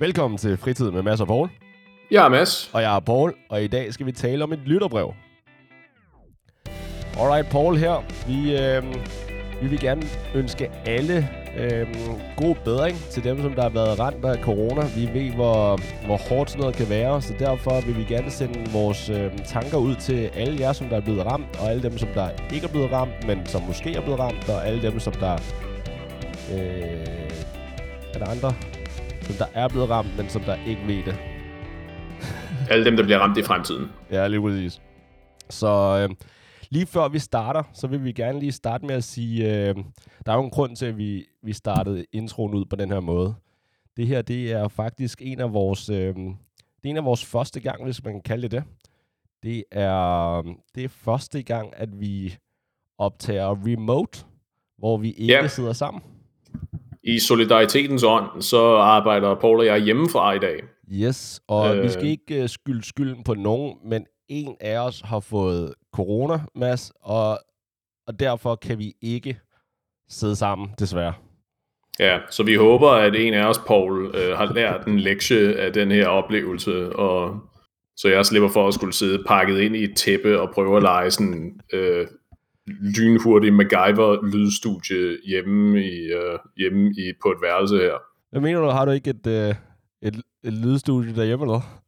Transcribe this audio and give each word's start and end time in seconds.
Velkommen 0.00 0.38
til 0.38 0.56
Fritid 0.56 0.90
med 0.90 1.02
Mads 1.02 1.20
og 1.20 1.26
Paul. 1.26 1.48
Jeg 2.10 2.24
er 2.24 2.28
Mads. 2.28 2.70
Og 2.72 2.82
jeg 2.82 2.96
er 2.96 3.00
Paul, 3.00 3.34
og 3.50 3.62
i 3.62 3.66
dag 3.66 3.94
skal 3.94 4.06
vi 4.06 4.12
tale 4.12 4.44
om 4.44 4.52
et 4.52 4.58
lytterbrev. 4.58 5.14
Alright, 7.18 7.50
Paul 7.50 7.76
her. 7.76 8.04
Vi, 8.26 8.58
øh, 8.58 8.82
vi 9.62 9.68
vil 9.68 9.80
gerne 9.80 10.02
ønske 10.34 10.70
alle 10.86 11.28
øh, 11.58 11.86
god 12.36 12.54
bedring 12.64 12.96
til 13.10 13.24
dem, 13.24 13.42
som 13.42 13.52
der 13.54 13.62
har 13.62 13.68
været 13.68 13.98
ramt 13.98 14.24
af 14.24 14.42
corona. 14.42 14.80
Vi 14.96 15.20
ved, 15.20 15.34
hvor, 15.34 15.80
hvor 16.06 16.16
hårdt 16.28 16.50
sådan 16.50 16.60
noget 16.60 16.76
kan 16.76 16.88
være, 16.88 17.22
så 17.22 17.34
derfor 17.38 17.86
vil 17.86 17.96
vi 17.96 18.04
gerne 18.04 18.30
sende 18.30 18.70
vores 18.72 19.10
øh, 19.10 19.38
tanker 19.46 19.78
ud 19.78 19.94
til 19.94 20.30
alle 20.34 20.60
jer, 20.60 20.72
som 20.72 20.88
der 20.88 20.96
er 20.96 21.00
blevet 21.00 21.26
ramt, 21.26 21.60
og 21.60 21.70
alle 21.70 21.82
dem, 21.82 21.98
som 21.98 22.08
der 22.14 22.28
ikke 22.52 22.66
er 22.66 22.70
blevet 22.70 22.92
ramt, 22.92 23.26
men 23.26 23.46
som 23.46 23.62
måske 23.62 23.94
er 23.94 24.00
blevet 24.00 24.20
ramt, 24.20 24.48
og 24.48 24.66
alle 24.66 24.82
dem, 24.82 25.00
som 25.00 25.12
der... 25.12 25.34
Øh, 26.52 27.06
er 28.14 28.18
der 28.18 28.30
andre, 28.30 28.54
som 29.30 29.46
der 29.46 29.60
er 29.60 29.68
blevet 29.68 29.90
ramt, 29.90 30.16
men 30.16 30.28
som 30.28 30.42
der 30.42 30.56
ikke 30.66 30.86
ved 30.86 31.04
det? 31.04 31.16
Alle 32.70 32.84
dem, 32.84 32.96
der 32.96 33.02
bliver 33.02 33.18
ramt 33.18 33.38
i 33.38 33.42
fremtiden. 33.42 33.88
Ja, 34.10 34.26
lige 34.26 34.40
præcis. 34.40 34.82
Så 35.50 35.68
øh, 36.02 36.16
lige 36.70 36.86
før 36.86 37.08
vi 37.08 37.18
starter, 37.18 37.62
så 37.72 37.86
vil 37.86 38.04
vi 38.04 38.12
gerne 38.12 38.40
lige 38.40 38.52
starte 38.52 38.86
med 38.86 38.94
at 38.94 39.04
sige, 39.04 39.68
øh, 39.68 39.74
der 40.26 40.32
er 40.32 40.36
jo 40.36 40.44
en 40.44 40.50
grund 40.50 40.76
til, 40.76 40.86
at 40.86 40.96
vi, 40.98 41.26
vi 41.42 41.52
startede 41.52 42.04
introen 42.12 42.54
ud 42.54 42.64
på 42.64 42.76
den 42.76 42.90
her 42.90 43.00
måde. 43.00 43.34
Det 43.96 44.06
her, 44.06 44.22
det 44.22 44.52
er 44.52 44.68
faktisk 44.68 45.22
en 45.22 45.40
af 45.40 45.52
vores, 45.52 45.88
øh, 45.90 46.14
det 46.14 46.84
er 46.84 46.90
en 46.90 46.96
af 46.96 47.04
vores 47.04 47.24
første 47.24 47.60
gang, 47.60 47.84
hvis 47.84 48.04
man 48.04 48.12
kan 48.12 48.22
kalde 48.22 48.42
det 48.42 48.52
det. 48.52 48.64
Det 49.42 49.64
er, 49.70 50.42
det 50.74 50.84
er 50.84 50.88
første 50.88 51.42
gang, 51.42 51.72
at 51.76 52.00
vi 52.00 52.36
optager 52.98 53.66
remote, 53.66 54.24
hvor 54.78 54.96
vi 54.96 55.12
ikke 55.12 55.34
ja. 55.34 55.48
sidder 55.48 55.72
sammen. 55.72 56.02
I 57.02 57.18
solidaritetens 57.18 58.02
ånd, 58.02 58.42
så 58.42 58.74
arbejder 58.76 59.34
Paul 59.34 59.58
og 59.58 59.66
jeg 59.66 59.80
hjemmefra 59.80 60.32
i 60.32 60.38
dag. 60.38 60.62
Yes, 60.92 61.40
og 61.48 61.76
øh... 61.76 61.82
vi 61.82 61.88
skal 61.88 62.06
ikke 62.06 62.42
uh, 62.42 62.48
skylde 62.48 62.84
skylden 62.84 63.22
på 63.24 63.34
nogen, 63.34 63.74
men 63.84 64.06
en 64.28 64.56
af 64.60 64.78
os 64.78 65.00
har 65.00 65.20
fået 65.20 65.74
corona, 65.94 66.40
Mads, 66.54 66.92
og, 67.02 67.38
og 68.06 68.20
derfor 68.20 68.54
kan 68.54 68.78
vi 68.78 68.92
ikke 69.02 69.40
sidde 70.08 70.36
sammen, 70.36 70.68
desværre. 70.78 71.14
Ja, 72.00 72.18
så 72.30 72.42
vi 72.42 72.54
håber, 72.54 72.90
at 72.90 73.16
en 73.16 73.34
af 73.34 73.46
os, 73.46 73.58
Paul, 73.66 74.14
øh, 74.14 74.36
har 74.36 74.52
lært 74.52 74.86
en 74.86 75.00
lektie 75.00 75.58
af 75.58 75.72
den 75.72 75.90
her 75.90 76.06
oplevelse, 76.06 76.96
og 76.96 77.40
så 77.96 78.08
jeg 78.08 78.26
slipper 78.26 78.48
for 78.48 78.68
at 78.68 78.74
skulle 78.74 78.94
sidde 78.94 79.24
pakket 79.26 79.60
ind 79.60 79.76
i 79.76 79.84
et 79.84 79.96
tæppe 79.96 80.40
og 80.40 80.50
prøve 80.54 80.76
at 80.76 80.82
lege 80.82 81.10
sådan 81.10 81.60
øh, 81.72 82.06
lynhurtig 82.80 83.52
MacGyver-lydstudie 83.52 85.28
hjemme, 85.28 85.84
i, 85.84 86.12
øh, 86.12 86.38
hjemme 86.56 86.90
i, 86.90 87.12
på 87.22 87.28
et 87.28 87.38
værelse 87.42 87.76
her. 87.76 87.94
Hvad 88.30 88.40
mener 88.40 88.60
du, 88.60 88.66
har 88.66 88.84
du 88.84 88.90
ikke 88.90 89.10
et, 89.10 89.26
øh, 89.26 89.54
et, 90.02 90.22
et 90.44 90.52
lydstudie 90.52 91.16
derhjemme, 91.16 91.44
eller 91.44 91.80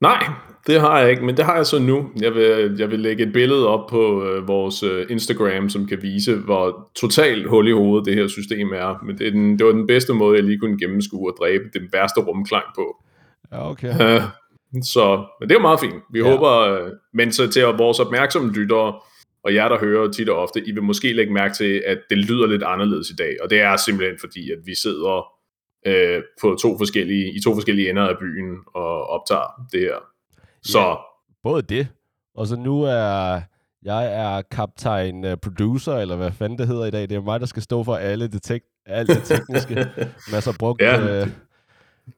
Nej, 0.00 0.26
det 0.66 0.80
har 0.80 1.00
jeg 1.00 1.10
ikke, 1.10 1.24
men 1.24 1.36
det 1.36 1.44
har 1.44 1.56
jeg 1.56 1.66
så 1.66 1.78
nu. 1.78 2.10
Jeg 2.20 2.34
vil, 2.34 2.76
jeg 2.78 2.90
vil 2.90 3.00
lægge 3.00 3.26
et 3.26 3.32
billede 3.32 3.68
op 3.68 3.86
på 3.90 4.24
øh, 4.24 4.48
vores 4.48 4.82
øh, 4.82 5.06
Instagram, 5.10 5.68
som 5.68 5.86
kan 5.86 6.02
vise, 6.02 6.36
hvor 6.36 6.90
totalt 6.94 7.48
hul 7.48 7.68
i 7.68 7.72
hovedet 7.72 8.06
det 8.06 8.14
her 8.14 8.28
system 8.28 8.72
er. 8.72 9.04
Men 9.06 9.18
det, 9.18 9.26
er 9.26 9.30
den, 9.30 9.58
det 9.58 9.66
var 9.66 9.72
den 9.72 9.86
bedste 9.86 10.12
måde, 10.12 10.36
jeg 10.36 10.44
lige 10.44 10.58
kunne 10.58 10.78
gennemskue 10.78 11.32
og 11.32 11.36
dræbe 11.38 11.64
den 11.74 11.88
værste 11.92 12.20
rumklang 12.20 12.64
på. 12.74 13.04
Ja, 13.52 13.70
okay. 13.70 13.88
Uh, 13.88 14.22
så 14.82 15.24
men 15.40 15.48
det 15.48 15.56
er 15.56 15.60
meget 15.60 15.80
fint. 15.80 15.94
Vi 16.10 16.18
ja. 16.18 16.30
håber, 16.30 16.50
øh, 16.50 16.90
men 17.14 17.32
så 17.32 17.50
til 17.50 17.62
vores 17.62 18.00
opmærksomme 18.00 18.52
lyttere, 18.52 18.94
og 19.44 19.54
jer, 19.54 19.68
der 19.68 19.78
hører 19.78 20.10
tit 20.10 20.28
og 20.28 20.36
ofte, 20.36 20.68
I 20.68 20.72
vil 20.72 20.82
måske 20.82 21.12
lægge 21.12 21.32
mærke 21.32 21.54
til, 21.54 21.82
at 21.86 21.98
det 22.10 22.18
lyder 22.18 22.46
lidt 22.46 22.62
anderledes 22.62 23.10
i 23.10 23.14
dag. 23.14 23.36
Og 23.42 23.50
det 23.50 23.60
er 23.60 23.76
simpelthen 23.76 24.18
fordi, 24.20 24.50
at 24.50 24.58
vi 24.64 24.74
sidder 24.74 25.26
øh, 25.86 26.22
på 26.40 26.56
to 26.62 26.78
forskellige, 26.78 27.32
i 27.36 27.40
to 27.44 27.54
forskellige 27.54 27.90
ender 27.90 28.02
af 28.08 28.18
byen 28.18 28.56
og 28.74 29.06
optager 29.06 29.66
det 29.72 29.80
her. 29.80 29.96
Så 30.62 30.78
ja, 30.80 30.94
både 31.42 31.62
det, 31.62 31.88
og 32.34 32.46
så 32.46 32.56
nu 32.56 32.82
er 32.82 33.40
jeg 33.84 34.06
er 34.14 34.42
kaptajn 34.50 35.24
uh, 35.24 35.32
producer, 35.42 35.94
eller 35.94 36.16
hvad 36.16 36.32
fanden 36.32 36.58
det 36.58 36.66
hedder 36.66 36.84
i 36.84 36.90
dag. 36.90 37.02
Det 37.02 37.12
er 37.12 37.20
mig, 37.22 37.40
der 37.40 37.46
skal 37.46 37.62
stå 37.62 37.84
for 37.84 37.94
alle 37.94 38.28
det, 38.28 38.42
tek- 38.50 38.82
alt 38.86 39.08
det 39.08 39.22
tekniske. 39.24 39.86
Masser 40.32 40.52
brugt... 40.58 40.82
Ja. 40.82 41.22
Uh, 41.22 41.28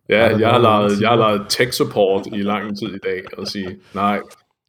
Ja, 0.09 0.38
jeg 0.38 0.50
har, 0.50 0.59
lavet, 0.59 1.00
jeg 1.00 1.09
har 1.09 1.16
lavet 1.16 1.47
tech 1.48 1.72
support 1.72 2.26
i 2.26 2.42
lang 2.42 2.78
tid 2.78 2.94
i 2.94 2.98
dag, 2.98 3.38
og 3.38 3.47
sige, 3.47 3.76
nej, 3.94 4.20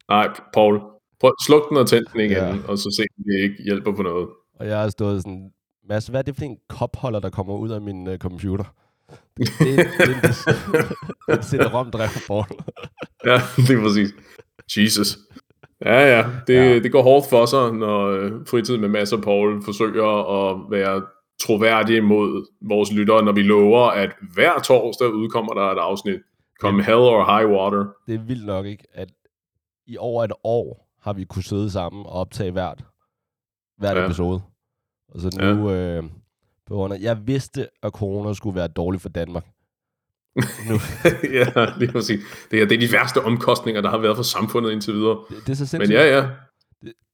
nej, 0.09 0.27
Paul, 0.53 0.81
prøv, 1.19 1.33
sluk 1.45 1.69
den 1.69 1.77
og 1.77 1.87
tænd 1.87 2.05
den 2.13 2.19
igen, 2.21 2.31
ja. 2.31 2.55
og 2.67 2.77
så 2.77 2.95
se, 2.97 3.03
om 3.17 3.23
det 3.23 3.43
ikke 3.43 3.63
hjælper 3.63 3.91
på 3.91 4.01
noget. 4.01 4.27
Og 4.59 4.67
jeg 4.67 4.79
har 4.79 4.89
stået 4.89 5.21
sådan, 5.21 5.51
Mads, 5.89 6.07
hvad 6.07 6.19
er 6.19 6.23
det 6.23 6.35
for 6.35 6.43
en 6.43 6.57
kopholder, 6.69 7.19
der 7.19 7.29
kommer 7.29 7.57
ud 7.57 7.69
af 7.69 7.81
min 7.81 8.07
uh, 8.07 8.17
computer? 8.17 8.63
Det, 9.37 9.47
det, 9.59 9.77
det, 9.77 10.15
er 11.27 11.41
CD-ROM-drevet 11.49 12.09
for. 12.27 12.47
ja, 13.25 13.41
det 13.67 13.77
er 13.77 13.81
præcis. 13.83 14.09
Jesus. 14.77 15.17
Ja, 15.85 16.17
ja. 16.17 16.25
Det, 16.47 16.53
ja. 16.53 16.79
det 16.79 16.91
går 16.91 17.01
hårdt 17.01 17.29
for 17.29 17.45
sig, 17.45 17.73
når 17.73 18.07
øh, 18.07 18.31
fritid 18.47 18.77
med 18.77 18.89
Mads 18.89 19.13
og 19.13 19.21
Paul 19.21 19.63
forsøger 19.63 20.07
at 20.37 20.71
være 20.71 21.01
troværdige 21.41 22.01
mod 22.01 22.45
vores 22.61 22.91
lyttere, 22.91 23.23
når 23.23 23.31
vi 23.31 23.41
lover, 23.41 23.81
at 23.81 24.11
hver 24.33 24.59
torsdag 24.59 25.13
udkommer 25.13 25.53
der 25.53 25.61
et 25.61 25.77
afsnit. 25.77 26.19
Come 26.59 26.83
hell 26.83 26.97
or 26.97 27.37
high 27.37 27.51
water. 27.51 27.85
Det 28.07 28.15
er 28.15 28.19
vildt 28.19 28.45
nok, 28.45 28.65
ikke? 28.65 28.83
At 28.93 29.09
i 29.87 29.97
over 29.97 30.23
et 30.23 30.31
år 30.43 30.86
har 31.07 31.13
vi 31.13 31.25
kunne 31.25 31.43
sidde 31.43 31.71
sammen 31.71 32.05
og 32.05 32.11
optage 32.11 32.51
hvert, 32.51 32.83
hvert 33.77 33.97
ja. 33.97 34.05
episode. 34.05 34.41
Og 35.09 35.21
så 35.21 35.29
nu, 35.41 35.69
ja. 35.69 35.75
øh, 35.75 36.03
på 36.65 36.73
grund 36.73 36.93
af, 36.93 36.99
jeg 36.99 37.27
vidste, 37.27 37.67
at 37.83 37.91
corona 37.91 38.33
skulle 38.33 38.55
være 38.55 38.67
dårligt 38.67 39.01
for 39.01 39.09
Danmark. 39.09 39.45
Nu. 40.69 40.75
ja, 41.37 41.65
lige 41.79 41.91
præcis. 41.91 42.23
Det 42.51 42.61
er, 42.61 42.65
det 42.65 42.75
er 42.75 42.87
de 42.87 42.91
værste 42.91 43.21
omkostninger, 43.21 43.81
der 43.81 43.89
har 43.89 43.97
været 43.97 44.15
for 44.15 44.23
samfundet 44.23 44.71
indtil 44.71 44.93
videre. 44.93 45.25
Det, 45.29 45.37
det 45.45 45.49
er 45.49 45.55
så 45.55 45.65
sindssygt. 45.65 45.79
Men 45.79 45.91
ja, 45.91 46.17
ja. 46.17 46.29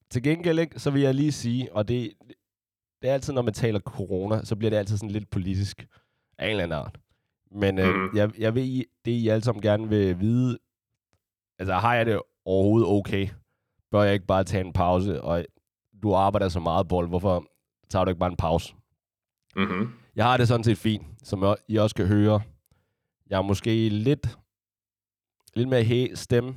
Til 0.10 0.24
gengæld, 0.24 0.60
ikke, 0.60 0.80
så 0.80 0.92
vil 0.92 1.02
jeg 1.02 1.16
lige 1.16 1.32
sige, 1.32 1.76
og 1.76 1.88
det, 1.88 2.14
det 3.02 3.10
er 3.10 3.14
altid, 3.14 3.34
når 3.34 3.42
man 3.42 3.54
taler 3.54 3.80
corona, 3.80 4.44
så 4.44 4.56
bliver 4.56 4.70
det 4.70 4.78
altid 4.78 4.98
sådan 4.98 5.12
lidt 5.12 5.30
politisk 5.30 5.86
af 6.38 6.46
en 6.46 6.52
eller 6.52 6.64
anden 6.64 6.80
art. 6.80 6.98
Men 7.52 7.80
øh, 7.80 7.96
mm. 7.96 8.18
jeg, 8.18 8.40
jeg 8.40 8.56
ved, 8.56 8.84
det 9.06 9.12
I 9.12 9.28
alle 9.28 9.44
sammen 9.44 9.62
gerne 9.62 9.90
vil 9.90 10.20
vide, 10.20 10.58
altså 11.60 11.74
har 11.74 11.96
jeg 11.96 12.06
det 12.06 12.22
overhovedet 12.46 12.90
okay? 12.90 13.28
Bør 13.94 14.04
jeg 14.04 14.14
ikke 14.14 14.26
bare 14.26 14.44
tage 14.44 14.66
en 14.66 14.74
pause? 14.74 15.22
Og 15.22 15.46
du 16.04 16.14
arbejder 16.14 16.50
så 16.50 16.60
meget, 16.60 16.88
Bold, 16.88 17.10
hvorfor 17.10 17.46
tager 17.90 18.06
du 18.06 18.10
ikke 18.10 18.20
bare 18.20 18.32
en 18.32 18.38
pause? 18.38 18.76
Mm-hmm. 19.56 19.90
Jeg 20.16 20.26
har 20.26 20.38
det 20.38 20.48
sådan 20.48 20.64
set 20.64 20.78
fint, 20.78 21.04
som 21.24 21.56
I 21.68 21.78
også 21.78 21.96
kan 21.96 22.08
høre. 22.08 22.42
Jeg 23.30 23.38
er 23.38 23.42
måske 23.42 23.90
lidt, 23.90 24.38
lidt 25.54 25.70
mere 25.70 25.84
hæ 25.84 26.08
stemme. 26.16 26.56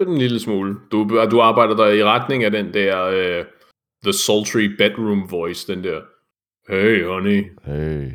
En 0.00 0.18
lille 0.18 0.40
smule. 0.40 0.76
Du, 0.92 1.26
du 1.30 1.40
arbejder 1.40 1.76
der 1.76 1.86
i 1.86 2.04
retning 2.04 2.44
af 2.44 2.50
den 2.50 2.74
der 2.74 3.06
uh, 3.08 3.46
The 4.02 4.12
Sultry 4.12 4.76
Bedroom 4.76 5.30
Voice, 5.30 5.72
den 5.72 5.84
der 5.84 6.00
Hey 6.68 7.06
honey. 7.06 7.52
Hey. 7.64 8.12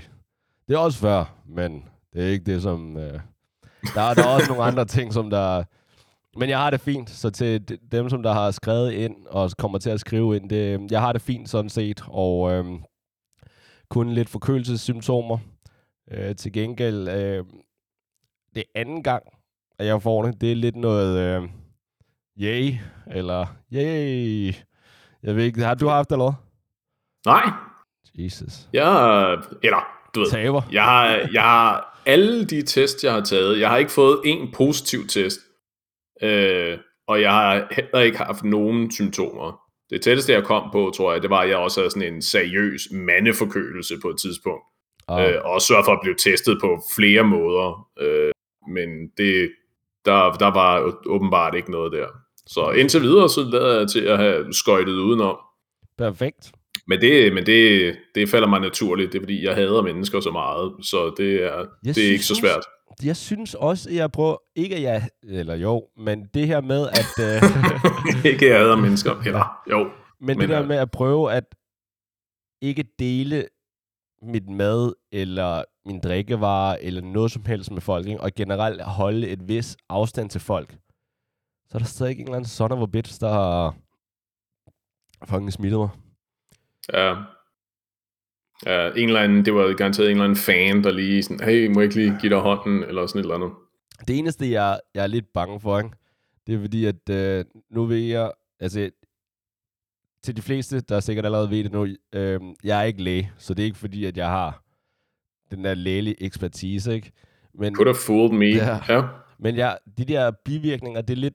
Det 0.67 0.73
er 0.73 0.77
også 0.77 0.99
før, 0.99 1.35
men 1.47 1.85
det 2.13 2.23
er 2.23 2.27
ikke 2.27 2.45
det, 2.45 2.61
som... 2.61 2.95
Uh, 2.95 3.01
der, 3.01 4.01
er, 4.01 4.13
der 4.13 4.23
er 4.23 4.35
også 4.35 4.49
nogle 4.49 4.63
andre 4.63 4.85
ting, 4.85 5.13
som 5.13 5.29
der... 5.29 5.63
Men 6.37 6.49
jeg 6.49 6.57
har 6.57 6.69
det 6.69 6.81
fint, 6.81 7.09
så 7.09 7.29
til 7.29 7.79
dem, 7.91 8.09
som 8.09 8.23
der 8.23 8.33
har 8.33 8.51
skrevet 8.51 8.91
ind 8.91 9.15
og 9.27 9.51
kommer 9.57 9.77
til 9.77 9.89
at 9.89 9.99
skrive 9.99 10.35
ind, 10.35 10.49
det, 10.49 10.91
jeg 10.91 11.01
har 11.01 11.13
det 11.13 11.21
fint 11.21 11.49
sådan 11.49 11.69
set, 11.69 12.03
og 12.07 12.51
øhm, 12.51 12.79
kun 13.89 14.09
lidt 14.09 14.29
forkølelsessymptomer. 14.29 15.37
Øh, 16.11 16.35
til 16.35 16.53
gengæld, 16.53 17.07
øh, 17.09 17.45
det 18.55 18.63
anden 18.75 19.03
gang, 19.03 19.23
at 19.79 19.85
jeg 19.85 20.01
får 20.01 20.23
det, 20.23 20.41
det 20.41 20.51
er 20.51 20.55
lidt 20.55 20.75
noget 20.75 21.19
øh, 21.19 21.49
yay, 22.39 22.73
eller 23.11 23.45
yay. 23.73 24.53
Jeg 25.23 25.35
ved 25.35 25.43
ikke, 25.43 25.61
har 25.61 25.73
du 25.75 25.87
haft 25.87 26.09
det, 26.09 26.15
eller 26.15 26.33
Nej. 27.25 27.51
Jesus. 28.15 28.69
Jeg, 28.73 29.33
eller, 29.63 29.87
du 30.15 30.19
ved, 30.19 30.31
Taber. 30.31 30.61
Jeg 30.71 30.83
har, 30.83 31.05
jeg 31.33 31.41
har 31.41 31.99
alle 32.05 32.45
de 32.45 32.61
tests, 32.61 33.03
jeg 33.03 33.13
har 33.13 33.21
taget, 33.21 33.59
jeg 33.59 33.69
har 33.69 33.77
ikke 33.77 33.91
fået 33.91 34.21
en 34.25 34.51
positiv 34.51 35.07
test, 35.07 35.39
øh, 36.21 36.77
og 37.07 37.21
jeg 37.21 37.31
har 37.31 37.67
heller 37.71 37.99
ikke 37.99 38.17
haft 38.17 38.43
nogen 38.43 38.91
symptomer. 38.91 39.59
Det 39.89 40.01
tætteste, 40.01 40.33
jeg 40.33 40.43
kom 40.43 40.69
på, 40.71 40.91
tror 40.95 41.13
jeg, 41.13 41.21
det 41.21 41.29
var, 41.29 41.39
at 41.39 41.49
jeg 41.49 41.57
også 41.57 41.79
havde 41.79 41.91
sådan 41.91 42.13
en 42.13 42.21
seriøs 42.21 42.81
mandeforkølelse 42.91 43.95
på 44.01 44.09
et 44.09 44.19
tidspunkt. 44.19 44.63
Ah. 45.07 45.33
Øh, 45.33 45.41
og 45.45 45.61
sørge 45.61 45.83
for 45.83 45.91
at 45.91 45.99
blive 46.03 46.15
testet 46.15 46.57
på 46.61 46.81
flere 46.95 47.23
måder. 47.23 47.87
Øh, 47.99 48.31
men 48.67 48.89
det, 49.17 49.51
der, 50.05 50.31
der 50.31 50.53
var 50.53 50.93
åbenbart 51.05 51.55
ikke 51.55 51.71
noget 51.71 51.91
der. 51.91 52.07
Så 52.47 52.71
indtil 52.71 53.01
videre, 53.01 53.29
så 53.29 53.41
lader 53.41 53.79
jeg 53.79 53.89
til 53.89 54.01
at 54.01 54.17
have 54.17 54.53
skøjtet 54.53 54.93
udenom. 54.93 55.37
Perfekt. 55.97 56.51
Men 56.87 57.01
det, 57.01 57.33
men 57.33 57.45
det, 57.45 57.95
det 58.15 58.29
falder 58.29 58.47
mig 58.47 58.59
naturligt. 58.59 59.11
Det 59.11 59.17
er 59.17 59.21
fordi, 59.21 59.45
jeg 59.45 59.55
hader 59.55 59.81
mennesker 59.81 60.19
så 60.19 60.31
meget. 60.31 60.73
Så 60.81 61.13
det 61.17 61.43
er, 61.43 61.65
det 61.83 61.97
er 61.97 62.11
ikke 62.11 62.25
så 62.25 62.35
svært. 62.35 62.65
Jeg 63.03 63.15
synes 63.15 63.55
også, 63.55 63.89
at 63.89 63.95
jeg 63.95 64.11
prøver, 64.11 64.37
ikke 64.55 64.75
at 64.75 64.81
jeg, 64.81 65.09
eller 65.23 65.55
jo, 65.55 65.87
men 65.97 66.25
det 66.33 66.47
her 66.47 66.61
med, 66.61 66.87
at... 66.89 67.13
Uh, 67.19 68.25
ikke 68.31 68.45
at 68.45 68.51
jeg 68.51 68.59
hader 68.59 68.75
mennesker, 68.75 69.21
eller 69.25 69.61
jo. 69.71 69.83
Men, 70.19 70.37
men 70.37 70.39
det 70.39 70.49
der 70.49 70.65
med 70.65 70.75
at 70.75 70.91
prøve 70.91 71.33
at 71.33 71.55
ikke 72.61 72.85
dele 72.99 73.47
mit 74.21 74.49
mad, 74.49 74.93
eller 75.11 75.63
min 75.85 75.99
drikkevarer, 75.99 76.77
eller 76.81 77.01
noget 77.01 77.31
som 77.31 77.45
helst 77.45 77.71
med 77.71 77.81
folk, 77.81 78.07
ikke? 78.07 78.21
og 78.21 78.31
generelt 78.35 78.81
holde 78.81 79.27
et 79.27 79.47
vis 79.47 79.77
afstand 79.89 80.29
til 80.29 80.41
folk, 80.41 80.77
så 81.67 81.77
er 81.77 81.79
der 81.79 81.85
stadig 81.85 82.15
en 82.15 82.21
eller 82.21 82.35
anden 82.35 82.49
son 82.49 82.71
of 82.71 82.83
a 82.83 82.85
bitch, 82.85 83.21
der 83.21 83.29
har 83.29 83.75
fucking 85.25 85.53
smittet 85.53 85.79
mig. 85.79 85.89
Ja. 86.93 87.15
Ja, 88.65 88.87
en 88.87 89.07
eller 89.07 89.19
anden, 89.19 89.45
det 89.45 89.53
var 89.53 89.73
garanteret 89.73 90.07
en 90.07 90.11
eller 90.11 90.23
anden 90.23 90.37
fan, 90.37 90.83
der 90.83 90.91
lige 90.91 91.23
sådan, 91.23 91.47
hey, 91.47 91.67
må 91.67 91.79
jeg 91.79 91.83
ikke 91.83 91.95
lige 91.95 92.17
give 92.21 92.29
dig 92.29 92.39
hånden, 92.39 92.83
eller 92.83 93.05
sådan 93.05 93.19
et 93.19 93.23
eller 93.23 93.35
andet. 93.35 93.51
Det 94.07 94.17
eneste, 94.17 94.51
jeg, 94.51 94.79
jeg 94.93 95.03
er 95.03 95.07
lidt 95.07 95.25
bange 95.33 95.59
for, 95.59 95.79
ikke? 95.79 95.89
det 96.47 96.55
er 96.55 96.59
fordi, 96.59 96.85
at 96.85 97.09
øh, 97.09 97.45
nu 97.71 97.85
ved 97.85 97.97
jeg, 97.97 98.31
altså 98.59 98.89
til 100.23 100.35
de 100.37 100.41
fleste, 100.41 100.79
der 100.79 100.99
sikkert 100.99 101.25
allerede 101.25 101.49
ved 101.49 101.63
det 101.63 101.71
nu, 101.71 101.87
øh, 102.13 102.39
jeg 102.63 102.79
er 102.79 102.83
ikke 102.83 103.03
læge, 103.03 103.31
så 103.37 103.53
det 103.53 103.63
er 103.63 103.65
ikke 103.65 103.77
fordi, 103.77 104.05
at 104.05 104.17
jeg 104.17 104.27
har 104.27 104.63
den 105.51 105.63
der 105.63 105.73
lægelige 105.73 106.23
ekspertise, 106.23 106.93
ikke? 106.93 107.11
Men, 107.53 107.75
Could 107.75 107.87
have 107.87 107.95
fooled 107.95 108.31
me. 108.31 108.45
Ja. 108.45 108.79
ja. 108.89 109.03
Men 109.39 109.57
jeg, 109.57 109.77
de 109.97 110.05
der 110.05 110.31
bivirkninger, 110.45 111.01
det 111.01 111.13
er 111.13 111.17
lidt, 111.17 111.33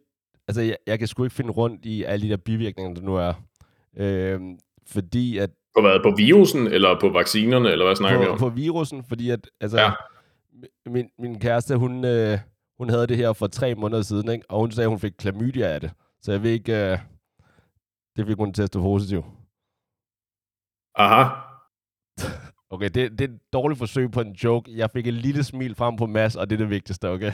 altså 0.48 0.60
jeg, 0.62 0.76
jeg 0.86 0.98
kan 0.98 1.08
sgu 1.08 1.24
ikke 1.24 1.36
finde 1.36 1.50
rundt 1.50 1.86
i 1.86 2.02
alle 2.02 2.26
de 2.26 2.31
der 2.31 2.36
bivirkninger, 2.36 2.94
der 2.94 3.02
nu 3.02 3.16
er. 3.16 3.34
Øh, 3.96 4.40
fordi 4.86 5.38
at... 5.38 5.50
På 5.78 5.88
hvad? 5.88 6.00
På 6.02 6.16
virusen, 6.16 6.66
eller 6.66 7.00
på 7.00 7.08
vaccinerne, 7.08 7.70
eller 7.70 7.84
hvad 7.84 7.96
snakker 7.96 8.19
på, 8.19 8.25
vi 8.25 8.30
om? 8.30 8.38
På 8.38 8.48
virusen, 8.48 9.04
fordi 9.08 9.30
at, 9.30 9.50
altså, 9.60 9.80
ja. 9.80 9.90
min, 10.86 11.08
min 11.19 11.40
kæreste, 11.40 11.76
hun, 11.76 12.04
øh, 12.04 12.38
hun 12.78 12.90
havde 12.90 13.06
det 13.06 13.16
her 13.16 13.32
for 13.32 13.46
tre 13.46 13.75
måneder 13.75 14.02
siden, 14.02 14.30
ikke? 14.30 14.50
og 14.50 14.60
hun 14.60 14.70
sagde, 14.70 14.84
at 14.84 14.90
hun 14.90 14.98
fik 14.98 15.12
klamydia 15.19 15.66
af 15.66 15.80
det. 15.80 15.90
Så 16.22 16.32
jeg 16.32 16.42
ved 16.42 16.50
ikke, 16.50 16.72
øh, 16.72 16.98
det 18.16 18.26
fik 18.26 18.36
hun 18.36 18.52
testet 18.52 18.82
positiv. 18.82 19.25
Aha. 20.94 21.25
Okay, 22.70 22.90
det, 22.94 23.12
det 23.12 23.20
er 23.20 23.24
et 23.24 23.40
dårligt 23.52 23.78
forsøg 23.78 24.10
på 24.10 24.20
en 24.20 24.32
joke. 24.32 24.70
Jeg 24.76 24.90
fik 24.90 25.06
et 25.06 25.14
lille 25.14 25.44
smil 25.44 25.74
frem 25.74 25.96
på 25.96 26.06
Mads, 26.06 26.36
og 26.36 26.50
det 26.50 26.56
er 26.56 26.58
det 26.58 26.70
vigtigste, 26.70 27.08
okay? 27.08 27.32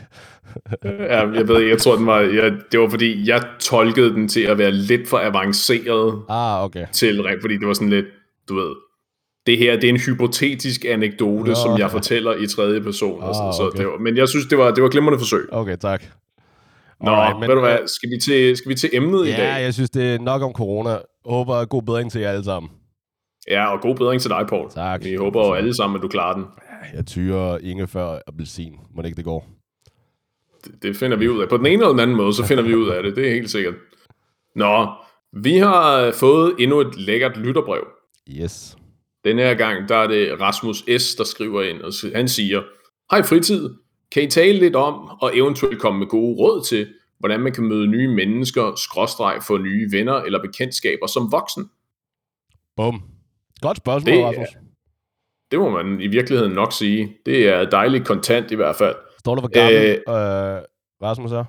ja, 0.85 1.31
jeg 1.31 1.49
ved 1.49 1.61
jeg 1.61 1.79
tror, 1.79 1.97
den 1.97 2.07
var, 2.07 2.21
jeg, 2.21 2.53
det 2.73 2.81
var 2.81 2.89
fordi, 2.89 3.29
jeg 3.29 3.43
tolkede 3.61 4.11
den 4.11 4.29
til 4.29 4.41
at 4.41 4.59
være 4.59 4.71
lidt 4.71 5.09
for 5.09 5.19
avanceret. 5.19 6.23
Ah, 6.29 6.65
okay. 6.65 6.87
Til, 6.93 7.25
fordi 7.41 7.57
det 7.57 7.67
var 7.67 7.75
sådan 7.75 7.91
lidt, 7.91 8.07
du 8.49 8.55
ved, 8.55 8.75
det 9.47 9.59
her, 9.59 9.75
det 9.75 9.85
er 9.85 9.89
en 9.89 10.01
hypotetisk 10.01 10.85
anekdote, 10.85 11.49
Nå, 11.49 11.55
som 11.55 11.79
jeg 11.79 11.91
fortæller 11.91 12.35
i 12.35 12.47
tredje 12.47 12.81
person. 12.81 13.23
Ah, 13.23 13.29
og 13.29 13.35
sådan, 13.35 13.49
okay. 13.49 13.77
så 13.77 13.83
det 13.83 13.87
var, 13.87 13.99
men 13.99 14.17
jeg 14.17 14.29
synes, 14.29 14.47
det 14.47 14.59
var, 14.59 14.71
det 14.71 14.83
var 14.83 14.89
glimrende 14.89 15.19
forsøg. 15.19 15.49
Okay, 15.53 15.77
tak. 15.77 16.05
Nå, 17.01 17.11
Alright, 17.11 17.41
men, 17.41 17.49
ved 17.49 17.55
du 17.55 17.61
hvad, 17.61 17.79
skal 17.87 18.11
vi 18.11 18.19
til, 18.21 18.57
skal 18.57 18.69
vi 18.69 18.75
til 18.75 18.91
emnet 18.93 19.27
ja, 19.27 19.35
i 19.35 19.37
dag? 19.37 19.47
Ja, 19.47 19.55
jeg 19.55 19.75
synes, 19.75 19.91
det 19.91 20.15
er 20.15 20.19
nok 20.19 20.43
om 20.43 20.53
corona. 20.53 20.99
Håber 21.25 21.65
god 21.65 21.83
bedring 21.83 22.13
til 22.13 22.21
jer 22.21 22.31
alle 22.31 22.45
sammen. 22.45 22.71
Ja, 23.51 23.73
og 23.73 23.81
god 23.81 23.97
bedring 23.97 24.21
til 24.21 24.31
dig, 24.31 24.47
Paul. 24.49 24.71
Tak. 24.71 25.05
Vi 25.05 25.15
håber 25.15 25.47
jo 25.47 25.53
alle 25.53 25.75
sammen, 25.75 25.97
at 25.97 26.03
du 26.03 26.09
klarer 26.09 26.35
den. 26.35 26.45
Jeg 26.95 27.07
tyrer 27.07 27.59
ingefær 27.59 28.19
appelsin. 28.27 28.73
Må 28.95 29.03
det 29.03 29.09
ikke 29.09 29.17
det 29.17 29.25
går? 29.25 29.47
Det, 30.65 30.83
det 30.83 30.97
finder 30.97 31.17
vi 31.17 31.29
ud 31.29 31.43
af. 31.43 31.49
På 31.49 31.57
den 31.57 31.67
ene 31.67 31.75
eller 31.75 31.89
den 31.89 32.01
anden 32.01 32.17
måde, 32.17 32.35
så 32.35 32.45
finder 32.51 32.63
vi 32.65 32.75
ud 32.75 32.89
af 32.89 33.03
det. 33.03 33.17
Det 33.17 33.27
er 33.29 33.35
helt 33.35 33.51
sikkert. 33.51 33.75
Nå, 34.57 34.89
vi 35.33 35.59
har 35.59 36.13
fået 36.13 36.55
endnu 36.59 36.81
et 36.81 36.97
lækkert 36.97 37.37
lytterbrev. 37.37 37.85
Yes. 38.31 38.77
Den 39.25 39.39
her 39.39 39.55
gang, 39.55 39.89
der 39.89 39.97
er 39.97 40.07
det 40.07 40.41
Rasmus 40.41 40.77
S., 40.77 41.15
der 41.15 41.25
skriver 41.25 41.63
ind, 41.63 41.83
og 41.83 41.93
han 42.15 42.29
siger, 42.29 42.63
Hej 43.11 43.23
fritid, 43.23 43.71
kan 44.13 44.23
I 44.23 44.27
tale 44.27 44.59
lidt 44.59 44.77
om, 44.77 44.95
og 45.21 45.37
eventuelt 45.37 45.81
komme 45.81 45.99
med 45.99 46.07
gode 46.07 46.37
råd 46.39 46.65
til, 46.65 46.89
hvordan 47.19 47.41
man 47.41 47.53
kan 47.53 47.65
møde 47.65 47.87
nye 47.87 48.09
mennesker, 48.09 48.75
skråstreg 48.77 49.43
få 49.47 49.59
nye 49.59 49.89
venner 49.93 50.15
eller 50.15 50.43
bekendtskaber 50.43 51.07
som 51.07 51.33
voksen? 51.33 51.71
Bum. 52.77 53.03
Godt 53.61 53.77
spørgsmål, 53.77 54.15
det, 54.15 54.25
Rasmus. 54.25 54.49
Det 55.51 55.59
må 55.59 55.71
man 55.71 56.01
i 56.01 56.07
virkeligheden 56.07 56.53
nok 56.53 56.73
sige. 56.73 57.17
Det 57.27 57.49
er 57.49 57.71
dejligt 57.71 58.07
kontant 58.07 58.51
i 58.51 58.55
hvert 58.55 58.77
fald. 58.77 58.97
Står 59.19 59.35
der, 59.35 59.43
hvor 59.43 59.49
gammel 59.49 59.77
Æh, 59.77 59.91
øh, 59.91 60.63
Rasmus 61.03 61.33
er? 61.33 61.45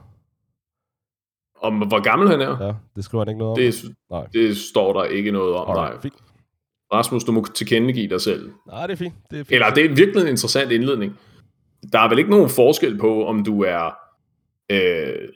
Om 1.62 1.88
hvor 1.88 2.02
gammel 2.02 2.30
han 2.30 2.42
er? 2.42 2.66
Ja, 2.66 2.74
det 2.96 3.06
skriver 3.06 3.24
han 3.24 3.30
ikke 3.30 3.40
noget 3.40 3.52
om. 3.52 3.58
Det, 3.58 3.84
nej. 4.12 4.26
det 4.34 4.58
står 4.58 4.94
der 4.94 5.04
ikke 5.04 5.32
noget 5.32 5.56
om, 5.56 5.76
nej. 5.76 6.02
Fint. 6.02 6.25
Rasmus, 6.94 7.24
du 7.24 7.32
må 7.32 7.46
tilkendegive 7.56 8.10
dig 8.10 8.22
selv. 8.22 8.52
Nej, 8.68 8.88
det 8.88 8.94
er 8.94 8.98
fint. 8.98 9.14
Det 9.32 9.40
er 9.40 9.44
fint. 9.44 9.52
Eller 9.52 9.70
det 9.70 9.86
er 9.86 9.96
virkelig 9.96 10.22
en 10.22 10.28
interessant 10.28 10.72
indledning. 10.72 11.20
Der 11.92 12.00
er 12.00 12.10
vel 12.10 12.18
ikke 12.18 12.32
nogen 12.32 12.50
forskel 12.50 12.98
på, 12.98 13.26
om 13.28 13.44
du 13.44 13.64
er 13.64 13.96
øh, 14.70 15.30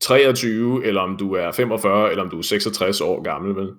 23, 0.00 0.84
eller 0.84 1.00
om 1.00 1.16
du 1.16 1.34
er 1.34 1.52
45, 1.52 2.10
eller 2.10 2.24
om 2.24 2.30
du 2.30 2.38
er 2.38 2.42
66 2.42 3.00
år 3.00 3.22
gammel, 3.22 3.56
vel? 3.56 3.72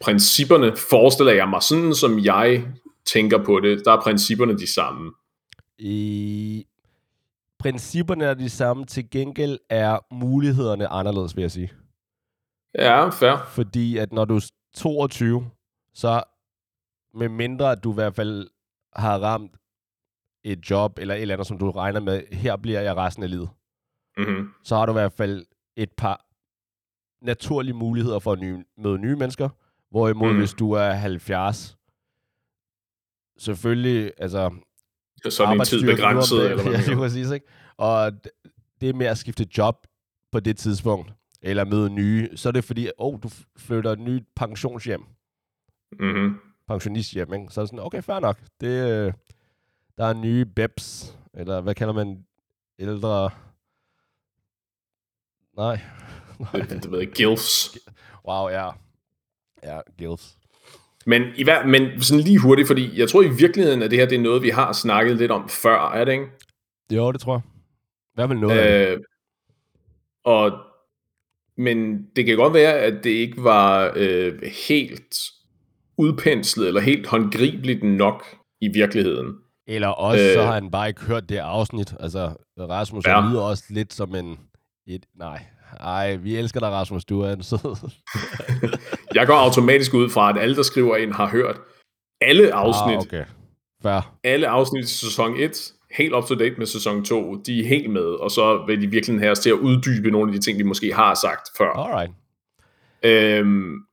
Principperne 0.00 0.76
forestiller 0.76 1.32
jeg 1.32 1.48
mig 1.48 1.62
sådan, 1.62 1.94
som 1.94 2.18
jeg 2.18 2.64
tænker 3.06 3.44
på 3.44 3.60
det, 3.60 3.82
der 3.84 3.92
er 3.92 4.02
principperne 4.02 4.58
de 4.58 4.72
samme. 4.72 5.12
I 5.78 6.66
principperne 7.58 8.24
er 8.24 8.34
de 8.34 8.50
samme, 8.50 8.84
til 8.84 9.10
gengæld 9.10 9.58
er 9.70 10.14
mulighederne 10.14 10.88
anderledes, 10.88 11.36
vil 11.36 11.42
jeg 11.42 11.50
sige. 11.50 11.72
Ja, 12.78 13.08
fair. 13.08 13.46
Fordi 13.48 13.96
at 13.96 14.12
når 14.12 14.24
du 14.24 14.36
er 14.36 14.50
22, 14.76 15.50
så 15.96 16.22
med 17.14 17.28
mindre 17.28 17.72
at 17.72 17.84
du 17.84 17.90
i 17.92 17.94
hvert 17.94 18.14
fald 18.14 18.48
har 18.96 19.18
ramt 19.18 19.56
et 20.44 20.70
job 20.70 20.98
eller 20.98 21.14
et 21.14 21.22
eller 21.22 21.34
andet, 21.34 21.46
som 21.46 21.58
du 21.58 21.70
regner 21.70 22.00
med, 22.00 22.22
her 22.32 22.56
bliver 22.56 22.80
jeg 22.80 22.96
resten 22.96 23.22
af 23.22 23.30
livet, 23.30 23.48
mm-hmm. 24.16 24.52
så 24.62 24.76
har 24.76 24.86
du 24.86 24.92
i 24.92 25.00
hvert 25.00 25.12
fald 25.12 25.46
et 25.76 25.92
par 25.92 26.26
naturlige 27.24 27.74
muligheder 27.74 28.18
for 28.18 28.32
at 28.32 28.38
nye, 28.38 28.64
møde 28.78 28.98
nye 28.98 29.16
mennesker, 29.16 29.48
hvorimod 29.90 30.32
mm. 30.32 30.38
hvis 30.38 30.54
du 30.54 30.72
er 30.72 30.90
70, 30.90 31.76
selvfølgelig, 33.38 34.12
altså... 34.18 34.54
Så 35.28 35.44
er 35.44 35.52
din 35.54 35.64
tid 35.64 35.86
begrænset, 35.86 36.50
eller 36.50 36.62
hvad? 36.62 36.72
Ja, 36.80 36.80
det 36.90 36.96
præcis, 36.96 37.30
ikke? 37.30 37.46
Og 37.76 38.12
det 38.80 38.94
med 38.94 39.06
at 39.06 39.18
skifte 39.18 39.46
job 39.58 39.86
på 40.32 40.40
det 40.40 40.56
tidspunkt, 40.56 41.12
eller 41.42 41.64
møde 41.64 41.90
nye, 41.90 42.36
så 42.36 42.48
er 42.48 42.52
det 42.52 42.64
fordi, 42.64 42.86
åh, 42.86 43.14
oh, 43.14 43.22
du 43.22 43.30
flytter 43.56 43.92
et 43.92 43.98
nyt 43.98 44.24
pensionshjem. 44.36 45.15
Mm-hmm. 45.92 46.34
Pensionisthjem, 46.68 47.34
ikke? 47.34 47.46
Så 47.50 47.60
er 47.60 47.62
det 47.62 47.68
sådan, 47.68 47.86
okay, 47.86 48.02
fair 48.02 48.20
nok. 48.20 48.38
Det, 48.60 48.90
øh, 48.90 49.12
der 49.98 50.04
er 50.06 50.12
nye 50.12 50.44
BEPS, 50.44 51.16
eller 51.34 51.60
hvad 51.60 51.74
kalder 51.74 51.94
man 51.94 52.26
ældre... 52.78 53.30
Nej. 55.56 55.80
det, 56.70 56.82
det 56.82 56.90
ved 56.90 56.98
jeg, 56.98 57.08
GILFs. 57.08 57.78
Wow, 58.28 58.48
ja. 58.48 58.70
Ja, 59.62 59.80
GILFs. 59.98 60.38
Men, 61.06 61.22
i 61.36 61.44
hver, 61.44 61.66
men 61.66 62.02
sådan 62.02 62.24
lige 62.24 62.38
hurtigt, 62.38 62.66
fordi 62.66 62.98
jeg 63.00 63.08
tror 63.08 63.22
i 63.22 63.28
virkeligheden, 63.28 63.82
at 63.82 63.90
det 63.90 63.98
her 63.98 64.06
det 64.06 64.18
er 64.18 64.22
noget, 64.22 64.42
vi 64.42 64.48
har 64.48 64.72
snakket 64.72 65.16
lidt 65.16 65.30
om 65.30 65.48
før, 65.48 65.90
er 65.90 66.04
det 66.04 66.12
ikke? 66.12 66.26
Jo, 66.92 67.12
det 67.12 67.20
tror 67.20 67.34
jeg. 67.34 67.42
Hvad 68.14 68.28
vil 68.28 68.38
noget 68.38 68.90
øh, 68.92 69.00
Og, 70.24 70.52
men 71.56 72.06
det 72.16 72.26
kan 72.26 72.36
godt 72.36 72.54
være, 72.54 72.78
at 72.78 73.04
det 73.04 73.10
ikke 73.10 73.44
var 73.44 73.92
øh, 73.96 74.42
helt 74.68 75.16
udpenslet, 75.98 76.68
eller 76.68 76.80
helt 76.80 77.06
håndgribeligt 77.06 77.82
nok 77.82 78.24
i 78.60 78.68
virkeligheden. 78.68 79.34
Eller 79.68 79.88
også, 79.88 80.24
øh, 80.24 80.32
så 80.32 80.42
har 80.42 80.52
han 80.52 80.70
bare 80.70 80.88
ikke 80.88 81.00
hørt 81.00 81.28
det 81.28 81.36
afsnit. 81.36 81.94
Altså, 82.00 82.32
Rasmus 82.58 83.06
ja. 83.06 83.28
lyder 83.28 83.40
også 83.40 83.64
lidt 83.70 83.92
som 83.92 84.14
en... 84.14 84.38
Et, 84.88 85.06
nej, 85.18 85.42
ej, 85.80 86.16
vi 86.16 86.36
elsker 86.36 86.60
dig, 86.60 86.68
Rasmus. 86.68 87.04
Du 87.04 87.20
er 87.20 87.32
en 87.32 87.42
sød. 87.42 87.90
jeg 89.14 89.26
går 89.26 89.34
automatisk 89.34 89.94
ud 89.94 90.10
fra, 90.10 90.30
at 90.30 90.38
alle, 90.38 90.56
der 90.56 90.62
skriver 90.62 90.96
ind, 90.96 91.12
har 91.12 91.28
hørt 91.28 91.56
alle 92.20 92.54
afsnit. 92.54 92.96
Ah, 92.96 93.02
okay. 93.02 93.24
Fair. 93.82 94.16
Alle 94.24 94.48
afsnit 94.48 94.84
i 94.84 94.88
sæson 94.88 95.36
1, 95.36 95.72
helt 95.96 96.14
up 96.14 96.24
to 96.24 96.34
date 96.34 96.54
med 96.58 96.66
sæson 96.66 97.04
2, 97.04 97.34
de 97.34 97.60
er 97.60 97.68
helt 97.68 97.90
med, 97.90 98.02
og 98.02 98.30
så 98.30 98.64
vil 98.66 98.82
de 98.82 98.86
virkelig 98.86 99.20
have 99.20 99.30
os 99.30 99.38
til 99.38 99.50
at 99.50 99.56
uddybe 99.56 100.10
nogle 100.10 100.32
af 100.32 100.38
de 100.38 100.44
ting, 100.44 100.58
vi 100.58 100.62
måske 100.62 100.94
har 100.94 101.14
sagt 101.14 101.48
før. 101.58 101.70
Alright. 101.70 102.12
Øhm, 103.02 103.85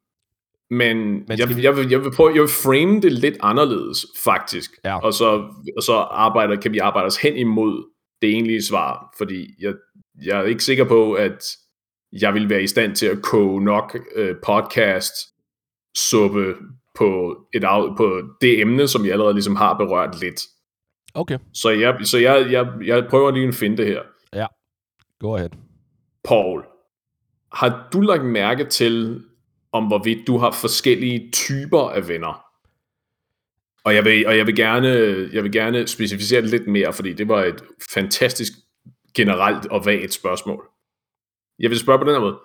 men, 0.74 0.98
Men 1.28 1.40
jeg, 1.40 1.64
jeg, 1.64 1.78
vil, 1.78 1.90
jeg, 1.90 2.04
vil 2.04 2.12
prøve, 2.12 2.32
jeg 2.34 2.42
vil 2.42 2.50
frame 2.50 3.02
det 3.02 3.12
lidt 3.12 3.38
anderledes, 3.42 4.06
faktisk. 4.24 4.72
Ja. 4.86 5.00
Og 5.00 5.14
så, 5.14 5.54
og 5.78 5.84
så 5.84 5.94
arbejder, 5.94 6.56
kan 6.56 6.74
vi 6.74 6.78
arbejde 6.78 7.06
os 7.06 7.18
hen 7.18 7.36
imod 7.36 7.90
det 8.22 8.30
egentlige 8.30 8.64
svar. 8.64 9.14
Fordi 9.18 9.48
jeg, 9.60 9.74
jeg 10.26 10.40
er 10.40 10.44
ikke 10.44 10.64
sikker 10.64 10.86
på, 10.86 11.14
at 11.14 11.44
jeg 12.12 12.34
vil 12.34 12.50
være 12.50 12.64
i 12.64 12.68
stand 12.68 12.96
til 12.96 13.06
at 13.06 13.22
koge 13.22 13.64
nok 13.64 13.98
øh, 14.16 14.36
podcast 14.46 15.14
suppe 15.98 16.56
på, 16.96 17.38
et, 17.54 17.64
på 17.98 18.22
det 18.42 18.62
emne, 18.62 18.88
som 18.88 19.06
jeg 19.06 19.12
allerede 19.12 19.34
ligesom 19.34 19.56
har 19.56 19.78
berørt 19.78 20.20
lidt. 20.20 20.42
Okay. 21.14 21.38
Så 21.54 21.70
jeg, 21.70 21.98
så 22.04 22.18
jeg, 22.18 22.52
jeg, 22.52 22.68
jeg 22.86 23.08
prøver 23.10 23.32
lige 23.32 23.48
at 23.48 23.56
finde 23.56 23.78
det 23.78 23.86
her. 23.86 24.02
Ja, 24.34 24.46
go 25.20 25.36
ahead. 25.36 25.50
Paul, 26.24 26.64
har 27.54 27.90
du 27.94 28.02
lagt 28.02 28.26
mærke 28.26 28.66
til, 28.66 29.24
om 29.74 29.88
hvorvidt 29.88 30.28
du 30.28 30.38
har 30.38 30.52
forskellige 30.52 31.30
typer 31.32 31.90
af 31.90 32.08
venner. 32.08 32.44
Og 33.86 33.96
jeg 33.96 34.06
vil, 34.06 34.28
og 34.28 34.38
jeg 34.38 34.48
vil, 34.48 34.56
gerne, 34.56 34.90
jeg 35.34 35.44
vil 35.44 35.52
gerne 35.52 35.88
specificere 35.88 36.42
det 36.42 36.50
lidt 36.50 36.68
mere, 36.68 36.94
fordi 36.94 37.14
det 37.14 37.28
var 37.28 37.44
et 37.44 37.64
fantastisk 37.94 38.52
generelt 39.16 39.66
og 39.66 39.86
vagt 39.86 40.14
spørgsmål. 40.14 40.64
Jeg 41.60 41.70
vil 41.70 41.80
spørge 41.80 42.00
på 42.00 42.06
den 42.06 42.14
her 42.14 42.20
måde. 42.20 42.38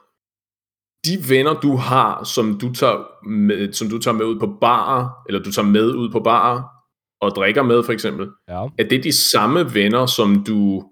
De 1.05 1.29
venner, 1.35 1.55
du 1.61 1.77
har, 1.77 2.25
som 2.25 2.59
du 2.59 2.73
tager 2.73 3.29
med, 3.29 3.73
som 3.73 3.89
du 3.89 3.99
tager 3.99 4.15
med 4.15 4.25
ud 4.27 4.39
på 4.41 4.47
barer, 4.61 5.09
eller 5.29 5.43
du 5.43 5.53
tager 5.53 5.67
med 5.67 5.95
ud 5.95 6.11
på 6.11 6.21
barer, 6.21 6.63
og 7.21 7.31
drikker 7.31 7.63
med, 7.63 7.83
for 7.83 7.93
eksempel, 7.93 8.29
Ja. 8.49 8.67
er 8.79 8.85
det 8.91 9.05
de 9.05 9.13
samme 9.13 9.75
venner, 9.75 10.07
som 10.07 10.45
du 10.45 10.85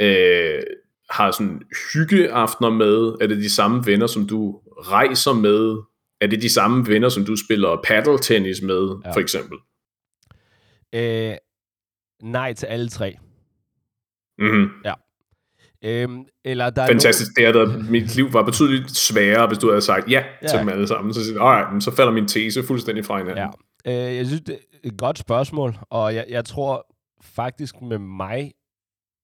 øh, 0.00 0.62
har 1.10 1.30
sådan 1.30 1.62
hyggeaftener 1.94 2.70
med? 2.70 3.16
Er 3.20 3.26
det 3.26 3.36
de 3.36 3.54
samme 3.54 3.86
venner, 3.86 4.06
som 4.06 4.26
du 4.26 4.60
rejser 4.90 5.32
med? 5.32 5.82
Er 6.20 6.26
det 6.26 6.42
de 6.42 6.52
samme 6.52 6.86
venner, 6.86 7.08
som 7.08 7.24
du 7.24 7.36
spiller 7.36 7.80
paddle-tennis 7.84 8.62
med, 8.62 8.88
Ja. 8.88 9.08
ja. 9.08 9.14
for 9.14 9.20
eksempel? 9.20 9.58
Øh, 10.94 11.36
nej 12.22 12.52
til 12.52 12.66
alle 12.66 12.88
tre. 12.88 13.16
Mm-hmm. 14.38 14.70
Øhm, 15.84 16.24
eller 16.44 16.70
der 16.70 16.82
er 16.82 16.86
Fantastisk. 16.86 17.30
Det 17.36 17.44
er 17.46 17.52
der, 17.52 17.82
mit 17.90 18.16
liv 18.16 18.32
var 18.32 18.42
betydeligt 18.42 18.90
sværere, 18.90 19.46
hvis 19.46 19.58
du 19.58 19.68
havde 19.68 19.80
sagt 19.80 20.10
ja, 20.10 20.18
Ja. 20.18 20.24
ja. 20.42 20.48
til 20.48 20.58
dem 20.58 20.68
alle 20.68 20.88
sammen. 20.88 21.14
Så 21.14 21.24
siger 21.24 21.70
men 21.72 21.80
så 21.80 21.96
falder 21.96 22.12
min 22.12 22.28
tese 22.28 22.62
fuldstændig 22.62 23.04
fra 23.04 23.18
hinanden. 23.18 23.48
Ja. 23.86 24.08
Øh, 24.10 24.16
jeg 24.16 24.26
synes, 24.26 24.42
det 24.42 24.54
er 24.54 24.78
et 24.84 24.98
godt 24.98 25.18
spørgsmål, 25.18 25.78
og 25.90 26.14
jeg, 26.14 26.26
jeg 26.28 26.44
tror 26.44 26.86
faktisk 27.22 27.74
med 27.82 27.98
mig, 27.98 28.52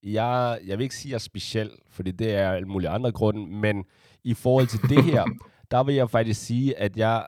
jeg, 0.02 0.58
jeg 0.66 0.78
vil 0.78 0.82
ikke 0.84 0.94
sige, 0.94 1.08
at 1.08 1.12
jeg 1.12 1.14
er 1.14 1.18
speciel, 1.18 1.70
fordi 1.90 2.10
det 2.10 2.34
er 2.34 2.50
alle 2.52 2.68
mulige 2.68 2.88
andre 2.90 3.12
grunde, 3.12 3.46
men 3.46 3.84
i 4.24 4.34
forhold 4.34 4.66
til 4.66 4.80
det 4.82 5.04
her, 5.04 5.24
der 5.70 5.82
vil 5.84 5.94
jeg 5.94 6.10
faktisk 6.10 6.46
sige, 6.46 6.78
at 6.78 6.96
jeg, 6.96 7.26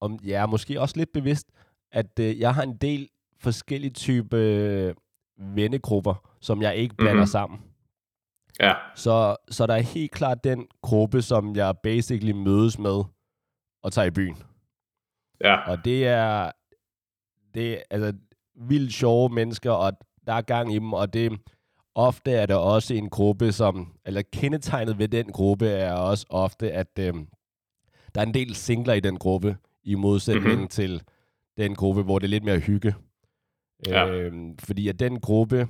om 0.00 0.18
jeg 0.24 0.42
er 0.42 0.46
måske 0.46 0.80
også 0.80 0.96
lidt 0.96 1.12
bevidst, 1.12 1.46
at 1.92 2.18
øh, 2.20 2.38
jeg 2.40 2.54
har 2.54 2.62
en 2.62 2.76
del 2.76 3.08
forskellige 3.40 3.90
type 3.92 4.36
øh, 4.36 4.94
vennegrupper, 5.38 6.14
som 6.40 6.62
jeg 6.62 6.76
ikke 6.76 6.94
blander 6.96 7.20
Mhm. 7.22 7.26
sammen. 7.26 7.60
ja. 8.60 8.74
Så, 8.94 9.36
så 9.50 9.66
der 9.66 9.74
er 9.74 9.80
helt 9.80 10.10
klart 10.12 10.44
den 10.44 10.66
gruppe, 10.82 11.22
som 11.22 11.56
jeg 11.56 11.74
basically 11.82 12.32
mødes 12.32 12.78
med 12.78 13.04
og 13.82 13.92
tager 13.92 14.06
i 14.06 14.10
byen. 14.10 14.36
ja. 15.40 15.70
Og 15.70 15.84
det 15.84 16.06
er, 16.06 16.50
det 17.54 17.72
er 17.72 17.82
altså 17.90 18.12
vildt 18.54 18.92
sjove 18.92 19.28
mennesker, 19.28 19.70
og 19.70 19.92
der 20.26 20.32
er 20.32 20.40
gang 20.42 20.72
i 20.72 20.78
dem, 20.78 20.92
og 20.92 21.12
det 21.12 21.40
ofte 21.98 22.30
er 22.32 22.46
der 22.46 22.54
også 22.54 22.94
en 22.94 23.08
gruppe, 23.10 23.52
som, 23.52 23.92
eller 24.06 24.22
kendetegnet 24.32 24.98
ved 24.98 25.08
den 25.08 25.26
gruppe 25.32 25.66
er 25.68 25.92
også 25.92 26.26
ofte, 26.30 26.72
at 26.72 26.98
øh, 26.98 27.14
der 28.14 28.20
er 28.20 28.26
en 28.26 28.34
del 28.34 28.54
singler 28.54 28.94
i 28.94 29.00
den 29.00 29.16
gruppe, 29.18 29.56
i 29.84 29.94
modsætning 29.94 30.44
Mhm. 30.46 30.54
mm-hmm. 30.54 30.68
til 30.68 31.02
den 31.56 31.74
gruppe, 31.74 32.02
hvor 32.02 32.18
det 32.18 32.26
er 32.26 32.30
lidt 32.30 32.44
mere 32.44 32.58
hygge. 32.58 32.94
Ja. 33.86 34.08
Øh, 34.10 34.32
fordi 34.60 34.88
at 34.88 35.00
den 35.00 35.20
gruppe, 35.20 35.68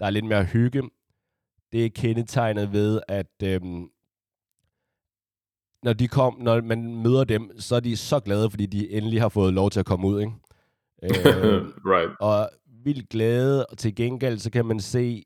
der 0.00 0.06
er 0.06 0.10
lidt 0.10 0.24
mere 0.24 0.44
hygge, 0.44 0.82
det 1.72 1.84
er 1.84 1.88
kendetegnet 1.94 2.72
ved, 2.72 3.00
at 3.08 3.42
øh, 3.44 3.60
når 5.82 5.92
de 5.92 6.08
kom, 6.08 6.36
når 6.40 6.60
man 6.62 6.94
møder 7.02 7.24
dem, 7.24 7.60
så 7.60 7.76
er 7.76 7.80
de 7.80 7.96
så 7.96 8.20
glade, 8.20 8.50
fordi 8.50 8.66
de 8.66 8.90
endelig 8.90 9.20
har 9.20 9.28
fået 9.28 9.54
lov 9.54 9.70
til 9.70 9.80
at 9.80 9.86
komme 9.86 10.06
ud, 10.06 10.20
ikke? 10.20 10.32
Øh, 11.02 11.62
right. 11.84 12.16
og 12.20 12.50
vildt 12.84 13.08
glade, 13.08 13.66
og 13.66 13.78
til 13.78 13.94
gengæld, 13.94 14.38
så 14.38 14.50
kan 14.50 14.66
man 14.66 14.80
se, 14.80 15.22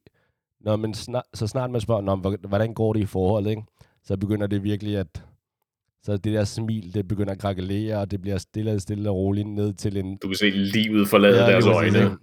når 0.64 0.76
man 0.76 0.94
snart, 0.94 1.24
så 1.34 1.46
snart 1.46 1.70
man 1.70 1.80
spørger, 1.80 2.00
"Nå, 2.02 2.16
hvor- 2.16 2.48
hvordan 2.48 2.74
går 2.74 2.92
det 2.92 3.00
i 3.00 3.06
forholdet, 3.06 3.50
ikke? 3.50 3.62
så 4.04 4.16
begynder 4.16 4.46
det 4.46 4.62
virkelig 4.62 4.96
at, 4.96 5.24
så 6.02 6.16
det 6.16 6.32
der 6.32 6.44
smil, 6.44 6.94
det 6.94 7.08
begynder 7.08 7.32
at 7.32 7.38
krakelere, 7.38 7.98
og 7.98 8.10
det 8.10 8.20
bliver 8.20 8.38
stille 8.38 8.72
og 8.72 8.80
stille 8.80 9.10
og 9.10 9.16
roligt 9.16 9.48
ned 9.48 9.72
til 9.74 9.96
en... 9.96 10.16
Du 10.16 10.28
kan 10.28 10.36
se 10.36 10.50
livet 10.50 11.08
forlade 11.08 11.44
ja, 11.44 11.50
deres 11.50 11.66
øjne. 11.66 11.98
ikke? 11.98 12.16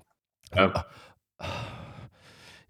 Ja. 0.55 0.69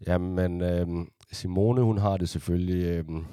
Jamen, 0.07 0.61
øhm, 0.61 1.07
Simone, 1.31 1.81
hun 1.81 1.97
har 1.97 2.17
det 2.17 2.29
selvfølgelig... 2.29 2.83
Øhm, 2.85 3.25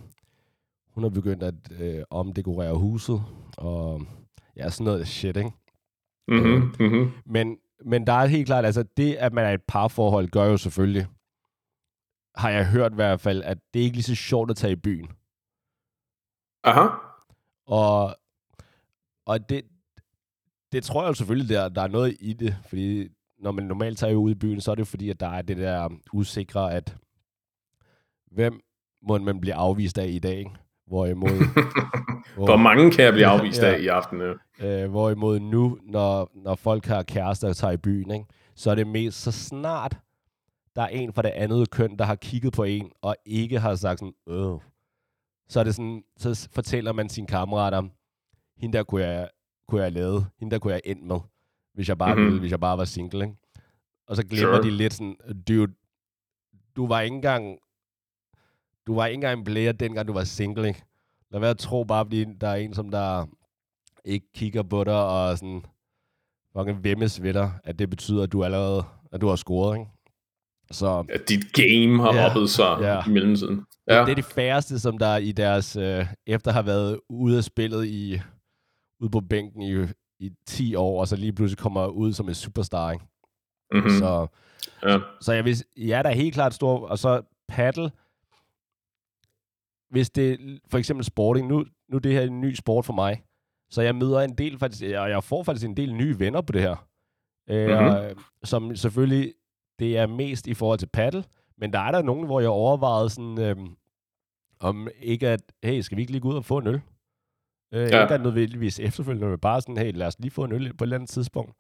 hun 0.95 1.03
har 1.03 1.11
begyndt 1.11 1.43
at 1.43 1.55
øh, 1.81 2.03
omdekorere 2.11 2.75
huset, 2.75 3.23
og 3.59 4.03
ja, 4.57 4.71
sådan 4.71 4.85
noget 4.85 5.09
shit, 5.09 5.37
ikke? 5.37 5.51
Mm-hmm, 6.29 6.73
mm-hmm. 6.81 7.11
Men, 7.27 7.57
men 7.85 8.07
der 8.07 8.13
er 8.13 8.27
helt 8.27 8.47
klart, 8.47 8.65
altså 8.67 8.85
det, 8.97 9.15
at 9.15 9.33
man 9.33 9.45
er 9.45 9.51
et 9.51 9.61
parforhold, 9.69 10.29
gør 10.29 10.45
jo 10.45 10.57
selvfølgelig, 10.57 11.07
har 12.37 12.51
jeg 12.51 12.67
hørt 12.67 12.93
i 12.93 12.95
hvert 12.95 13.21
fald, 13.21 13.43
at 13.43 13.59
det 13.75 13.81
er 13.81 13.85
ikke 13.85 13.97
lige 13.97 14.05
så 14.05 14.15
sjovt 14.15 14.51
at 14.51 14.57
tage 14.57 14.73
i 14.73 14.77
byen. 14.77 15.09
Aha. 16.65 16.89
Og, 17.67 18.17
og 19.27 19.49
det, 19.49 19.63
det 20.73 20.85
tror 20.85 21.07
jeg 21.07 21.17
selvfølgelig, 21.17 21.49
der, 21.49 21.69
der 21.69 21.83
er 21.83 21.89
noget 21.89 22.17
i 22.21 22.33
det, 22.33 22.57
fordi 22.69 23.09
når 23.39 23.53
man 23.53 23.65
normalt 23.65 23.99
tager 23.99 24.15
ud 24.15 24.31
i 24.31 24.35
byen, 24.35 24.61
så 24.61 24.71
er 24.71 24.75
det 24.75 24.89
fordi, 24.89 25.11
at 25.11 25.21
der 25.21 25.29
er 25.29 25.43
det 25.43 25.57
der 25.57 25.89
usikre, 26.13 26.73
at 26.73 26.97
hvem 28.31 28.61
må 29.03 29.19
man 29.19 29.41
blive 29.41 29.55
afvist 29.55 29.99
af 29.99 30.07
i 30.09 30.19
dag, 30.19 30.39
ikke? 30.39 30.51
Hvorimod, 30.87 31.31
Hvor 32.47 32.57
mange 32.57 32.91
kan 32.91 33.05
jeg 33.05 33.13
blive 33.13 33.27
afvist 33.27 33.63
ja. 33.63 33.73
af 33.73 33.81
i 33.81 33.87
aften? 33.87 34.21
ja. 34.21 34.83
Øh, 34.83 34.91
hvorimod 34.91 35.41
nu, 35.41 35.79
når, 35.83 36.31
når 36.35 36.55
folk 36.55 36.87
har 36.87 37.03
kærester 37.03 37.49
og 37.49 37.57
tager 37.57 37.73
i 37.73 37.77
byen, 37.77 38.11
ikke, 38.11 38.27
så 38.55 38.71
er 38.71 38.75
det 38.75 38.87
mest 38.87 39.23
så 39.23 39.33
snart, 39.33 39.99
der 40.77 40.83
er 40.83 40.87
en 40.89 41.13
fra 41.13 41.23
det 41.23 41.29
andet 41.29 41.71
køn, 41.71 41.97
der 41.99 42.05
har 42.05 42.15
kigget 42.15 42.53
på 42.53 42.63
en, 42.63 42.93
og 43.03 43.17
ikke 43.25 43.61
har 43.61 43.75
sagt 43.75 43.99
sådan, 44.01 44.15
øh. 44.29 44.61
Så 45.49 45.61
er 45.61 45.65
det 45.65 45.75
sådan, 45.75 46.05
så 46.17 46.49
fortæller 46.53 46.93
man 46.93 47.09
sine 47.09 47.27
kammerater, 47.27 47.83
hende 48.57 48.79
der 48.79 48.85
kunne 48.85 49.05
jeg, 49.05 49.29
kunne 49.69 49.83
jeg 49.83 49.93
lave, 49.93 50.27
hende 50.39 50.51
der 50.53 50.59
kunne 50.59 50.73
jeg 50.73 50.81
end 50.85 51.03
med, 51.03 51.19
hvis 51.75 51.89
jeg 51.89 51.99
bare 51.99 52.09
Mhm. 52.09 52.19
mm-hmm. 52.19 52.27
ville, 52.27 52.41
hvis 52.41 52.51
jeg 52.51 52.61
bare 52.61 52.79
var 52.79 52.85
single, 52.85 53.25
ikke? 53.25 53.37
Og 54.07 54.17
så 54.17 54.27
glemmer 54.27 54.55
Sure. 54.57 54.63
de 54.63 54.71
lidt 54.71 54.93
sådan, 54.95 55.17
dude, 55.49 55.73
du 56.77 56.87
var 56.87 57.01
ikke 57.01 57.15
engang, 57.15 57.59
du 58.87 58.95
var 58.95 59.07
ikke 59.07 59.15
engang 59.15 59.39
en 59.39 59.45
player, 59.45 59.73
dengang 59.73 60.09
du 60.09 60.13
var 60.13 60.25
single, 60.25 60.69
ikke? 60.69 60.83
Lad 61.31 61.41
være 61.41 61.51
at 61.51 61.59
tro 61.59 61.85
bare, 61.85 62.05
fordi 62.05 62.25
der 62.25 62.49
er 62.49 62.55
en, 62.57 62.75
som 62.75 62.91
der 62.91 63.27
ikke 64.05 64.27
kigger 64.35 64.63
på 64.63 64.85
dig 64.85 65.07
og 65.07 65.39
sådan 65.39 65.65
fucking 66.57 66.85
vemmes 66.85 67.23
ved 67.23 67.35
dig, 67.35 67.53
at 67.65 67.79
det 67.79 67.91
betyder, 67.91 68.23
at 68.23 68.33
du 68.33 68.45
allerede 68.45 68.85
at 69.13 69.21
du 69.21 69.29
har 69.29 69.37
scoret, 69.37 69.79
ikke? 69.79 69.91
Så 70.71 71.05
At 71.09 71.29
dit 71.29 71.53
game 71.53 72.03
har 72.03 72.15
Ja, 72.15 72.21
ja. 72.23 72.29
oppet 72.31 72.51
sig 72.51 72.77
ja. 72.81 72.95
ja. 72.95 73.07
i 73.07 73.11
mellemtiden. 73.11 73.67
ja. 73.89 73.95
Ja. 73.95 74.01
det 74.05 74.11
er 74.11 74.15
de 74.15 74.23
færreste, 74.23 74.79
som 74.79 74.99
der 74.99 75.17
i 75.17 75.33
deres, 75.33 75.77
øh, 75.77 76.07
efter 76.27 76.53
har 76.53 76.63
været 76.63 77.01
ude 77.09 77.37
af 77.37 77.45
spillet 77.45 77.87
i, 77.87 78.21
ude 79.01 79.11
på 79.11 79.21
bænken 79.21 79.63
i, 79.63 79.87
i 80.21 80.31
10 80.47 80.75
år, 80.75 81.01
og 81.01 81.09
så 81.09 81.17
lige 81.17 81.33
pludselig 81.33 81.59
kommer 81.59 81.87
ud 81.87 82.13
som 82.13 82.29
en 82.29 82.35
superstar, 82.35 82.93
ikke? 82.93 83.05
Mm-hmm. 83.73 83.91
Mm. 83.93 83.99
Så, 83.99 84.27
Ja. 84.83 84.99
så 85.21 85.33
jeg 85.33 85.45
vil, 85.45 85.57
ja, 85.77 86.01
der 86.05 86.11
er 86.11 86.15
helt 86.15 86.35
klart 86.35 86.55
stor, 86.55 86.87
og 86.89 86.99
så 86.99 87.23
paddle, 87.49 87.91
hvis 89.91 90.11
det 90.11 90.61
for 90.71 90.79
eksempel 90.79 91.05
sporting, 91.05 91.49
nu, 91.49 91.65
nu 91.89 91.97
er 91.97 92.01
det 92.01 92.13
her 92.13 92.23
en 92.23 92.41
ny 92.41 92.55
sport 92.55 92.85
for 92.85 92.93
mig, 92.93 93.23
så 93.71 93.83
jeg 93.83 93.95
møder 93.95 94.21
en 94.21 94.35
del 94.39 94.59
faktisk, 94.59 94.83
og 94.83 95.11
jeg 95.11 95.25
får 95.25 95.43
faktisk 95.43 95.67
en 95.67 95.77
del 95.77 95.95
nye 95.95 96.19
venner 96.19 96.41
på 96.41 96.53
det 96.53 96.61
her, 96.63 96.87
øh, 97.51 97.67
Mhm. 97.81 97.87
og, 97.89 98.11
som 98.45 98.77
selvfølgelig, 98.77 99.33
det 99.79 99.99
er 99.99 100.07
mest 100.07 100.47
i 100.47 100.55
forhold 100.55 100.79
til 100.79 100.87
paddle, 100.93 101.25
men 101.59 101.73
der 101.73 101.79
er 101.79 101.91
der 101.91 102.03
nogen, 102.03 102.27
hvor 102.27 102.41
jeg 102.41 102.49
overvejede 102.49 103.11
sådan, 103.11 103.41
øh, 103.41 103.57
om 104.61 104.89
ikke 105.01 105.29
at, 105.29 105.41
hey, 105.65 105.81
skal 105.81 105.97
vi 105.97 106.03
ikke 106.03 106.13
lige 106.13 106.21
gå 106.23 106.29
ud 106.29 106.35
og 106.35 106.45
få 106.45 106.59
en 106.59 106.67
øl? 106.67 106.75
Øh, 106.75 107.81
Ja. 107.81 108.03
Ikke 108.03 108.15
at 108.15 108.21
nødvendigvis 108.23 108.81
efterfølgende, 108.81 109.29
men 109.29 109.39
bare 109.39 109.61
sådan, 109.61 109.77
hey, 109.77 109.93
lad 109.95 110.07
os 110.07 110.19
lige 110.19 110.31
få 110.31 110.45
en 110.45 110.53
øl 110.53 110.75
på 110.75 110.85
et 110.85 110.87
eller 110.87 110.97
andet 110.97 111.11
tidspunkt. 111.11 111.53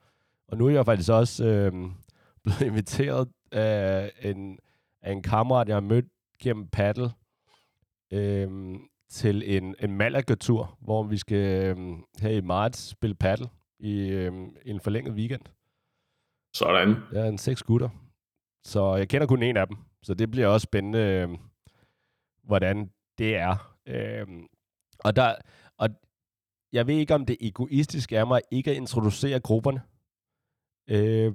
Og 0.49 0.58
nu 0.58 0.66
er 0.66 0.70
jeg 0.70 0.85
faktisk 0.85 1.11
også 1.11 1.44
øh, 1.46 1.73
blevet 2.44 2.61
inviteret 2.61 3.28
af 3.52 4.12
en, 4.23 4.58
af 5.02 5.12
en 5.12 5.23
kammerat, 5.23 5.68
jeg 5.68 5.76
har 5.76 5.80
mødt 5.80 6.04
gennem 6.42 6.68
paddle, 6.68 7.11
øh, 8.12 8.75
til 9.11 9.56
en, 9.56 9.75
en 9.80 9.96
Malaga-tur, 9.96 10.78
hvor 10.80 11.02
vi 11.02 11.16
skal 11.16 11.76
øh, 11.76 11.76
her 12.20 12.30
i 12.30 12.40
marts 12.40 12.88
spille 12.88 13.14
paddle 13.14 13.49
i 13.78 14.08
øh, 14.08 14.32
en 14.64 14.80
forlænget 14.80 15.14
weekend. 15.14 15.42
Sådan. 16.54 16.94
Er 17.12 17.25
en 17.25 17.38
seks 17.38 17.62
gutter. 17.62 17.88
Så 18.66 18.94
jeg 18.96 19.08
kender 19.08 19.26
kun 19.26 19.42
en 19.42 19.56
af 19.56 19.66
dem. 19.66 19.76
Så 20.02 20.14
det 20.14 20.30
bliver 20.30 20.46
også 20.46 20.64
spændende, 20.64 20.99
øh, 20.99 21.28
hvordan 22.44 22.90
det 23.18 23.37
er. 23.37 23.76
Øh, 23.88 24.26
og, 24.99 25.16
der, 25.16 25.35
og 25.78 25.88
jeg 26.73 26.87
ved 26.87 26.94
ikke, 26.94 27.14
om 27.14 27.26
det 27.26 27.37
egoistisk 27.40 28.12
er 28.12 28.25
mig 28.25 28.40
ikke 28.50 28.70
at 28.70 28.76
introducere 28.76 29.40
grupperne. 29.40 29.80
Øh, 30.90 31.32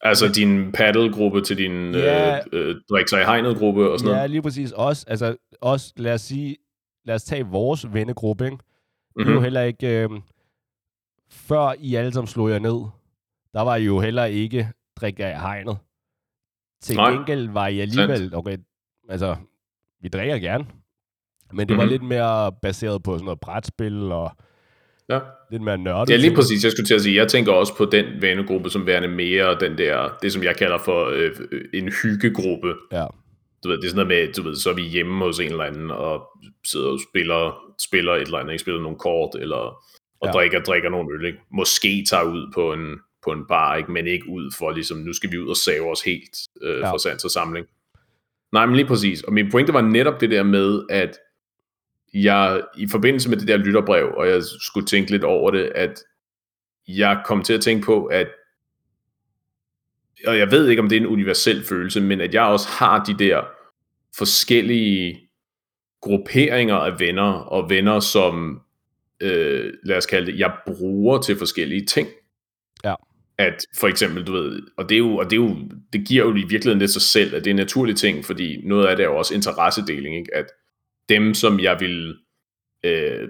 Altså 0.00 0.28
din 0.34 0.72
paddle-gruppe 0.72 1.40
til 1.42 1.58
din 1.58 1.94
Ja. 1.94 2.38
øh, 2.52 2.76
øh, 2.92 3.06
sig 3.10 3.20
i 3.20 3.24
hegnet-gruppe 3.24 3.90
og 3.90 3.98
sådan 3.98 4.10
ja, 4.10 4.16
noget. 4.16 4.30
lige 4.30 4.42
præcis. 4.42 4.72
Også, 4.72 5.04
altså, 5.08 5.36
også, 5.60 5.92
lad 5.96 6.14
os 6.14 6.20
sige, 6.20 6.56
lad 7.04 7.14
os 7.14 7.24
tage 7.24 7.46
vores 7.46 7.92
vennegruppe, 7.92 8.44
ikke? 8.44 8.54
Mm-hmm. 8.56 9.14
Det 9.16 9.22
er 9.22 9.28
jo 9.28 9.32
Mm-hmm. 9.34 9.42
heller 9.44 9.62
ikke... 9.62 10.02
Øh, 10.02 10.10
før 11.30 11.74
I 11.78 11.94
alle 11.94 12.12
sammen 12.12 12.26
slog 12.28 12.50
jer 12.50 12.58
ned, 12.58 12.84
der 13.54 13.60
var 13.60 13.76
I 13.76 13.84
jo 13.84 14.00
heller 14.00 14.24
ikke 14.24 14.68
drikke 14.96 15.26
af 15.26 15.40
hegnet. 15.40 15.78
Til 16.82 16.96
Nej. 16.96 17.10
gengæld 17.10 17.48
var 17.52 17.66
I 17.66 17.80
alligevel... 17.80 18.34
Okay, 18.34 18.56
altså, 19.08 19.36
vi 20.02 20.08
drikker 20.08 20.38
gerne. 20.38 20.66
Men 21.52 21.58
det 21.58 21.68
mm-hmm. 21.68 21.78
var 21.78 21.84
Mhm. 21.84 21.90
lidt 21.90 22.02
mere 22.02 22.52
baseret 22.62 23.02
på 23.02 23.12
sådan 23.14 23.24
noget 23.24 23.40
brætspil 23.40 24.12
og 24.12 24.30
Ja. 25.10 25.20
lidt 25.50 25.62
mere 25.62 25.78
nørdet. 25.78 26.10
Ja, 26.12 26.16
lige 26.16 26.34
præcis. 26.34 26.64
Jeg 26.64 26.72
skulle 26.72 26.86
til 26.86 26.94
at 26.94 27.00
sige, 27.02 27.16
jeg 27.16 27.28
tænker 27.28 27.52
også 27.52 27.76
på 27.76 27.84
den 27.84 28.22
vennegruppe 28.22 28.70
som 28.70 28.86
værende 28.86 29.08
mere 29.08 29.58
den 29.60 29.78
der, 29.78 30.08
det 30.22 30.32
som 30.32 30.42
jeg 30.42 30.56
kalder 30.56 30.78
for 30.78 31.06
øh, 31.06 31.30
øh, 31.52 31.60
en 31.74 31.92
hyggegruppe. 32.02 32.74
Ja. 32.92 33.06
Du 33.64 33.68
ved, 33.68 33.76
det 33.76 33.84
er 33.84 33.88
sådan 33.90 34.06
noget 34.06 34.26
med, 34.26 34.32
du 34.32 34.42
ved, 34.42 34.56
så 34.56 34.70
er 34.70 34.74
vi 34.74 34.82
hjemme 34.82 35.24
hos 35.24 35.40
en 35.40 35.50
eller 35.50 35.64
anden 35.64 35.90
og 35.90 36.28
sidder 36.66 36.88
og 36.88 36.98
spiller, 37.10 37.58
spiller 37.88 38.12
et 38.12 38.22
eller 38.22 38.38
andet, 38.38 38.52
ikke 38.52 38.60
spiller 38.62 38.80
nogle 38.82 38.98
kort, 38.98 39.34
eller 39.40 39.56
og 40.20 40.26
ja. 40.26 40.30
drikker, 40.32 40.60
drikker 40.60 40.90
nogle 40.90 41.08
øl, 41.14 41.26
ikke? 41.26 41.38
Måske 41.52 42.04
tager 42.10 42.24
ud 42.24 42.52
på 42.54 42.72
en, 42.72 42.98
på 43.24 43.32
en 43.32 43.46
bar, 43.48 43.76
ikke? 43.76 43.92
men 43.92 44.06
ikke 44.06 44.28
ud 44.28 44.50
for 44.58 44.70
ligesom, 44.70 44.98
nu 44.98 45.12
skal 45.12 45.32
vi 45.32 45.38
ud 45.38 45.48
og 45.48 45.56
save 45.56 45.90
os 45.90 46.02
helt 46.02 46.36
øh, 46.62 46.78
ja. 46.78 46.92
fra 46.92 46.98
sans 46.98 47.24
og 47.24 47.30
samling. 47.30 47.66
Nej, 48.52 48.66
men 48.66 48.76
lige 48.76 48.86
præcis. 48.86 49.22
Og 49.22 49.32
min 49.32 49.50
pointe 49.50 49.72
var 49.72 49.80
netop 49.80 50.20
det 50.20 50.30
der 50.30 50.42
med, 50.42 50.82
at 50.90 51.18
jeg 52.14 52.62
i 52.76 52.88
forbindelse 52.88 53.28
med 53.28 53.36
det 53.36 53.48
der 53.48 53.56
lytterbrev, 53.56 54.14
og 54.16 54.28
jeg 54.28 54.42
skulle 54.42 54.86
tænke 54.86 55.10
lidt 55.10 55.24
over 55.24 55.50
det, 55.50 55.72
at 55.74 56.02
jeg 56.88 57.22
kom 57.26 57.42
til 57.42 57.52
at 57.54 57.60
tænke 57.60 57.86
på, 57.86 58.04
at 58.04 58.28
og 60.26 60.38
jeg 60.38 60.50
ved 60.50 60.68
ikke, 60.68 60.82
om 60.82 60.88
det 60.88 60.96
er 60.96 61.00
en 61.00 61.06
universel 61.06 61.64
følelse, 61.64 62.00
men 62.00 62.20
at 62.20 62.34
jeg 62.34 62.42
også 62.42 62.68
har 62.68 63.04
de 63.04 63.18
der 63.18 63.42
forskellige 64.16 65.28
grupperinger 66.00 66.74
af 66.74 67.00
venner, 67.00 67.32
og 67.32 67.70
venner, 67.70 68.00
som, 68.00 68.60
øh, 69.20 69.72
lad 69.82 69.96
os 69.96 70.06
kalde 70.06 70.32
det, 70.32 70.38
jeg 70.38 70.52
bruger 70.66 71.20
til 71.20 71.36
forskellige 71.36 71.86
ting. 71.86 72.08
At 73.38 73.66
for 73.80 73.88
eksempel, 73.88 74.26
du 74.26 74.32
ved, 74.32 74.62
og 74.76 74.88
det, 74.88 74.94
er 74.94 74.98
jo, 74.98 75.16
og 75.16 75.24
det, 75.24 75.32
er 75.32 75.40
jo, 75.40 75.56
det 75.92 76.08
giver 76.08 76.24
jo 76.24 76.30
i 76.30 76.34
virkeligheden 76.34 76.78
lidt 76.78 76.90
sig 76.90 77.02
selv, 77.02 77.34
at 77.34 77.44
det 77.44 77.50
er 77.50 77.54
en 77.54 77.56
naturlig 77.56 77.96
ting, 77.96 78.24
fordi 78.24 78.60
noget 78.64 78.86
af 78.86 78.96
det 78.96 79.04
er 79.04 79.08
jo 79.08 79.16
også 79.16 79.34
interessedeling, 79.34 80.16
ikke? 80.16 80.34
at 80.34 80.46
dem, 81.08 81.34
som 81.34 81.60
jeg 81.60 81.76
vil 81.80 82.16
øh, 82.84 83.28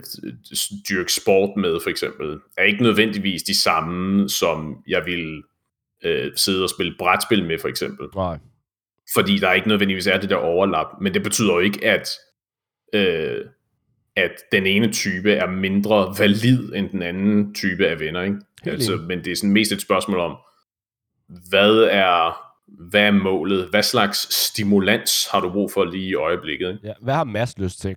dyrke 0.88 1.12
sport 1.12 1.56
med, 1.56 1.80
for 1.82 1.90
eksempel, 1.90 2.38
er 2.56 2.62
ikke 2.62 2.82
nødvendigvis 2.82 3.42
de 3.42 3.60
samme, 3.60 4.28
som 4.28 4.76
jeg 4.88 5.06
vil 5.06 5.42
øh, 6.04 6.32
sidde 6.36 6.62
og 6.62 6.70
spille 6.70 6.94
brætspil 6.98 7.44
med, 7.44 7.58
for 7.58 7.68
eksempel. 7.68 8.06
Nej. 8.14 8.38
Fordi 9.14 9.38
der 9.38 9.52
ikke 9.52 9.68
nødvendigvis 9.68 10.06
er 10.06 10.20
det 10.20 10.30
der 10.30 10.36
overlap. 10.36 10.86
Men 11.00 11.14
det 11.14 11.22
betyder 11.22 11.52
jo 11.52 11.58
ikke, 11.58 11.84
at, 11.84 12.08
øh, 12.94 13.44
at 14.18 14.32
den 14.52 14.66
ene 14.66 14.92
type 14.92 15.32
er 15.32 15.46
mindre 15.46 16.14
valid 16.18 16.72
end 16.74 16.90
den 16.90 17.02
anden 17.02 17.54
type 17.54 17.86
af 17.86 18.00
venner. 18.00 18.22
Ikke? 18.22 18.38
altså, 18.64 18.96
men 18.96 19.24
det 19.24 19.32
er 19.32 19.36
sådan 19.36 19.52
mest 19.52 19.72
et 19.72 19.80
spørgsmål 19.80 20.18
om, 20.18 20.36
hvad 21.48 21.88
er, 21.90 22.38
hvad 22.90 23.02
er 23.02 23.10
målet? 23.10 23.68
Hvad 23.70 23.82
slags 23.82 24.34
stimulans 24.34 25.28
har 25.32 25.40
du 25.40 25.50
brug 25.52 25.72
for 25.72 25.84
lige 25.84 26.08
i 26.08 26.14
øjeblikket? 26.14 26.68
Ikke? 26.68 26.86
Ja, 26.86 26.92
hvad 27.00 27.14
har 27.14 27.24
Mads 27.24 27.58
lyst 27.58 27.80
til? 27.80 27.96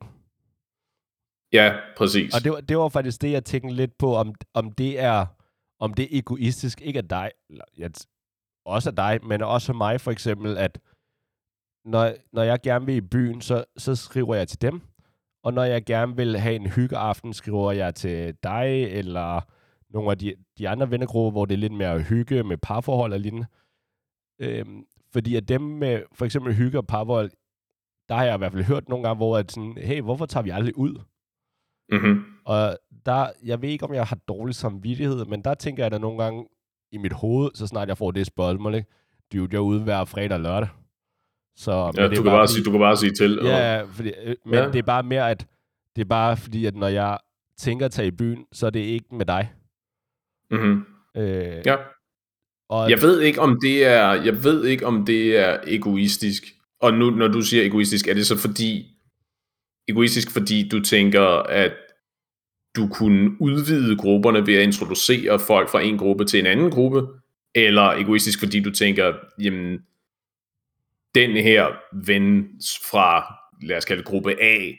Ja, 1.54 1.74
præcis. 1.98 2.36
Og 2.36 2.44
det 2.44 2.52
var, 2.52 2.62
det 2.62 2.78
var 2.78 2.90
faktisk 2.90 3.22
det, 3.22 3.32
jeg 3.32 3.46
tænkte 3.46 3.76
lidt 3.76 3.98
på, 3.98 4.16
om, 4.16 4.36
om 4.54 4.72
det 4.72 5.00
er 5.00 5.26
om 5.82 5.94
det 5.94 6.04
er 6.04 6.20
egoistisk, 6.20 6.82
ikke 6.82 6.98
af 6.98 7.08
dig, 7.08 7.32
ja, 7.78 7.88
også 8.66 8.90
af 8.90 8.96
dig, 8.96 9.20
men 9.24 9.42
også 9.42 9.72
af 9.72 9.76
mig 9.76 10.02
for 10.02 10.12
eksempel, 10.12 10.58
at 10.58 10.80
når, 11.86 12.14
når 12.34 12.44
jeg 12.44 12.62
gerne 12.62 12.86
vil 12.86 12.96
i 12.96 13.02
byen, 13.02 13.42
så, 13.42 13.64
så 13.78 13.96
skriver 13.96 14.36
jeg 14.36 14.48
til 14.48 14.62
dem, 14.62 14.82
og 15.44 15.54
når 15.54 15.64
jeg 15.64 15.86
gerne 15.86 16.16
vil 16.16 16.38
have 16.38 16.56
en 16.56 16.68
hyggeaften, 16.68 17.34
skriver 17.34 17.72
jeg 17.72 17.96
til 17.96 18.36
dig, 18.44 18.84
eller 18.84 19.42
nogle 19.90 20.12
af 20.12 20.18
de, 20.18 20.36
de 20.58 20.70
andre 20.70 20.92
vennegrupper, 20.92 21.32
hvor 21.32 21.46
det 21.46 21.54
er 21.54 21.58
lidt 21.58 21.74
mere 21.74 22.00
hygge 22.00 22.44
med 22.44 22.58
parforhold 22.58 23.14
og 23.14 23.20
lignende. 23.20 23.48
Øhm, 24.40 24.86
fordi 25.14 25.36
at 25.36 25.48
dem 25.48 25.62
med 25.62 26.04
for 26.14 26.26
eksempel 26.26 26.54
hygge 26.54 26.78
og 26.78 26.88
parforhold, 26.88 27.32
der 28.10 28.16
har 28.16 28.24
jeg 28.24 28.36
i 28.36 28.38
hvert 28.38 28.52
fald 28.52 28.64
hørt 28.64 28.90
nogle 28.90 29.08
gange, 29.08 29.18
hvor 29.18 29.38
at 29.38 29.52
sådan, 29.52 29.78
hey, 29.78 30.02
hvorfor 30.02 30.26
tager 30.26 30.44
vi 30.44 30.50
aldrig 30.50 30.78
ud? 30.78 31.02
Mm-hmm. 31.92 32.24
Og 32.46 32.78
der, 33.06 33.28
jeg 33.44 33.62
ved 33.62 33.70
ikke, 33.70 33.86
om 33.86 33.94
jeg 33.94 34.06
har 34.06 34.16
dårlig 34.16 34.56
samvittighed, 34.56 35.26
men 35.26 35.44
der 35.44 35.54
tænker 35.54 35.84
jeg 35.84 35.92
da 35.92 35.98
nogle 35.98 36.24
gange 36.24 36.46
i 36.92 36.98
mit 36.98 37.14
hoved, 37.14 37.52
så 37.54 37.68
snart 37.68 37.88
jeg 37.88 37.98
får 37.98 38.12
det 38.12 38.26
spørgsmål, 38.28 38.76
ikke? 38.76 38.90
Dude, 39.34 39.48
jeg 39.52 39.58
er 39.58 39.62
ude 39.62 39.84
hver 39.84 40.06
fredag 40.06 40.34
og 40.34 40.40
lørdag. 40.40 40.70
Så, 41.56 41.92
ja, 41.98 42.08
du, 42.08 42.16
kan 42.16 42.24
bare, 42.24 42.38
bare 42.38 42.48
sige, 42.48 42.64
du 42.64 42.72
kan 42.72 42.80
bare 42.80 42.98
sige 42.98 43.12
til. 43.12 43.40
Ja, 43.44 43.82
fordi, 43.82 44.12
øh, 44.24 44.36
men 44.46 44.54
ja. 44.54 44.68
det 44.68 44.76
er 44.76 44.84
bare 44.84 45.04
mere, 45.04 45.32
at 45.32 45.48
det 45.96 46.02
er 46.02 46.06
bare 46.06 46.38
fordi, 46.38 46.66
at 46.66 46.76
når 46.76 46.88
jeg 46.88 47.18
tænker 47.58 47.86
at 47.86 47.92
tage 47.92 48.08
i 48.08 48.12
byen, 48.12 48.46
så 48.52 48.66
er 48.66 48.70
det 48.70 48.80
ikke 48.80 49.16
med 49.16 49.26
dig. 49.26 49.52
Mm-hmm. 50.52 50.86
Øh, 51.18 51.62
ja. 51.66 51.76
Og 52.70 52.90
jeg 52.90 53.02
ved 53.02 53.22
ikke, 53.22 53.42
om 53.42 53.60
det 53.62 53.86
er, 53.86 54.14
jeg 54.14 54.44
ved 54.44 54.66
ikke, 54.66 54.86
om 54.86 55.06
det 55.06 55.38
er 55.38 55.60
egoistisk. 55.68 56.44
Og 56.82 56.94
nu, 56.94 57.10
når 57.10 57.28
du 57.28 57.42
siger 57.42 57.64
egoistisk, 57.66 58.08
er 58.08 58.14
det 58.14 58.28
så 58.28 58.38
fordi, 58.38 58.98
egoistisk, 59.88 60.32
fordi 60.32 60.70
du 60.70 60.80
tænker, 60.80 61.22
at 61.50 61.74
du 62.76 62.88
kunne 62.88 63.42
udvide 63.42 63.98
grupperne 63.98 64.48
ved 64.48 64.54
at 64.54 64.64
introducere 64.64 65.40
folk 65.40 65.70
fra 65.70 65.82
en 65.82 65.98
gruppe 65.98 66.26
til 66.26 66.40
en 66.40 66.46
anden 66.46 66.72
gruppe, 66.72 67.08
eller 67.56 67.92
egoistisk, 67.92 68.40
fordi 68.40 68.60
du 68.60 68.72
tænker, 68.72 69.14
jamen, 69.42 69.80
den 71.16 71.32
her 71.32 71.68
ven 72.06 72.48
fra, 72.92 73.36
lad 73.62 73.78
os 73.78 73.86
kalde 73.86 74.04
gruppe 74.04 74.42
A, 74.42 74.72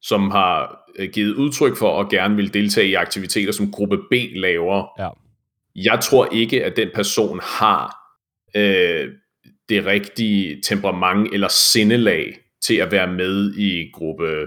som 0.00 0.30
har 0.30 0.84
øh, 0.98 1.10
givet 1.12 1.34
udtryk 1.34 1.76
for 1.76 2.00
at 2.00 2.08
gerne 2.08 2.36
vil 2.36 2.54
deltage 2.54 2.88
i 2.88 2.94
aktiviteter, 2.94 3.52
som 3.52 3.70
gruppe 3.72 3.98
B 4.10 4.12
laver. 4.34 4.86
Ja. 4.98 5.10
Jeg 5.76 6.00
tror 6.02 6.28
ikke, 6.32 6.64
at 6.64 6.76
den 6.76 6.90
person 6.94 7.40
har 7.42 7.96
øh, 8.54 9.12
det 9.68 9.86
rigtige 9.86 10.60
temperament 10.62 11.34
eller 11.34 11.48
sindelag 11.48 12.38
til 12.60 12.74
at 12.74 12.92
være 12.92 13.12
med 13.12 13.54
i 13.54 13.90
gruppe 13.92 14.46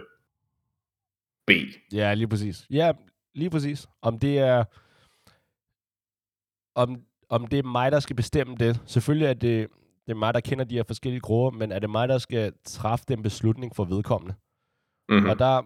B. 1.48 1.52
Ja, 1.94 2.14
lige 2.14 2.28
præcis. 2.28 2.66
Ja, 2.70 2.92
lige 3.36 3.50
præcis. 3.50 3.88
Om 4.02 4.20
det 4.20 4.38
er 4.40 4.64
om, 6.76 7.02
om 7.30 7.48
det 7.48 7.60
er 7.60 7.64
mig, 7.64 7.92
der 7.92 8.00
skal 8.00 8.16
bestemme 8.16 8.56
det. 8.56 8.80
Selvfølgelig 8.86 9.28
er 9.28 9.34
det, 9.34 9.68
det 10.06 10.12
er 10.12 10.16
mig, 10.16 10.34
der 10.34 10.40
kender 10.40 10.66
de 10.66 10.76
her 10.76 10.84
forskellige 10.84 11.22
grupper, 11.22 11.60
men 11.60 11.72
er 11.72 11.80
det 11.80 11.90
mig, 11.90 12.10
der 12.10 12.18
skal 12.18 12.54
træffe 12.66 13.06
den 13.08 13.24
beslutning 13.24 13.76
for 13.76 13.86
vedkommende? 13.86 14.36
Mm-hmm. 15.10 15.30
Og 15.30 15.40
der... 15.40 15.62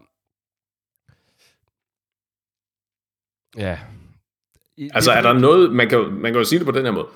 Ja. 3.57 3.79
I, 4.77 4.89
altså, 4.93 5.11
er 5.11 5.21
der 5.21 5.33
noget... 5.33 5.71
Man 5.75 5.89
kan, 5.89 6.13
man 6.13 6.31
kan 6.31 6.39
jo 6.39 6.45
sige 6.45 6.59
det 6.59 6.65
på 6.65 6.71
den 6.71 6.85
her 6.85 6.91
måde. 6.91 7.07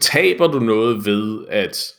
Taber 0.00 0.46
du 0.46 0.58
noget 0.58 1.04
ved 1.04 1.46
at 1.48 1.92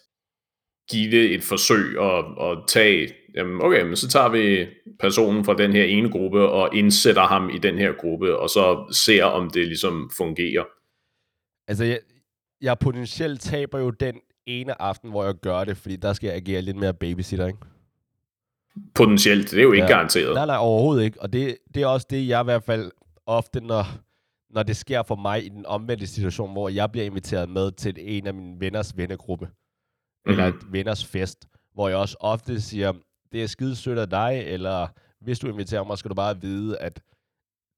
give 0.90 1.12
det 1.12 1.36
et 1.36 1.44
forsøg 1.44 2.00
og, 2.00 2.24
og 2.24 2.68
tage 2.68 3.14
jamen 3.36 3.62
okay, 3.62 3.84
men 3.84 3.96
så 3.96 4.08
tager 4.08 4.30
vi 4.30 4.68
personen 5.00 5.46
fra 5.46 5.54
den 5.54 5.72
her 5.72 5.84
ene 5.84 6.12
gruppe 6.12 6.50
og 6.50 6.76
indsætter 6.76 7.22
ham 7.22 7.50
i 7.50 7.58
den 7.58 7.78
her 7.78 7.94
gruppe, 7.94 8.40
og 8.40 8.50
så 8.50 8.94
ser, 9.06 9.24
om 9.24 9.50
det 9.50 9.68
ligesom 9.68 10.12
fungerer. 10.18 10.64
Altså, 11.68 11.84
jeg, 11.84 12.00
jeg 12.62 12.80
potentielt 12.80 13.42
taber 13.42 13.80
jo 13.80 13.90
den 13.90 14.20
ene 14.46 14.82
aften, 14.82 15.10
hvor 15.10 15.26
jeg 15.26 15.36
gør 15.36 15.64
det, 15.64 15.78
fordi 15.78 15.96
der 15.96 16.14
skal 16.14 16.28
jeg 16.28 16.36
agere 16.36 16.62
lidt 16.62 16.78
mere 16.78 16.94
babysitter, 16.94 17.48
ikke? 17.48 17.60
Potentielt, 18.96 19.52
det 19.52 19.60
er 19.60 19.64
jo 19.64 19.72
ikke 19.72 19.86
ja. 19.86 19.92
garanteret. 19.92 20.34
Nej, 20.34 20.46
nej, 20.46 20.58
overhovedet 20.58 21.04
ikke. 21.04 21.22
Og 21.22 21.34
det, 21.34 21.58
det 21.76 21.84
er 21.84 21.88
også 21.88 22.08
det, 22.10 22.28
jeg 22.28 22.42
i 22.42 22.44
hvert 22.44 22.64
fald 22.64 22.92
ofte, 23.26 23.62
når, 23.62 23.86
når 24.50 24.64
det 24.64 24.78
sker 24.78 25.04
for 25.04 25.16
mig 25.16 25.46
i 25.46 25.50
den 25.50 25.66
omvendte 25.66 26.08
situation, 26.08 26.52
hvor 26.52 26.70
jeg 26.70 26.92
bliver 26.92 27.06
inviteret 27.06 27.50
med 27.50 27.72
til 27.72 27.96
en 28.00 28.28
af 28.28 28.34
mine 28.34 28.60
venners 28.60 28.98
vennegruppe, 28.98 29.46
mm-hmm. 29.46 30.32
eller 30.32 30.46
et 30.46 30.72
venners 30.72 31.06
fest, 31.06 31.48
hvor 31.74 31.88
jeg 31.88 31.98
også 31.98 32.18
ofte 32.20 32.62
siger, 32.62 32.94
det 33.32 33.44
er 33.44 33.48
skide 33.48 33.76
sødt 33.76 34.00
af 34.00 34.10
dig, 34.10 34.44
eller 34.46 34.88
hvis 35.22 35.40
du 35.40 35.48
inviterer 35.48 35.84
mig, 35.84 35.98
skal 35.98 36.10
du 36.10 36.16
bare 36.16 36.42
vide, 36.42 36.78
at 36.78 37.02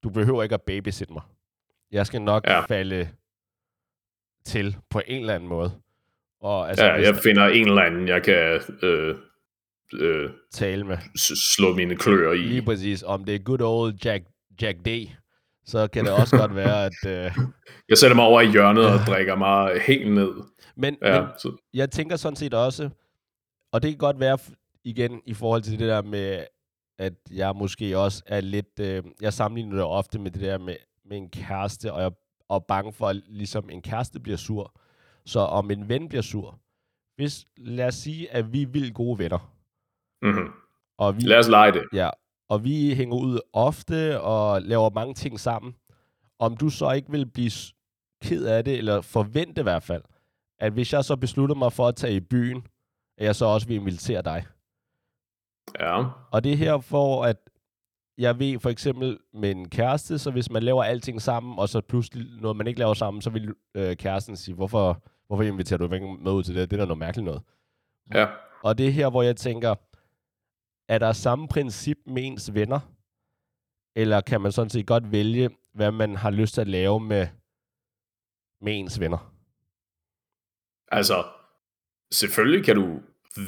du 0.02 0.10
behøver 0.10 0.42
ikke 0.42 0.54
at 0.54 0.62
babysitte 0.62 1.12
mig. 1.12 1.22
Jeg 1.90 2.06
skal 2.06 2.22
nok 2.22 2.46
ja. 2.46 2.60
falde 2.60 3.08
til 4.44 4.76
på 4.90 5.00
en 5.06 5.20
eller 5.20 5.34
anden 5.34 5.48
måde. 5.48 5.72
Og, 6.40 6.68
altså, 6.68 6.84
ja, 6.84 6.92
jeg 6.92 7.14
der... 7.14 7.20
finder 7.22 7.46
en 7.46 7.68
eller 7.68 7.82
anden, 7.82 8.08
jeg 8.08 8.22
kan 8.22 8.60
øh, 8.82 9.16
øh, 9.94 10.30
tale 10.52 10.84
med. 10.84 10.98
Slå 11.56 11.74
mine 11.74 11.96
kløer 11.96 12.32
i. 12.32 12.36
Lige 12.38 12.62
præcis. 12.62 13.02
Om 13.02 13.24
det 13.24 13.34
er 13.34 13.38
good 13.38 13.60
old 13.60 13.94
Jack, 14.04 14.24
Jack 14.62 14.78
D, 14.78 15.08
så 15.64 15.88
kan 15.88 16.04
det 16.04 16.12
også 16.12 16.36
godt 16.36 16.54
være, 16.54 16.84
at... 16.84 17.06
Øh... 17.06 17.30
Jeg 17.88 17.98
sætter 17.98 18.14
mig 18.14 18.24
over 18.24 18.40
i 18.40 18.50
hjørnet 18.50 18.86
og 18.86 18.98
drikker 19.06 19.36
mig 19.36 19.80
helt 19.86 20.12
ned. 20.12 20.32
Men, 20.76 20.96
ja, 21.02 21.20
men 21.20 21.30
så... 21.38 21.56
jeg 21.74 21.90
tænker 21.90 22.16
sådan 22.16 22.36
set 22.36 22.54
også, 22.54 22.90
og 23.72 23.82
det 23.82 23.90
kan 23.90 23.98
godt 23.98 24.20
være, 24.20 24.38
igen 24.84 25.20
i 25.26 25.34
forhold 25.34 25.62
til 25.62 25.78
det 25.78 25.88
der 25.88 26.02
med, 26.02 26.44
at 26.98 27.12
jeg 27.30 27.56
måske 27.56 27.98
også 27.98 28.22
er 28.26 28.40
lidt, 28.40 28.80
øh, 28.80 29.02
jeg 29.20 29.32
sammenligner 29.32 29.74
det 29.74 29.84
ofte 29.84 30.18
med 30.18 30.30
det 30.30 30.40
der 30.40 30.58
med, 30.58 30.76
med 31.04 31.16
en 31.16 31.30
kæreste, 31.30 31.92
og 31.92 32.02
jeg 32.02 32.10
er 32.54 32.60
bange 32.68 32.92
for, 32.92 33.08
at 33.08 33.16
ligesom 33.26 33.70
en 33.70 33.82
kæreste 33.82 34.20
bliver 34.20 34.36
sur. 34.36 34.74
Så 35.24 35.40
om 35.40 35.70
en 35.70 35.88
ven 35.88 36.08
bliver 36.08 36.22
sur, 36.22 36.58
hvis, 37.16 37.46
lad 37.56 37.86
os 37.86 37.94
sige, 37.94 38.30
at 38.30 38.52
vi 38.52 38.62
er 38.62 38.66
vildt 38.66 38.94
gode 38.94 39.18
venner. 39.18 39.54
Mm-hmm. 40.22 40.52
Og 40.98 41.16
vi, 41.16 41.20
lad 41.22 41.38
os 41.38 41.48
lege 41.48 41.72
det. 41.72 41.84
Ja, 41.92 42.10
og 42.48 42.64
vi 42.64 42.94
hænger 42.94 43.16
ud 43.16 43.40
ofte 43.52 44.20
og 44.20 44.62
laver 44.62 44.90
mange 44.90 45.14
ting 45.14 45.40
sammen. 45.40 45.74
Om 46.38 46.56
du 46.56 46.70
så 46.70 46.90
ikke 46.90 47.10
vil 47.10 47.26
blive 47.26 47.50
ked 48.22 48.44
af 48.46 48.64
det, 48.64 48.78
eller 48.78 49.00
forvente 49.00 49.60
i 49.60 49.62
hvert 49.62 49.82
fald, 49.82 50.02
at 50.58 50.72
hvis 50.72 50.92
jeg 50.92 51.04
så 51.04 51.16
beslutter 51.16 51.54
mig 51.54 51.72
for 51.72 51.88
at 51.88 51.96
tage 51.96 52.14
i 52.14 52.20
byen, 52.20 52.66
at 53.18 53.26
jeg 53.26 53.36
så 53.36 53.46
også 53.46 53.66
vil 53.66 53.76
invitere 53.76 54.22
dig. 54.22 54.46
Ja. 55.80 56.04
Og 56.32 56.44
det 56.44 56.52
er 56.52 56.56
her 56.56 56.78
for, 56.78 57.24
at 57.24 57.36
jeg 58.22 58.38
ved 58.38 58.60
for 58.60 58.70
eksempel 58.70 59.18
med 59.32 59.50
en 59.50 59.68
kæreste, 59.68 60.18
så 60.18 60.30
hvis 60.30 60.50
man 60.50 60.62
laver 60.62 60.84
alting 60.84 61.22
sammen, 61.22 61.58
og 61.58 61.68
så 61.68 61.80
pludselig 61.80 62.26
noget, 62.40 62.56
man 62.56 62.66
ikke 62.66 62.78
laver 62.78 62.94
sammen, 62.94 63.22
så 63.22 63.30
vil 63.30 63.54
øh, 63.74 63.96
kæresten 63.96 64.36
sige, 64.36 64.54
hvorfor, 64.54 65.02
hvorfor 65.26 65.42
inviterer 65.42 65.78
du 65.78 65.94
ikke 65.94 66.16
med 66.20 66.32
ud 66.32 66.42
til 66.42 66.54
det? 66.54 66.70
Det 66.70 66.76
er 66.76 66.80
da 66.80 66.86
noget 66.86 66.98
mærkeligt 66.98 67.24
noget. 67.24 67.42
Ja. 68.14 68.26
Og 68.62 68.78
det 68.78 68.86
er 68.86 68.90
her, 68.90 69.10
hvor 69.10 69.22
jeg 69.22 69.36
tænker, 69.36 69.74
er 70.88 70.98
der 70.98 71.12
samme 71.12 71.48
princip 71.48 71.98
med 72.06 72.26
ens 72.26 72.54
venner? 72.54 72.80
Eller 73.96 74.20
kan 74.20 74.40
man 74.40 74.52
sådan 74.52 74.70
set 74.70 74.86
godt 74.86 75.12
vælge, 75.12 75.50
hvad 75.74 75.90
man 75.90 76.16
har 76.16 76.30
lyst 76.30 76.54
til 76.54 76.60
at 76.60 76.68
lave 76.68 77.00
med 77.00 77.26
med 78.60 78.78
ens 78.78 79.00
venner? 79.00 79.32
Altså, 80.88 81.24
selvfølgelig 82.12 82.64
kan 82.64 82.76
du 82.76 83.00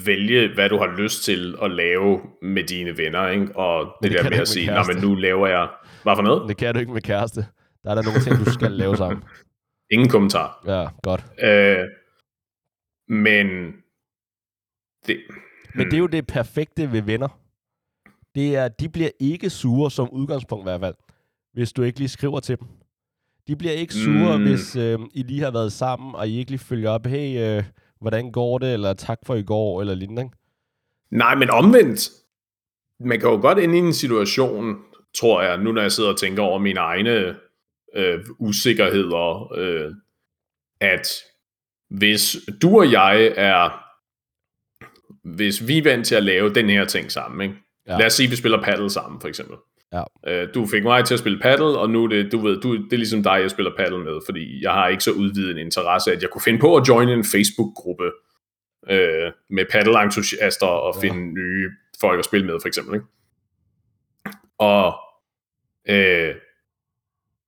vælge, 0.04 0.54
hvad 0.54 0.68
du 0.68 0.78
har 0.78 0.96
lyst 0.96 1.24
til 1.24 1.54
at 1.62 1.70
lave 1.70 2.20
med 2.42 2.64
dine 2.64 2.98
venner, 2.98 3.28
ikke? 3.28 3.56
Og 3.56 3.96
det, 4.02 4.12
det 4.12 4.18
der 4.18 4.30
med 4.30 4.38
at 4.38 4.48
sige, 4.48 4.66
nej, 4.66 4.84
men 4.92 5.02
nu 5.02 5.14
laver 5.14 5.46
jeg... 5.46 5.68
Hvad 6.02 6.16
for 6.16 6.22
noget? 6.22 6.48
Det 6.48 6.56
kan 6.56 6.74
du 6.74 6.80
ikke 6.80 6.92
med 6.92 7.02
kæreste. 7.02 7.46
Der 7.82 7.90
er 7.90 7.94
der 7.94 8.02
nogle 8.02 8.20
ting, 8.20 8.46
du 8.46 8.50
skal 8.50 8.72
lave 8.82 8.96
sammen. 8.96 9.22
Ingen 9.90 10.08
kommentar. 10.08 10.62
Ja, 10.66 10.88
godt. 11.02 11.24
Øh, 11.42 11.88
men... 13.08 13.46
Det, 15.06 15.20
Men 15.74 15.86
det 15.86 15.94
er 15.94 15.98
jo 15.98 16.06
det 16.06 16.26
perfekte 16.26 16.92
ved 16.92 17.02
venner. 17.02 17.38
Det 18.34 18.56
er, 18.56 18.68
de 18.68 18.88
bliver 18.88 19.10
ikke 19.20 19.50
sure 19.50 19.90
som 19.90 20.10
udgangspunkt 20.10 20.62
i 20.62 20.68
hvert 20.68 20.80
fald, 20.80 20.94
hvis 21.52 21.72
du 21.72 21.82
ikke 21.82 21.98
lige 21.98 22.08
skriver 22.08 22.40
til 22.40 22.58
dem. 22.58 22.68
De 23.48 23.56
bliver 23.56 23.72
ikke 23.72 23.94
sure, 23.94 24.38
mm. 24.38 24.44
hvis 24.44 24.76
øh, 24.76 24.98
I 25.14 25.22
lige 25.22 25.40
har 25.40 25.50
været 25.50 25.72
sammen, 25.72 26.14
og 26.14 26.28
I 26.28 26.38
ikke 26.38 26.50
lige 26.50 26.60
følger 26.60 26.90
op, 26.90 27.06
hey, 27.06 27.58
øh, 27.58 27.64
hvordan 28.04 28.32
går 28.32 28.58
det, 28.58 28.72
eller 28.72 28.94
tak 28.94 29.18
for 29.26 29.34
i 29.34 29.42
går, 29.42 29.80
eller 29.80 29.94
lignende. 29.94 30.22
ikke? 30.22 30.36
Nej, 31.10 31.34
men 31.34 31.50
omvendt. 31.50 32.10
Man 33.00 33.20
kan 33.20 33.28
jo 33.28 33.40
godt 33.40 33.58
ende 33.58 33.76
i 33.76 33.80
en 33.80 33.92
situation, 33.92 34.76
tror 35.14 35.42
jeg, 35.42 35.58
nu 35.58 35.72
når 35.72 35.82
jeg 35.82 35.92
sidder 35.92 36.10
og 36.10 36.18
tænker 36.18 36.42
over 36.42 36.58
mine 36.58 36.80
egne 36.80 37.36
øh, 37.94 38.24
usikkerheder, 38.38 39.52
øh, 39.52 39.92
at 40.80 41.08
hvis 41.90 42.36
du 42.62 42.78
og 42.78 42.92
jeg 42.92 43.32
er, 43.36 43.84
hvis 45.36 45.68
vi 45.68 45.78
er 45.78 45.82
vant 45.82 46.06
til 46.06 46.14
at 46.14 46.22
lave 46.22 46.54
den 46.54 46.70
her 46.70 46.84
ting 46.84 47.12
sammen, 47.12 47.40
ikke? 47.40 47.60
Ja. 47.88 47.98
lad 47.98 48.06
os 48.06 48.12
sige, 48.12 48.26
at 48.26 48.30
vi 48.30 48.36
spiller 48.36 48.62
paddle 48.62 48.90
sammen, 48.90 49.20
for 49.20 49.28
eksempel. 49.28 49.56
Ja. 49.94 50.02
Øh, 50.26 50.48
du 50.54 50.66
fik 50.66 50.82
mig 50.82 51.04
til 51.04 51.14
at 51.14 51.20
spille 51.20 51.38
paddle, 51.40 51.78
og 51.78 51.90
nu 51.90 52.04
er 52.04 52.08
det, 52.08 52.32
du 52.32 52.38
ved, 52.38 52.60
du, 52.60 52.76
det 52.76 52.92
er 52.92 52.96
ligesom 52.96 53.22
dig, 53.22 53.38
jeg 53.42 53.50
spiller 53.50 53.72
paddle 53.76 53.98
med, 54.04 54.20
fordi 54.26 54.62
jeg 54.62 54.72
har 54.72 54.88
ikke 54.88 55.04
så 55.04 55.10
udvidet 55.12 55.50
en 55.50 55.58
interesse, 55.58 56.12
at 56.12 56.22
jeg 56.22 56.30
kunne 56.30 56.42
finde 56.42 56.58
på 56.58 56.76
at 56.76 56.88
joine 56.88 57.12
en 57.12 57.24
Facebook-gruppe 57.24 58.10
øh, 58.90 59.32
med 59.50 59.64
paddle-entusiaster 59.70 60.66
og 60.66 60.94
Ja. 60.96 61.00
finde 61.08 61.34
nye 61.34 61.70
folk 62.00 62.18
at 62.18 62.24
spille 62.24 62.46
med, 62.46 62.54
for 62.62 62.68
eksempel. 62.68 62.94
Ikke? 62.94 63.06
Og, 64.58 64.94
øh, 65.88 66.34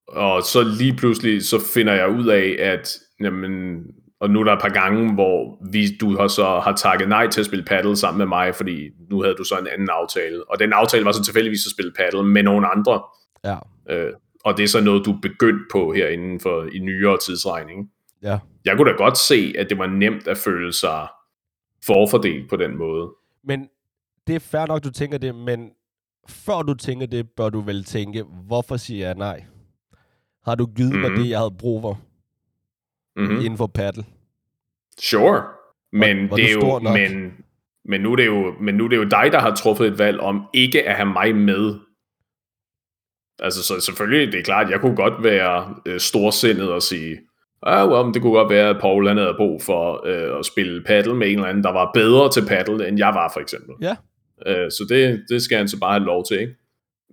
og 0.09 0.43
så 0.43 0.63
lige 0.79 0.97
pludselig, 0.97 1.45
så 1.45 1.59
finder 1.75 1.93
jeg 1.93 2.09
ud 2.11 2.27
af, 2.27 2.57
at 2.59 2.99
jamen, 3.21 3.83
og 4.21 4.31
nu 4.31 4.41
er 4.41 4.45
der 4.45 4.53
et 4.53 4.61
par 4.61 4.69
gange, 4.69 5.15
hvor 5.15 5.59
vi, 5.73 5.97
du 6.01 6.17
har 6.17 6.29
så 6.29 6.45
har 6.45 6.73
takket 6.77 7.09
nej 7.09 7.29
til 7.29 7.41
at 7.41 7.47
spille 7.47 7.65
paddle 7.65 7.97
sammen 7.97 8.19
med 8.19 8.27
mig, 8.27 8.55
fordi 8.55 8.91
nu 9.11 9.23
havde 9.23 9.35
du 9.35 9.45
så 9.45 9.59
en 9.59 9.67
anden 9.67 9.89
aftale. 9.91 10.51
Og 10.51 10.59
den 10.59 10.73
aftale 10.73 11.05
var 11.05 11.13
så 11.13 11.25
tilfældigvis 11.25 11.67
at 11.67 11.73
spille 11.73 11.93
paddle 11.93 12.23
med 12.23 12.43
nogle 12.43 12.67
andre. 12.67 13.03
Ja. 13.45 13.57
Øh, 13.91 14.13
og 14.45 14.57
det 14.57 14.65
er 14.65 14.69
så 14.69 14.81
noget, 14.81 15.05
du 15.05 15.13
er 15.13 15.21
begyndt 15.23 15.63
på 15.73 15.93
her 15.93 16.09
inden 16.09 16.41
for 16.41 16.69
i 16.73 16.79
nyere 16.79 17.19
tidsregning. 17.27 17.91
Ja. 18.23 18.39
Jeg 18.65 18.77
kunne 18.77 18.91
da 18.91 18.97
godt 18.97 19.19
se, 19.19 19.55
at 19.59 19.71
det 19.71 19.79
var 19.79 19.87
nemt 19.87 20.29
at 20.29 20.37
føle 20.37 20.73
sig 20.73 21.09
forfordelt 21.87 22.51
på 22.51 22.57
den 22.57 22.77
måde. 22.79 23.09
Men 23.45 23.69
det 24.27 24.35
er 24.35 24.41
fair 24.41 24.67
nok, 24.67 24.85
du 24.85 24.91
tænker 24.91 25.19
det, 25.19 25.35
men 25.35 25.71
før 26.29 26.63
du 26.63 26.75
tænker 26.75 27.07
det, 27.07 27.31
bør 27.37 27.49
du 27.49 27.61
vel 27.61 27.85
tænke, 27.85 28.25
hvorfor 28.47 28.77
siger 28.77 29.07
jeg 29.07 29.15
nej? 29.15 29.45
Har 30.45 30.55
du 30.55 30.67
givet. 30.67 30.93
Mhm. 30.93 31.01
mig 31.01 31.11
det, 31.11 31.31
jeg 31.31 31.39
havde 31.39 31.55
brug 31.59 31.83
for 31.83 31.99
Mm-hmm. 33.17 33.35
mm. 33.35 33.41
inden 33.41 33.57
for 33.57 33.67
paddle? 33.67 34.05
Sure. 35.01 35.43
Men 35.93 36.31
var 36.31 36.37
det 36.37 36.49
er 36.49 36.53
jo, 36.53 36.61
nok? 36.61 36.83
men, 36.83 37.35
men, 37.85 38.01
nu 38.01 38.13
er 38.13 38.17
det 38.17 38.27
jo, 38.27 38.55
men 38.61 38.75
nu 38.75 38.85
er 38.85 38.89
det 38.89 38.97
jo 38.97 39.05
dig, 39.05 39.29
der 39.33 39.41
har 39.41 39.55
truffet 39.55 39.87
et 39.87 39.99
valg 39.99 40.21
om 40.21 40.47
ikke 40.55 40.89
at 40.89 40.97
have 40.97 41.09
mig 41.09 41.37
med. 41.37 41.75
Altså, 43.39 43.63
så 43.63 43.81
selvfølgelig, 43.81 44.33
det 44.33 44.39
er 44.39 44.45
klart, 44.45 44.71
jeg 44.71 44.81
kunne 44.81 44.97
godt 44.97 45.25
være 45.25 45.75
øh, 45.87 46.01
storsindet 46.01 46.73
og 46.73 46.83
sige, 46.83 47.19
ah, 47.63 47.89
well, 47.89 48.15
det 48.15 48.23
kunne 48.23 48.33
godt 48.33 48.51
være, 48.51 48.69
at 48.69 48.81
Paul 48.81 49.09
han 49.09 49.17
havde 49.17 49.35
brug 49.37 49.63
for 49.63 50.07
øh, 50.07 50.39
at 50.39 50.47
spille 50.47 50.85
paddle 50.85 51.15
med 51.15 51.27
en 51.27 51.35
eller 51.35 51.49
anden, 51.49 51.65
der 51.65 51.73
var 51.73 51.91
bedre 51.95 52.31
til 52.33 52.47
paddle, 52.47 52.89
end 52.89 52.99
jeg 52.99 53.09
var, 53.15 53.31
for 53.33 53.41
eksempel. 53.41 53.75
Ja. 53.81 53.97
Øh, 54.47 54.71
så 54.71 54.87
det, 54.89 55.25
det 55.29 55.43
skal 55.43 55.59
han 55.59 55.69
så 55.69 55.79
bare 55.79 55.93
have 55.93 56.07
lov 56.07 56.25
til, 56.25 56.41
ikke? 56.41 56.55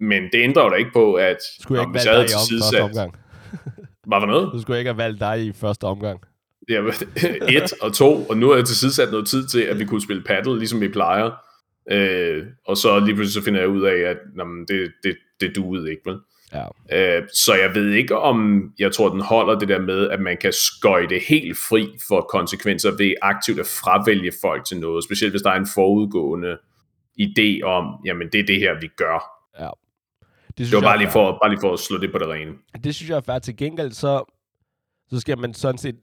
Men 0.02 0.24
det 0.24 0.44
ændrer 0.44 0.64
jo 0.64 0.70
da 0.70 0.76
ikke 0.76 0.92
på, 0.94 1.14
at 1.14 1.38
Skulle 1.60 1.82
jeg 1.82 1.88
ikke 1.88 1.92
hvis 1.92 2.06
valgt 2.06 2.34
havde 2.34 2.48
dig 2.50 2.78
i 2.78 2.82
om 2.82 2.90
omgang? 2.90 3.16
Hvad 4.08 4.18
for 4.22 4.26
noget? 4.26 4.50
Så 4.54 4.62
skulle 4.62 4.80
ikke 4.80 4.90
have 4.90 4.98
valgt 4.98 5.20
dig 5.20 5.46
i 5.46 5.52
første 5.52 5.84
omgang. 5.84 6.22
Ja, 6.70 6.82
et 7.58 7.74
og 7.82 7.94
to, 7.94 8.26
og 8.26 8.38
nu 8.38 8.50
har 8.50 8.56
jeg 8.56 8.66
tilsidesat 8.66 9.12
noget 9.12 9.28
tid 9.28 9.48
til, 9.48 9.62
at 9.62 9.80
vi 9.80 9.86
kunne 9.86 10.02
spille 10.02 10.24
paddle, 10.24 10.58
ligesom 10.58 10.82
vi 10.82 10.88
plejer. 10.88 11.32
Øh, 11.92 12.46
og 12.68 12.78
så 12.78 13.00
lige 13.00 13.16
pludselig 13.16 13.34
så 13.34 13.46
finder 13.46 13.60
jeg 13.60 13.70
ud 13.70 13.82
af, 13.82 13.96
at 14.10 14.18
jamen, 14.38 14.66
det, 14.68 14.92
det, 15.04 15.18
det 15.42 15.56
duede 15.56 15.92
ikke, 15.92 16.02
vel? 16.06 16.20
Ja. 16.54 17.18
Øh, 17.18 17.28
så 17.34 17.56
jeg 17.56 17.76
ved 17.76 17.90
ikke 17.92 18.18
om, 18.18 18.64
jeg 18.80 18.92
tror 18.92 19.10
den 19.10 19.22
holder 19.22 19.60
det 19.60 19.68
der 19.68 19.82
med, 19.82 20.10
at 20.10 20.20
man 20.20 20.38
kan 20.38 20.54
skøjte 20.54 21.20
helt 21.30 21.58
fri 21.58 21.88
for 22.08 22.22
konsekvenser 22.22 22.92
ved 22.98 23.14
aktivt 23.22 23.60
at 23.60 23.66
fravælge 23.66 24.32
folk 24.42 24.66
til 24.66 24.78
noget, 24.78 25.04
specielt 25.04 25.34
hvis 25.34 25.42
der 25.42 25.50
er 25.50 25.60
en 25.60 25.68
forudgående 25.74 26.58
idé 27.22 27.62
om, 27.64 27.86
jamen 28.06 28.30
det 28.32 28.40
er 28.40 28.46
det 28.46 28.60
her, 28.60 28.80
vi 28.82 28.88
gør. 28.88 29.44
Det, 30.58 30.68
synes 30.68 30.70
Det 30.70 30.76
var 30.76 30.82
bare 30.92 30.98
lige, 30.98 31.12
for, 31.12 31.32
bare 31.44 31.50
lige 31.50 31.60
for 31.62 31.74
at 31.74 31.80
slå 31.80 31.98
det 31.98 32.12
på 32.12 32.18
det 32.18 32.28
rene. 32.28 32.54
Det 32.84 32.96
synes 32.96 33.10
jeg 33.10 33.16
er 33.18 33.22
fair. 33.22 33.40
Til 33.40 33.58
gengæld, 33.58 33.92
så, 33.92 34.24
så 35.10 35.20
skal 35.20 35.38
man 35.38 35.54
sådan 35.54 35.78
set... 35.78 35.96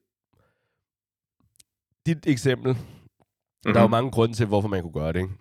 Dit 2.06 2.26
eksempel, 2.26 2.72
mm-hmm. 2.72 3.72
der 3.72 3.74
er 3.74 3.80
jo 3.80 3.86
Mhm. 3.86 3.90
mange 3.90 4.10
grunde 4.10 4.34
til, 4.34 4.46
hvorfor 4.46 4.68
man 4.68 4.82
kunne 4.82 4.92
gøre 4.92 5.12
det. 5.12 5.18
Ikke? 5.20 5.34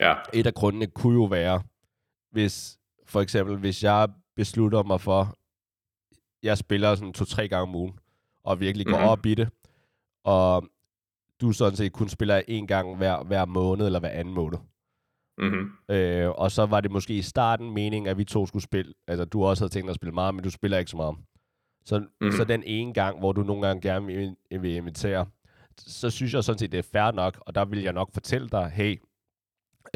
Ja, 0.00 0.14
Et 0.32 0.46
af 0.46 0.54
grundene 0.54 0.86
kunne 0.86 1.14
jo 1.14 1.24
være, 1.24 1.62
hvis 2.30 2.78
for 3.06 3.20
eksempel, 3.20 3.56
hvis 3.56 3.82
jeg 3.84 4.08
beslutter 4.36 4.82
mig 4.82 5.00
for, 5.00 5.36
jeg 6.42 6.58
spiller 6.58 6.94
sådan 6.94 7.12
to-tre 7.12 7.48
gange 7.48 7.62
om 7.62 7.74
ugen, 7.74 7.98
og 8.44 8.60
virkelig 8.60 8.86
går 8.86 8.98
Mhm. 8.98 9.06
op 9.08 9.26
i 9.26 9.34
det, 9.34 9.48
og 10.24 10.68
du 11.40 11.52
sådan 11.52 11.76
set 11.76 11.92
kun 11.92 12.08
spiller 12.08 12.42
en 12.48 12.66
gang 12.66 12.96
hver, 12.96 13.22
hver 13.24 13.44
måned 13.44 13.86
eller 13.86 14.00
hver 14.00 14.08
anden 14.08 14.34
måned. 14.34 14.58
Mm-hmm. 15.38 15.94
Øh, 15.94 16.28
og 16.30 16.50
så 16.50 16.66
var 16.66 16.80
det 16.80 16.90
måske 16.90 17.14
i 17.14 17.22
starten 17.22 17.70
meningen, 17.74 18.08
at 18.08 18.18
vi 18.18 18.24
to 18.24 18.46
skulle 18.46 18.62
spille. 18.62 18.94
Altså, 19.08 19.24
du 19.24 19.44
også 19.44 19.62
havde 19.64 19.72
tænkt 19.72 19.86
dig 19.86 19.90
at 19.90 19.96
spille 19.96 20.12
meget, 20.14 20.34
men 20.34 20.44
du 20.44 20.50
spiller 20.50 20.78
ikke 20.78 20.90
så 20.90 20.96
meget. 20.96 21.16
Så, 21.84 21.98
Mhm. 21.98 22.08
mm-hmm. 22.20 22.32
så 22.36 22.44
den 22.44 22.62
ene 22.66 22.94
gang, 22.94 23.18
hvor 23.18 23.32
du 23.32 23.42
nogle 23.42 23.66
gange 23.66 23.80
gerne 23.88 24.06
vil, 24.06 24.36
vil 24.60 24.74
invitere, 24.76 25.26
så 25.78 26.10
synes 26.10 26.34
jeg 26.34 26.44
sådan 26.44 26.58
set, 26.58 26.72
det 26.72 26.78
er 26.78 26.82
fair 26.92 27.10
nok, 27.12 27.42
og 27.46 27.54
der 27.54 27.64
vil 27.64 27.82
jeg 27.82 27.92
nok 27.92 28.12
fortælle 28.12 28.48
dig, 28.48 28.70
hey, 28.70 29.00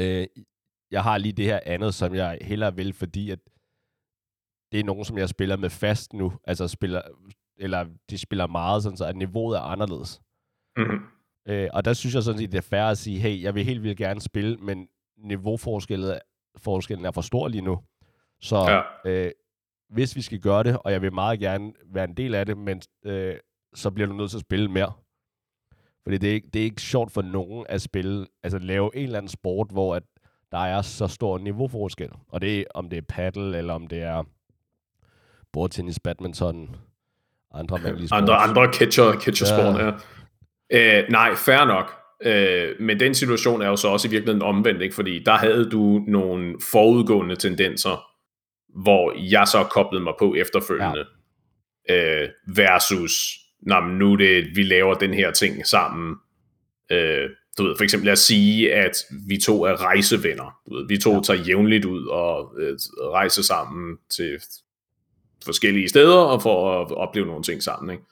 øh, 0.00 0.26
jeg 0.90 1.02
har 1.02 1.18
lige 1.18 1.32
det 1.32 1.44
her 1.44 1.60
andet, 1.66 1.94
som 1.94 2.14
jeg 2.14 2.38
hellere 2.42 2.76
vil, 2.76 2.92
fordi 2.92 3.30
at 3.30 3.38
det 4.72 4.80
er 4.80 4.84
nogen, 4.84 5.04
som 5.04 5.18
jeg 5.18 5.28
spiller 5.28 5.56
med 5.56 5.70
fast 5.70 6.12
nu, 6.12 6.32
altså 6.44 6.68
spiller, 6.68 7.02
eller 7.56 7.86
de 8.10 8.18
spiller 8.18 8.46
meget, 8.46 8.82
sådan 8.82 8.96
så 8.96 9.04
at 9.04 9.16
niveauet 9.16 9.56
er 9.56 9.60
anderledes. 9.62 10.20
Mm-hmm. 10.76 11.00
Øh, 11.48 11.68
og 11.72 11.84
der 11.84 11.92
synes 11.92 12.14
jeg 12.14 12.22
sådan 12.22 12.38
set, 12.38 12.52
det 12.52 12.58
er 12.58 12.62
fair 12.62 12.82
at 12.84 12.98
sige, 12.98 13.18
hey, 13.20 13.42
jeg 13.42 13.54
vil 13.54 13.64
helt 13.64 13.82
vildt 13.82 13.98
gerne 13.98 14.20
spille, 14.20 14.56
men 14.56 14.88
niveauforskellen 15.22 16.18
forskellen 16.56 17.04
er 17.06 17.10
for 17.10 17.20
stor 17.20 17.48
lige 17.48 17.62
nu. 17.62 17.78
Så 18.40 18.56
Ja. 19.04 19.10
øh, 19.10 19.30
hvis 19.90 20.16
vi 20.16 20.22
skal 20.22 20.40
gøre 20.40 20.62
det, 20.62 20.78
og 20.84 20.92
jeg 20.92 21.02
vil 21.02 21.12
meget 21.12 21.40
gerne 21.40 21.72
være 21.86 22.04
en 22.04 22.14
del 22.14 22.34
af 22.34 22.46
det, 22.46 22.58
men 22.58 22.82
øh, 23.04 23.34
så 23.74 23.90
bliver 23.90 24.06
du 24.06 24.12
nødt 24.14 24.30
til 24.30 24.36
at 24.36 24.40
spille 24.40 24.68
mere. 24.68 24.92
Fordi 26.02 26.18
det 26.18 26.28
er, 26.30 26.34
ikke, 26.34 26.48
det 26.52 26.60
er 26.60 26.64
ikke 26.64 26.82
sjovt 26.82 27.12
for 27.12 27.22
nogen 27.22 27.66
at 27.68 27.82
spille, 27.82 28.26
altså 28.42 28.58
lave 28.58 28.96
en 28.96 29.02
eller 29.04 29.18
anden 29.18 29.28
sport, 29.28 29.66
hvor 29.70 29.94
at 29.94 30.02
der 30.52 30.58
er 30.58 30.82
så 30.82 31.06
stor 31.06 31.38
niveauforskel. 31.38 32.10
Og 32.28 32.40
det 32.42 32.58
er, 32.60 32.64
om 32.74 32.88
det 32.90 32.96
er 32.96 33.02
paddle, 33.08 33.58
eller 33.58 33.74
om 33.74 33.86
det 33.86 34.02
er 34.02 34.22
bordtennis, 35.52 36.00
badminton, 36.00 36.76
andre 37.54 37.78
mandlige 37.78 38.08
sports. 38.08 38.20
andre, 38.22 38.36
andre 38.36 38.72
catcher, 38.72 39.12
catcher 39.20 39.56
Ja. 39.56 39.92
ja. 40.70 41.02
Øh, 41.02 41.08
nej, 41.10 41.34
fair 41.34 41.64
nok. 41.64 41.99
Øh, 42.24 42.80
men 42.80 43.00
den 43.00 43.14
situation 43.14 43.62
er 43.62 43.68
jo 43.68 43.76
så 43.76 43.88
også 43.88 44.08
i 44.08 44.10
virkeligheden 44.10 44.42
omvendt, 44.42 44.82
ikke? 44.82 44.94
fordi 44.94 45.22
der 45.26 45.32
havde 45.32 45.70
du 45.70 46.04
nogle 46.08 46.54
forudgående 46.72 47.36
tendenser, 47.36 48.04
hvor 48.82 49.30
jeg 49.30 49.48
så 49.48 49.64
koblede 49.64 50.04
mig 50.04 50.12
på 50.18 50.34
efterfølgende, 50.34 51.04
ja. 51.88 52.22
øh, 52.22 52.28
versus, 52.56 53.38
men 53.62 53.98
nu 53.98 54.12
er 54.12 54.16
det, 54.16 54.56
vi 54.56 54.62
laver 54.62 54.94
den 54.94 55.14
her 55.14 55.30
ting 55.30 55.66
sammen. 55.66 56.16
Øh, 56.92 57.30
du 57.58 57.64
ved, 57.64 57.76
for 57.76 57.84
eksempel 57.84 58.10
os 58.10 58.18
sige, 58.18 58.74
at 58.74 58.96
vi 59.28 59.36
to 59.36 59.64
er 59.64 59.82
rejsevenner. 59.82 60.60
Du 60.68 60.74
ved, 60.74 60.88
vi 60.88 60.98
to 60.98 61.14
ja. 61.14 61.20
tager 61.20 61.42
jævnligt 61.42 61.84
ud 61.84 62.06
og 62.06 62.54
øh, 62.58 62.76
rejser 63.12 63.42
sammen 63.42 63.96
til 64.10 64.38
forskellige 65.44 65.88
steder 65.88 66.16
og 66.16 66.42
for 66.42 66.82
at 66.82 66.92
opleve 66.92 67.26
nogle 67.26 67.42
ting 67.42 67.62
sammen. 67.62 67.90
Ikke? 67.90 68.04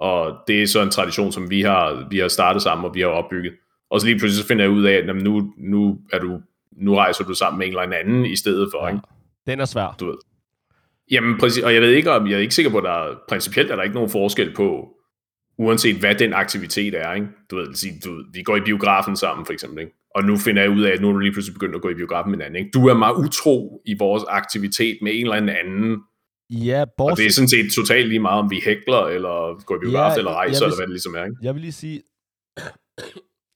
Og 0.00 0.36
det 0.48 0.62
er 0.62 0.66
så 0.66 0.82
en 0.82 0.90
tradition, 0.90 1.32
som 1.32 1.50
vi 1.50 1.60
har, 1.60 2.06
vi 2.10 2.18
har 2.18 2.28
startet 2.28 2.62
sammen, 2.62 2.84
og 2.84 2.94
vi 2.94 3.00
har 3.00 3.08
opbygget. 3.08 3.52
Og 3.90 4.00
så 4.00 4.06
lige 4.06 4.18
pludselig 4.18 4.42
så 4.42 4.48
finder 4.48 4.64
jeg 4.64 4.72
ud 4.72 4.84
af, 4.84 4.92
at 4.92 5.06
jamen, 5.06 5.24
nu, 5.24 5.52
nu, 5.58 5.98
er 6.12 6.18
du, 6.18 6.40
nu 6.72 6.94
rejser 6.94 7.24
du 7.24 7.34
sammen 7.34 7.58
med 7.58 7.66
en 7.66 7.78
eller 7.78 7.96
anden 7.96 8.26
i 8.26 8.36
stedet 8.36 8.68
for. 8.72 8.86
Ja. 8.86 8.92
Ikke? 8.92 9.02
Den 9.46 9.60
er 9.60 9.64
svær. 9.64 9.96
Du 10.00 10.06
ved. 10.06 10.16
Jamen, 11.10 11.38
præcis, 11.38 11.62
og 11.62 11.74
jeg 11.74 11.82
ved 11.82 11.90
ikke, 11.90 12.10
om 12.10 12.26
jeg 12.26 12.34
er 12.34 12.38
ikke 12.38 12.54
sikker 12.54 12.70
på, 12.70 12.78
at 12.78 12.84
der 12.84 12.90
er, 12.90 13.14
principielt 13.28 13.70
er 13.70 13.76
der 13.76 13.82
ikke 13.82 13.94
nogen 13.94 14.10
forskel 14.10 14.54
på, 14.54 14.88
uanset 15.58 15.96
hvad 15.96 16.14
den 16.14 16.32
aktivitet 16.32 16.94
er, 16.94 17.12
ikke? 17.12 17.26
Du 17.50 17.56
ved, 17.56 17.74
sige, 17.74 18.00
du 18.04 18.14
ved, 18.14 18.24
vi 18.32 18.42
går 18.42 18.56
i 18.56 18.60
biografen 18.60 19.16
sammen, 19.16 19.46
for 19.46 19.52
eksempel, 19.52 19.80
ikke? 19.80 19.92
Og 20.14 20.24
nu 20.24 20.36
finder 20.36 20.62
jeg 20.62 20.70
ud 20.70 20.82
af, 20.82 20.90
at 20.90 21.00
nu 21.00 21.08
er 21.08 21.12
du 21.12 21.18
lige 21.18 21.32
pludselig 21.32 21.54
begyndt 21.54 21.74
at 21.74 21.82
gå 21.82 21.88
i 21.88 21.94
biografen 21.94 22.30
med 22.30 22.38
en 22.38 22.44
anden, 22.44 22.58
ikke? 22.58 22.70
Du 22.74 22.86
er 22.86 22.94
meget 22.94 23.14
utro 23.14 23.82
i 23.86 23.94
vores 23.98 24.24
aktivitet 24.28 24.98
med 25.02 25.12
en 25.14 25.22
eller 25.22 25.36
anden 25.36 25.56
anden, 25.56 26.02
Ja, 26.50 26.84
bortset... 26.96 27.12
Og 27.12 27.16
det 27.16 27.26
er 27.26 27.30
sådan 27.30 27.48
set 27.48 27.72
totalt 27.76 28.08
lige 28.08 28.20
meget, 28.20 28.38
om 28.38 28.50
vi 28.50 28.60
hækler, 28.64 29.06
eller 29.06 29.64
går 29.64 29.76
i 29.76 29.78
biograf, 29.78 30.12
ja, 30.12 30.18
eller 30.18 30.32
rejser, 30.34 30.64
vil, 30.64 30.66
eller 30.66 30.76
hvad 30.76 30.86
det 30.86 30.92
ligesom 30.92 31.14
er. 31.14 31.24
Ikke? 31.24 31.36
Jeg 31.42 31.54
vil 31.54 31.60
lige 31.60 31.72
sige, 31.72 32.02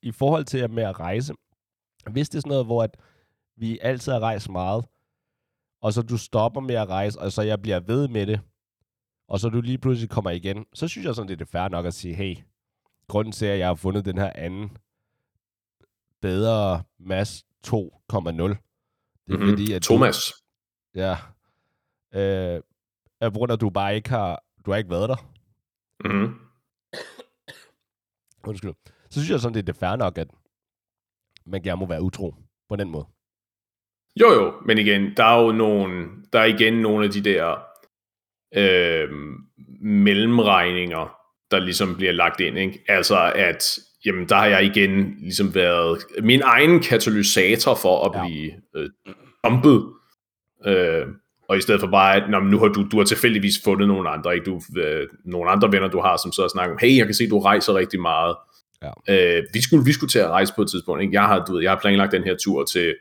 i 0.02 0.12
forhold 0.12 0.44
til 0.44 0.70
med 0.70 0.83
at 0.83 1.00
rejse, 1.00 1.35
hvis 2.11 2.28
det 2.28 2.37
er 2.37 2.40
sådan 2.40 2.50
noget, 2.50 2.66
hvor 2.66 2.83
at 2.83 2.96
vi 3.57 3.78
altid 3.83 4.12
har 4.12 4.20
rejst 4.20 4.50
meget, 4.50 4.85
og 5.83 5.92
så 5.92 6.02
du 6.02 6.18
stopper 6.18 6.61
med 6.61 6.74
at 6.74 6.88
rejse, 6.88 7.20
og 7.20 7.33
så 7.33 7.42
jeg 7.42 7.62
bliver 7.62 7.80
ved 7.80 8.09
med 8.09 8.26
det, 8.26 8.40
og 9.28 9.40
så 9.40 9.48
du 9.48 9.61
lige 9.61 9.78
pludselig 9.78 10.11
kommer 10.11 10.30
igen, 10.30 10.66
så 10.74 10.88
synes 10.88 11.07
jeg 11.07 11.14
sådan, 11.14 11.28
det 11.28 11.40
er 11.40 11.44
fair 11.44 11.68
nok 11.68 11.87
at 11.87 11.94
sige, 11.94 12.14
hey, 12.14 12.37
grunden 13.09 13.33
til, 13.33 13.46
at 13.46 13.59
jeg 13.59 13.66
har 13.66 13.74
fundet 13.74 14.04
den 14.04 14.18
her 14.18 14.33
anden 14.35 14.76
bedre 16.22 16.83
mass 17.00 17.44
2,0, 17.66 17.72
det 17.72 18.14
er 18.14 18.57
mm-hmm. 19.28 19.48
fordi, 19.48 19.72
at 19.72 19.83
Thomas. 19.83 20.33
Du, 20.94 21.00
ja. 21.00 21.16
Øh, 22.14 22.61
på 23.32 23.38
grund 23.38 23.52
af, 23.52 23.56
at 23.56 23.60
du 23.60 23.70
bare 23.70 23.94
ikke 23.94 24.10
har, 24.10 24.42
du 24.66 24.70
har 24.70 24.78
ikke 24.78 24.90
været 24.90 25.08
der. 25.08 25.30
Mm-hmm. 26.04 26.34
Undskyld. 28.46 28.72
Så 29.10 29.20
synes 29.20 29.30
jeg 29.30 29.40
sådan, 29.40 29.54
det 29.54 29.60
er 29.60 29.72
det 29.72 29.76
fair 29.76 29.96
nok, 29.96 30.18
at 30.18 30.28
man 31.46 31.62
gerne 31.62 31.80
må 31.80 31.87
være 31.87 32.02
utro 32.02 32.34
på 32.68 32.76
den 32.76 32.90
måde. 32.90 33.06
Jo, 34.20 34.32
jo, 34.32 34.54
men 34.66 34.78
igen, 34.78 35.16
der 35.16 35.24
er 35.24 35.42
jo 35.42 35.52
nogle, 35.52 36.08
der 36.32 36.40
er 36.40 36.44
igen 36.44 36.74
nogle 36.74 37.04
af 37.04 37.10
de 37.10 37.20
der 37.20 37.56
øh, 38.54 39.10
mellemregninger, 39.80 41.16
der 41.50 41.58
ligesom 41.58 41.96
bliver 41.96 42.12
lagt 42.12 42.40
ind, 42.40 42.58
ikke? 42.58 42.84
Altså, 42.88 43.32
at 43.34 43.78
jamen, 44.04 44.28
der 44.28 44.37
har 44.37 44.46
jeg 44.46 44.64
igen 44.64 45.16
ligesom 45.18 45.54
været 45.54 45.98
min 46.22 46.42
egen 46.42 46.82
katalysator 46.82 47.74
for 47.74 48.08
at 48.08 48.16
ja. 48.16 48.26
blive 48.26 48.52
øh, 48.74 48.90
dumpet. 49.44 49.92
Øh, 50.66 51.06
og 51.48 51.57
i 51.57 51.61
stedet 51.61 51.80
for 51.80 51.88
bare, 51.88 52.16
at 52.16 52.44
nu 52.44 52.59
har 52.59 52.68
du, 52.68 52.87
du 52.92 52.98
har 52.98 53.04
tilfældigvis 53.04 53.61
fundet 53.64 53.88
nogle 53.88 54.09
andre, 54.09 54.35
ikke? 54.35 54.44
Du, 54.44 54.61
øh, 54.80 55.09
nogle 55.24 55.50
andre 55.50 55.72
venner, 55.72 55.88
du 55.88 56.00
har, 56.00 56.16
som 56.16 56.33
så 56.33 56.48
snakker 56.48 56.74
om, 56.74 56.78
hey, 56.80 56.98
jeg 56.98 57.07
kan 57.07 57.14
se, 57.14 57.28
du 57.28 57.38
rejser 57.38 57.74
rigtig 57.74 58.00
meget. 58.00 58.37
Ja. 58.83 58.90
Øh, 59.38 59.42
vi, 59.52 59.62
skulle, 59.62 59.85
vi 59.85 59.92
skulle 59.92 60.11
til 60.11 60.18
at 60.18 60.30
rejse 60.30 60.52
på 60.57 60.62
et 60.62 60.70
tidspunkt. 60.70 61.02
Ikke? 61.02 61.14
Jeg, 61.14 61.22
har, 61.22 61.44
du 61.44 61.52
ved, 61.52 61.62
jeg 61.62 61.70
har 61.70 61.78
planlagt 61.80 62.12
den 62.12 62.24
her 62.24 62.37
tur 62.37 62.64
til 62.64 62.94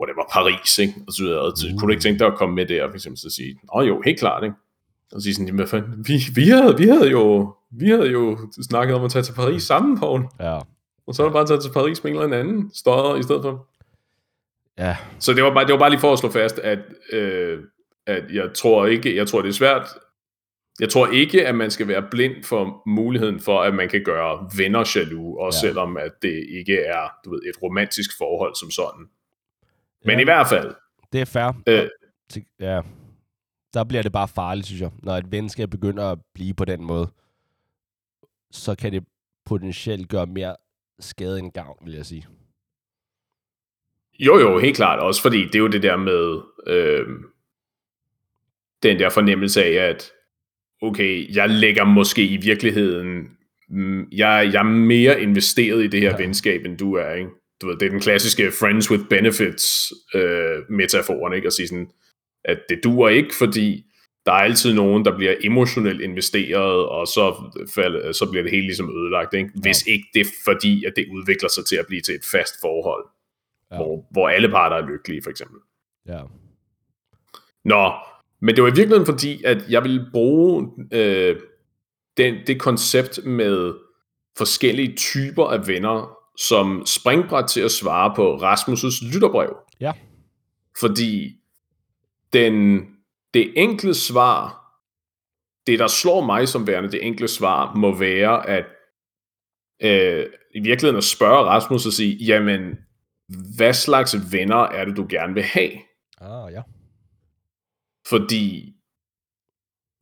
whatever, 0.00 0.24
Paris, 0.32 0.78
ikke? 0.78 0.94
Og 1.06 1.12
så 1.12 1.22
videre. 1.22 1.40
Og 1.40 1.52
så, 1.56 1.66
mm. 1.72 1.78
kunne 1.78 1.86
du 1.88 1.92
ikke 1.92 2.02
tænke 2.02 2.18
dig 2.18 2.26
at 2.26 2.34
komme 2.34 2.54
med 2.54 2.66
der, 2.66 2.88
for 2.88 2.94
eksempel, 2.94 3.18
så 3.18 3.30
sige, 3.30 3.58
åh 3.74 3.88
jo, 3.88 4.02
helt 4.04 4.18
klart, 4.18 4.44
ikke? 4.44 4.56
Og 5.12 5.22
sige 5.22 5.34
sådan, 5.34 5.54
hvad 5.54 5.66
fanden, 5.66 6.08
vi, 6.08 6.14
vi, 6.34 6.48
havde, 6.48 6.76
vi, 6.76 6.88
havde 6.88 7.10
jo, 7.10 7.54
vi 7.70 7.88
havde 7.88 8.10
jo 8.10 8.38
snakket 8.70 8.96
om 8.96 9.04
at 9.04 9.10
tage 9.10 9.22
til 9.22 9.32
Paris 9.32 9.62
sammen, 9.62 9.98
Poul. 9.98 10.24
Ja. 10.40 10.58
Og 11.06 11.14
så 11.14 11.22
er 11.22 11.26
det 11.26 11.32
bare 11.32 11.46
taget 11.46 11.62
til 11.62 11.72
Paris 11.72 12.04
med 12.04 12.12
en 12.12 12.22
eller 12.22 12.38
anden 12.38 12.70
støder 12.74 13.16
i 13.16 13.22
stedet 13.22 13.42
for. 13.42 13.66
Ja. 14.78 14.96
Så 15.18 15.32
det 15.32 15.44
var 15.44 15.54
bare, 15.54 15.64
det 15.64 15.72
var 15.72 15.78
bare 15.78 15.90
lige 15.90 16.00
for 16.00 16.12
at 16.12 16.18
slå 16.18 16.30
fast, 16.30 16.58
at, 16.58 16.78
øh, 17.12 17.62
at 18.06 18.24
jeg 18.32 18.50
tror 18.54 18.86
ikke, 18.86 19.16
jeg 19.16 19.28
tror 19.28 19.42
det 19.42 19.48
er 19.48 19.52
svært, 19.52 19.88
jeg 20.80 20.88
tror 20.88 21.06
ikke, 21.06 21.46
at 21.46 21.54
man 21.54 21.70
skal 21.70 21.88
være 21.88 22.06
blind 22.10 22.44
for 22.44 22.82
muligheden 22.86 23.40
for, 23.40 23.62
at 23.62 23.74
man 23.74 23.88
kan 23.88 24.04
gøre 24.04 24.50
venner 24.56 24.92
jaloux, 24.96 25.38
også 25.38 25.66
ja. 25.66 25.68
selvom 25.68 25.96
at 25.96 26.12
det 26.22 26.46
ikke 26.50 26.76
er 26.78 27.08
du 27.24 27.30
ved, 27.30 27.40
et 27.42 27.62
romantisk 27.62 28.10
forhold 28.18 28.54
som 28.54 28.70
sådan. 28.70 29.06
Men 30.04 30.14
ja, 30.14 30.20
i 30.20 30.24
hvert 30.24 30.48
fald. 30.48 30.74
Det 31.12 31.20
er 31.20 31.24
fair. 31.24 31.52
Øh, 31.66 31.88
ja. 32.60 32.80
Der 33.74 33.84
bliver 33.84 34.02
det 34.02 34.12
bare 34.12 34.28
farligt, 34.28 34.66
synes 34.66 34.80
jeg. 34.80 34.90
Når 35.02 35.12
et 35.12 35.32
venskab 35.32 35.70
begynder 35.70 36.04
at 36.04 36.18
blive 36.34 36.54
på 36.54 36.64
den 36.64 36.84
måde, 36.84 37.08
så 38.50 38.74
kan 38.74 38.92
det 38.92 39.04
potentielt 39.44 40.08
gøre 40.08 40.26
mere 40.26 40.56
skade 41.00 41.38
end 41.38 41.52
gavn, 41.52 41.86
vil 41.86 41.94
jeg 41.94 42.06
sige. 42.06 42.26
Jo, 44.18 44.38
jo, 44.38 44.58
helt 44.58 44.76
klart. 44.76 45.00
Også 45.00 45.22
fordi 45.22 45.44
det 45.44 45.54
er 45.54 45.58
jo 45.58 45.66
det 45.66 45.82
der 45.82 45.96
med 45.96 46.40
øh, 46.66 47.06
den 48.82 48.98
der 48.98 49.10
fornemmelse 49.10 49.64
af, 49.64 49.88
at 49.88 50.10
okay, 50.82 51.34
jeg 51.34 51.48
lægger 51.50 51.84
måske 51.84 52.26
i 52.26 52.36
virkeligheden, 52.36 53.28
mm, 53.68 54.08
jeg, 54.12 54.50
jeg 54.52 54.58
er 54.58 54.62
mere 54.62 55.22
investeret 55.22 55.84
i 55.84 55.86
det 55.86 56.00
her 56.00 56.10
ja. 56.10 56.16
venskab, 56.16 56.64
end 56.64 56.78
du 56.78 56.94
er, 56.94 57.14
ikke? 57.14 57.30
Du 57.62 57.66
ved, 57.66 57.76
det 57.76 57.86
er 57.86 57.90
den 57.90 58.00
klassiske 58.00 58.52
friends 58.60 58.90
with 58.90 59.04
benefits 59.10 59.92
øh, 60.14 60.70
metaforen, 60.70 61.34
ikke? 61.34 61.46
At 61.46 61.52
sige 61.52 61.68
sådan, 61.68 61.90
at 62.44 62.58
det 62.68 62.80
duer 62.84 63.08
ikke, 63.08 63.34
fordi 63.34 63.84
der 64.26 64.32
er 64.32 64.38
altid 64.38 64.74
nogen, 64.74 65.04
der 65.04 65.16
bliver 65.16 65.34
emotionelt 65.40 66.00
investeret, 66.00 66.86
og 66.86 67.06
så, 67.06 67.34
fald, 67.74 68.12
så 68.12 68.30
bliver 68.30 68.42
det 68.42 68.52
hele 68.52 68.66
ligesom 68.66 68.90
ødelagt, 68.96 69.34
ikke? 69.34 69.50
Hvis 69.54 69.86
ja. 69.86 69.92
ikke 69.92 70.06
det 70.14 70.20
er 70.20 70.30
fordi, 70.44 70.84
at 70.84 70.92
det 70.96 71.06
udvikler 71.16 71.48
sig 71.48 71.64
til 71.64 71.76
at 71.76 71.86
blive 71.86 72.00
til 72.00 72.14
et 72.14 72.24
fast 72.32 72.54
forhold 72.60 73.04
ja. 73.70 73.76
hvor, 73.76 74.06
hvor 74.10 74.28
alle 74.28 74.48
parter 74.48 74.76
er 74.76 74.86
lykkelige, 74.86 75.22
for 75.22 75.30
eksempel. 75.30 75.58
Ja. 76.06 76.20
Nå, 77.64 77.92
men 78.40 78.56
det 78.56 78.62
var 78.62 78.68
i 78.68 78.76
virkeligheden 78.76 79.06
fordi, 79.06 79.44
at 79.44 79.70
jeg 79.70 79.82
ville 79.82 80.06
bruge 80.12 80.70
øh, 80.92 81.40
den, 82.16 82.34
det 82.46 82.60
koncept 82.60 83.24
med 83.24 83.74
forskellige 84.38 84.96
typer 84.96 85.46
af 85.46 85.66
venner 85.66 86.18
som 86.38 86.82
springbræt 86.86 87.48
til 87.48 87.60
at 87.60 87.70
svare 87.70 88.14
på 88.16 88.36
Rasmus' 88.36 89.12
lytterbrev. 89.12 89.56
Ja. 89.80 89.92
Fordi 90.80 91.36
den, 92.32 92.80
det 93.34 93.52
enkle 93.56 93.94
svar, 93.94 94.64
det 95.66 95.78
der 95.78 95.86
slår 95.86 96.20
mig 96.20 96.48
som 96.48 96.66
værende 96.66 96.90
det 96.90 97.06
enkle 97.06 97.28
svar, 97.28 97.74
må 97.74 97.98
være 97.98 98.48
at 98.48 98.64
øh, 99.82 100.26
i 100.54 100.60
virkeligheden 100.60 100.96
at 100.96 101.04
spørge 101.04 101.44
Rasmus 101.44 101.86
og 101.86 101.92
sige, 101.92 102.16
jamen, 102.24 102.78
hvad 103.56 103.72
slags 103.72 104.32
venner 104.32 104.56
er 104.62 104.84
det, 104.84 104.96
du 104.96 105.06
gerne 105.10 105.34
vil 105.34 105.42
have? 105.42 105.70
Ah, 106.20 106.52
ja. 106.52 106.62
Fordi, 108.08 108.74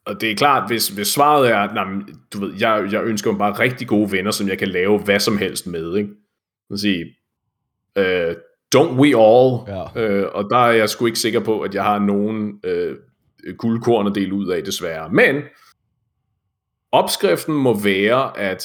og 0.07 0.21
det 0.21 0.31
er 0.31 0.37
klart, 0.37 0.71
hvis, 0.71 0.89
hvis 0.89 1.09
svaret 1.09 1.51
er, 1.51 1.73
nej, 1.73 2.15
du 2.33 2.41
ved, 2.41 2.55
jeg, 2.61 2.89
jeg 2.93 3.05
ønsker 3.05 3.31
mig 3.31 3.39
bare 3.39 3.59
rigtig 3.59 3.89
gode 3.89 4.13
venner, 4.13 4.31
som 4.31 4.49
jeg 4.49 4.59
kan 4.59 4.69
lave 4.69 4.99
hvad 4.99 5.21
som 5.21 5.39
helst 5.39 5.67
med, 5.67 5.97
ikke? 5.97 6.11
Så 6.71 6.77
sige, 6.77 7.05
uh, 7.99 8.33
don't 8.77 8.95
we 9.01 9.07
all? 9.07 9.69
Ja. 9.69 10.25
Uh, 10.25 10.35
og 10.35 10.51
der 10.51 10.57
er 10.57 10.73
jeg 10.73 10.89
sgu 10.89 11.07
ikke 11.07 11.19
sikker 11.19 11.41
på, 11.41 11.61
at 11.61 11.75
jeg 11.75 11.85
har 11.85 11.99
nogen 11.99 12.61
uh, 12.67 12.97
guldkorn 13.59 14.07
at 14.07 14.15
dele 14.15 14.35
ud 14.35 14.49
af, 14.49 14.65
desværre. 14.65 15.11
Men, 15.13 15.43
opskriften 16.93 17.55
må 17.55 17.81
være 17.81 18.39
at 18.39 18.65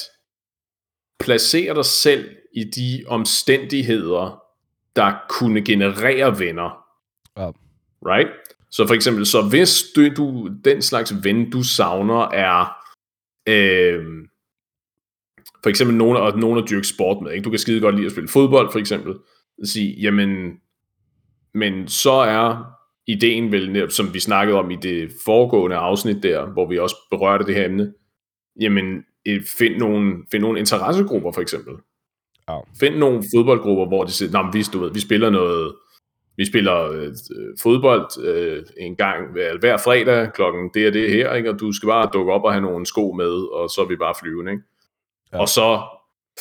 placere 1.20 1.74
dig 1.74 1.84
selv 1.84 2.36
i 2.54 2.64
de 2.64 3.04
omstændigheder, 3.06 4.41
der 4.96 5.14
kunne 5.28 5.64
generere 5.64 6.38
venner. 6.38 6.84
Ja. 7.36 7.50
Right? 8.06 8.30
Så 8.70 8.86
for 8.86 8.94
eksempel, 8.94 9.26
så 9.26 9.42
hvis 9.42 9.84
du, 9.96 10.08
du 10.16 10.50
den 10.64 10.82
slags 10.82 11.14
ven, 11.24 11.50
du 11.50 11.62
savner, 11.62 12.28
er 12.28 12.76
øh, 13.48 14.04
for 15.62 15.68
eksempel 15.70 15.96
nogen, 15.96 16.16
og 16.16 16.38
nogen 16.38 16.58
at 16.58 16.70
dyrke 16.70 16.86
sport 16.86 17.22
med. 17.22 17.32
Ikke? 17.32 17.44
Du 17.44 17.50
kan 17.50 17.58
skide 17.58 17.80
godt 17.80 17.94
lide 17.94 18.06
at 18.06 18.12
spille 18.12 18.28
fodbold, 18.28 18.72
for 18.72 18.78
eksempel. 18.78 19.14
Sige, 19.64 20.00
jamen, 20.00 20.52
men 21.54 21.88
så 21.88 22.12
er 22.12 22.64
ideen 23.06 23.52
vel, 23.52 23.90
som 23.90 24.14
vi 24.14 24.20
snakkede 24.20 24.58
om 24.58 24.70
i 24.70 24.76
det 24.76 25.12
foregående 25.24 25.76
afsnit 25.76 26.22
der, 26.22 26.46
hvor 26.46 26.68
vi 26.68 26.78
også 26.78 26.96
berørte 27.10 27.46
det 27.46 27.54
her 27.54 27.64
emne, 27.64 27.92
jamen, 28.60 29.04
find 29.58 29.76
nogle, 29.76 30.24
find 30.30 30.42
nogle 30.42 30.58
interessegrupper, 30.58 31.32
for 31.32 31.40
eksempel. 31.40 31.74
Ja. 32.52 32.58
Find 32.80 32.96
nogle 32.96 33.22
fodboldgrupper, 33.34 33.86
hvor 33.86 34.04
de 34.04 34.12
siger, 34.12 34.50
vi, 34.52 34.62
du 34.72 34.78
ved, 34.78 34.92
vi 34.92 35.00
spiller 35.00 35.30
noget, 35.30 35.74
vi 36.36 36.44
spiller 36.46 36.90
øh, 36.90 37.12
fodbold 37.62 38.24
øh, 38.24 38.62
en 38.78 38.96
gang 38.96 39.32
hver, 39.32 39.58
hver 39.58 39.76
fredag 39.76 40.32
klokken 40.32 40.70
det 40.74 40.86
og 40.86 40.92
det 40.92 41.10
her, 41.10 41.34
ikke? 41.34 41.50
og 41.50 41.60
du 41.60 41.72
skal 41.72 41.86
bare 41.86 42.10
dukke 42.12 42.32
op 42.32 42.44
og 42.44 42.52
have 42.52 42.62
nogle 42.62 42.86
sko 42.86 43.12
med, 43.12 43.52
og 43.52 43.70
så 43.70 43.80
er 43.80 43.88
vi 43.88 43.96
bare 43.96 44.14
flyvende. 44.20 44.52
Ikke? 44.52 44.64
Ja. 45.32 45.40
Og 45.40 45.48
så 45.48 45.82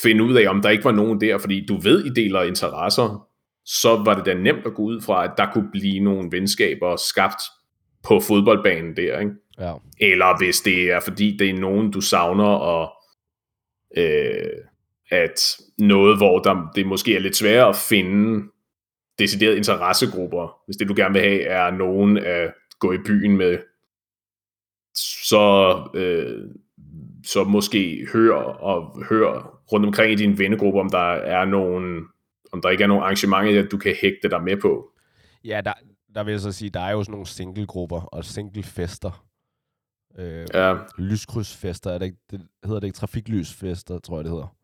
finde 0.03 0.23
ud 0.23 0.35
af, 0.35 0.49
om 0.49 0.61
der 0.61 0.69
ikke 0.69 0.83
var 0.83 0.91
nogen 0.91 1.21
der, 1.21 1.37
fordi 1.37 1.65
du 1.65 1.77
ved, 1.77 2.05
I 2.05 2.09
deler 2.09 2.41
interesser, 2.41 3.27
så 3.65 4.01
var 4.05 4.15
det 4.15 4.25
da 4.25 4.33
nemt 4.33 4.65
at 4.65 4.73
gå 4.73 4.81
ud 4.81 5.01
fra, 5.01 5.23
at 5.23 5.31
der 5.37 5.51
kunne 5.53 5.69
blive 5.71 5.99
nogle 5.99 6.31
venskaber 6.31 6.95
skabt 6.95 7.41
på 8.03 8.19
fodboldbanen 8.19 8.95
der. 8.95 9.19
Ikke? 9.19 9.31
Ja. 9.59 9.73
Eller 9.99 10.37
hvis 10.37 10.61
det 10.61 10.91
er, 10.91 10.99
fordi 10.99 11.37
det 11.37 11.49
er 11.49 11.59
nogen, 11.59 11.91
du 11.91 12.01
savner, 12.01 12.43
og 12.43 12.93
øh, 13.97 14.49
at 15.11 15.57
noget, 15.77 16.17
hvor 16.17 16.39
der, 16.39 16.71
det 16.75 16.87
måske 16.87 17.15
er 17.15 17.19
lidt 17.19 17.35
sværere 17.35 17.69
at 17.69 17.75
finde 17.75 18.51
deciderede 19.19 19.57
interessegrupper, 19.57 20.57
hvis 20.65 20.77
det 20.77 20.89
du 20.89 20.93
gerne 20.97 21.13
vil 21.13 21.21
have 21.21 21.41
er 21.41 21.71
nogen 21.71 22.17
at 22.17 22.53
gå 22.79 22.91
i 22.91 22.97
byen 23.05 23.37
med, 23.37 23.57
så, 24.95 25.77
øh, 25.93 26.49
så 27.25 27.43
måske 27.43 28.07
hør 28.13 28.33
og 28.41 29.03
hør 29.09 29.61
rundt 29.71 29.85
omkring 29.85 30.11
i 30.11 30.15
din 30.15 30.37
vennegruppe, 30.37 30.79
om 30.79 30.89
der 30.89 31.11
er 31.13 31.45
nogen, 31.45 32.05
om 32.51 32.61
der 32.61 32.69
ikke 32.69 32.83
er 32.83 32.87
nogen 32.87 33.03
arrangementer, 33.03 33.69
du 33.69 33.77
kan 33.77 33.95
hægte 34.01 34.29
dig 34.29 34.43
med 34.43 34.57
på. 34.61 34.91
Ja, 35.43 35.61
der, 35.65 35.73
der 36.15 36.23
vil 36.23 36.31
jeg 36.31 36.41
så 36.41 36.51
sige, 36.51 36.69
der 36.69 36.79
er 36.79 36.91
jo 36.91 37.03
sådan 37.03 37.11
nogle 37.11 37.27
singlegrupper 37.27 38.01
og 38.01 38.25
singlefester. 38.25 39.25
Øh, 40.17 40.47
ja. 40.53 40.77
Lyskrydsfester, 40.97 41.91
er 41.91 41.97
det, 41.97 42.05
ikke, 42.05 42.17
det 42.31 42.41
hedder 42.65 42.79
det 42.79 42.87
ikke 42.87 42.97
trafiklysfester, 42.97 43.99
tror 43.99 44.17
jeg 44.17 44.23
det 44.23 44.31
hedder. 44.31 44.55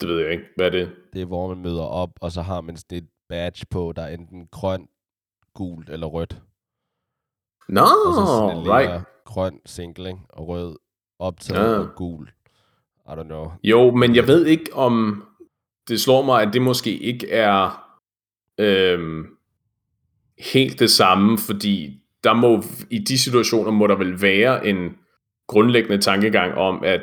Det 0.00 0.08
ved 0.08 0.20
jeg 0.20 0.32
ikke. 0.32 0.44
Hvad 0.56 0.66
er 0.66 0.70
det? 0.70 0.92
Det 1.12 1.22
er, 1.22 1.26
hvor 1.26 1.48
man 1.54 1.62
møder 1.62 1.82
op, 1.82 2.10
og 2.20 2.32
så 2.32 2.42
har 2.42 2.60
man 2.60 2.76
et 2.92 3.08
badge 3.28 3.66
på, 3.70 3.92
der 3.96 4.02
er 4.02 4.08
enten 4.14 4.46
grønt, 4.52 4.90
gult 5.54 5.90
eller 5.90 6.06
rødt. 6.06 6.42
Nå, 7.68 7.80
og 7.80 8.14
så 8.14 8.26
sådan 8.26 8.72
right. 8.72 9.04
grøn 9.24 9.60
single, 9.66 10.08
ikke? 10.08 10.20
og 10.28 10.48
rød 10.48 10.76
optaget 11.18 11.74
Ja. 11.74 11.78
og 11.78 11.88
gul. 11.96 12.30
I 13.06 13.10
don't 13.10 13.22
know. 13.22 13.50
Jo, 13.64 13.90
men 13.90 14.16
jeg 14.16 14.26
ved 14.26 14.46
ikke 14.46 14.74
om... 14.74 15.24
Det 15.88 16.00
slår 16.00 16.22
mig, 16.22 16.42
at 16.42 16.52
det 16.52 16.62
måske 16.62 16.98
ikke 16.98 17.30
er 17.30 17.84
øhm, 18.58 19.26
helt 20.38 20.78
det 20.80 20.90
samme, 20.90 21.38
fordi 21.38 22.00
der 22.24 22.32
må, 22.32 22.62
i 22.90 22.98
de 22.98 23.18
situationer 23.18 23.70
må 23.70 23.86
der 23.86 23.96
vel 23.96 24.22
være 24.22 24.66
en 24.66 24.96
grundlæggende 25.46 25.98
tankegang 25.98 26.54
om, 26.54 26.82
at 26.84 27.02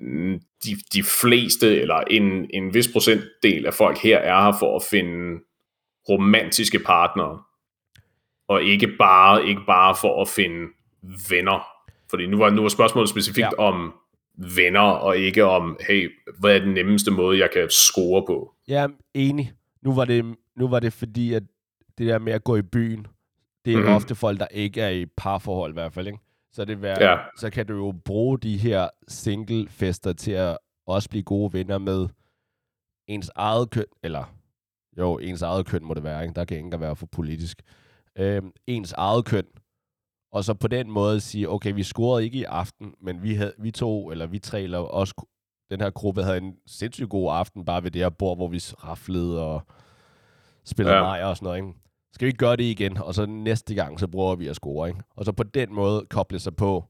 mm, 0.00 0.40
de, 0.66 0.76
de 0.92 1.02
fleste, 1.20 1.80
eller 1.80 1.96
en, 1.96 2.50
en 2.54 2.74
vis 2.74 2.88
procentdel 2.92 3.66
af 3.66 3.74
folk 3.74 3.98
her 3.98 4.18
er 4.18 4.42
her 4.44 4.52
for 4.58 4.76
at 4.76 4.82
finde 4.90 5.40
romantiske 6.08 6.78
partnere, 6.78 7.42
og 8.48 8.62
ikke 8.62 8.88
bare, 8.98 9.46
ikke 9.46 9.60
bare 9.66 9.96
for 10.00 10.22
at 10.22 10.28
finde 10.28 10.66
venner. 11.30 11.66
Fordi 12.10 12.26
nu 12.26 12.38
var, 12.38 12.50
nu 12.50 12.62
var 12.62 12.68
spørgsmålet 12.68 13.08
specifikt 13.10 13.38
Ja. 13.58 13.62
ja. 13.62 13.68
om 13.68 13.92
venner, 14.56 14.80
og 14.80 15.18
ikke 15.18 15.44
om, 15.44 15.76
hey, 15.88 16.12
hvad 16.38 16.54
er 16.56 16.58
den 16.58 16.74
nemmeste 16.74 17.10
måde, 17.10 17.38
jeg 17.38 17.50
kan 17.52 17.70
score 17.70 18.24
på? 18.26 18.54
Er 18.68 18.88
enig. 19.14 19.52
Nu 19.82 19.94
var 19.94 20.04
det, 20.04 20.36
nu 20.56 20.68
var 20.68 20.80
det 20.80 20.92
fordi, 20.92 21.32
at 21.34 21.42
det 21.98 22.06
der 22.06 22.18
med 22.18 22.32
at 22.32 22.44
gå 22.44 22.56
i 22.56 22.62
byen, 22.62 23.06
det 23.64 23.72
er 23.72 23.76
mm-hmm. 23.76 23.90
Mhm. 23.90 23.96
ofte 23.96 24.14
folk, 24.14 24.40
der 24.40 24.46
ikke 24.50 24.80
er 24.80 24.88
i 24.90 25.06
parforhold 25.16 25.72
i 25.72 25.74
hvert 25.74 25.92
fald. 25.92 26.06
Ikke? 26.06 26.18
Så, 26.56 26.64
det 26.64 26.82
være, 26.82 27.10
Ja. 27.10 27.18
så 27.38 27.50
kan 27.50 27.66
du 27.66 27.74
jo 27.74 27.94
bruge 28.04 28.38
de 28.38 28.56
her 28.58 28.88
single-fester 29.08 30.12
til 30.12 30.32
at 30.32 30.58
også 30.86 31.08
blive 31.08 31.22
gode 31.22 31.52
venner 31.52 31.78
med 31.78 32.08
ens 33.08 33.30
eget 33.34 33.70
køn, 33.70 33.84
eller 34.02 34.24
jo, 34.98 35.18
ens 35.18 35.42
eget 35.42 35.66
køn 35.66 35.84
må 35.84 35.94
det 35.94 36.02
være, 36.02 36.22
ikke? 36.22 36.34
der 36.34 36.44
kan 36.44 36.56
ikke 36.56 36.80
være 36.80 36.96
for 36.96 37.06
politisk. 37.06 37.62
Øhm, 38.18 38.52
ens 38.66 38.92
eget 38.92 39.24
køn, 39.24 39.46
og 40.32 40.44
så 40.44 40.54
på 40.54 40.68
den 40.68 40.90
måde 40.90 41.20
sige, 41.20 41.48
okay, 41.50 41.74
vi 41.74 41.82
scorede 41.82 42.24
ikke 42.24 42.38
i 42.38 42.44
aften, 42.44 42.94
men 43.00 43.22
vi, 43.22 43.34
havde, 43.34 43.54
vi 43.58 43.70
to, 43.70 44.10
eller 44.10 44.26
vi 44.26 44.38
tre, 44.38 44.62
eller 44.62 44.78
også 44.78 45.26
den 45.70 45.80
her 45.80 45.90
gruppe 45.90 46.22
havde 46.22 46.38
en 46.38 46.56
sindssygt 46.66 47.10
god 47.10 47.32
aften, 47.32 47.64
bare 47.64 47.82
ved 47.82 47.90
det 47.90 48.02
her 48.02 48.10
bord, 48.10 48.36
hvor 48.36 48.48
vi 48.48 48.58
raflede 48.58 49.42
og 49.46 49.62
spillede 50.64 50.96
ja. 50.96 51.28
Og 51.28 51.36
sådan 51.36 51.46
noget. 51.46 51.58
Ikke? 51.58 51.85
Skal 52.16 52.26
vi 52.26 52.28
ikke 52.28 52.38
gøre 52.38 52.56
det 52.56 52.64
igen? 52.64 52.96
Og 52.96 53.14
så 53.14 53.26
næste 53.26 53.74
gang, 53.74 54.00
så 54.00 54.06
prøver 54.08 54.36
vi 54.36 54.48
at 54.48 54.56
score. 54.56 54.88
Ikke? 54.88 55.00
Og 55.16 55.24
så 55.24 55.32
på 55.32 55.42
den 55.42 55.74
måde 55.74 56.06
koble 56.10 56.38
sig 56.38 56.56
på 56.56 56.84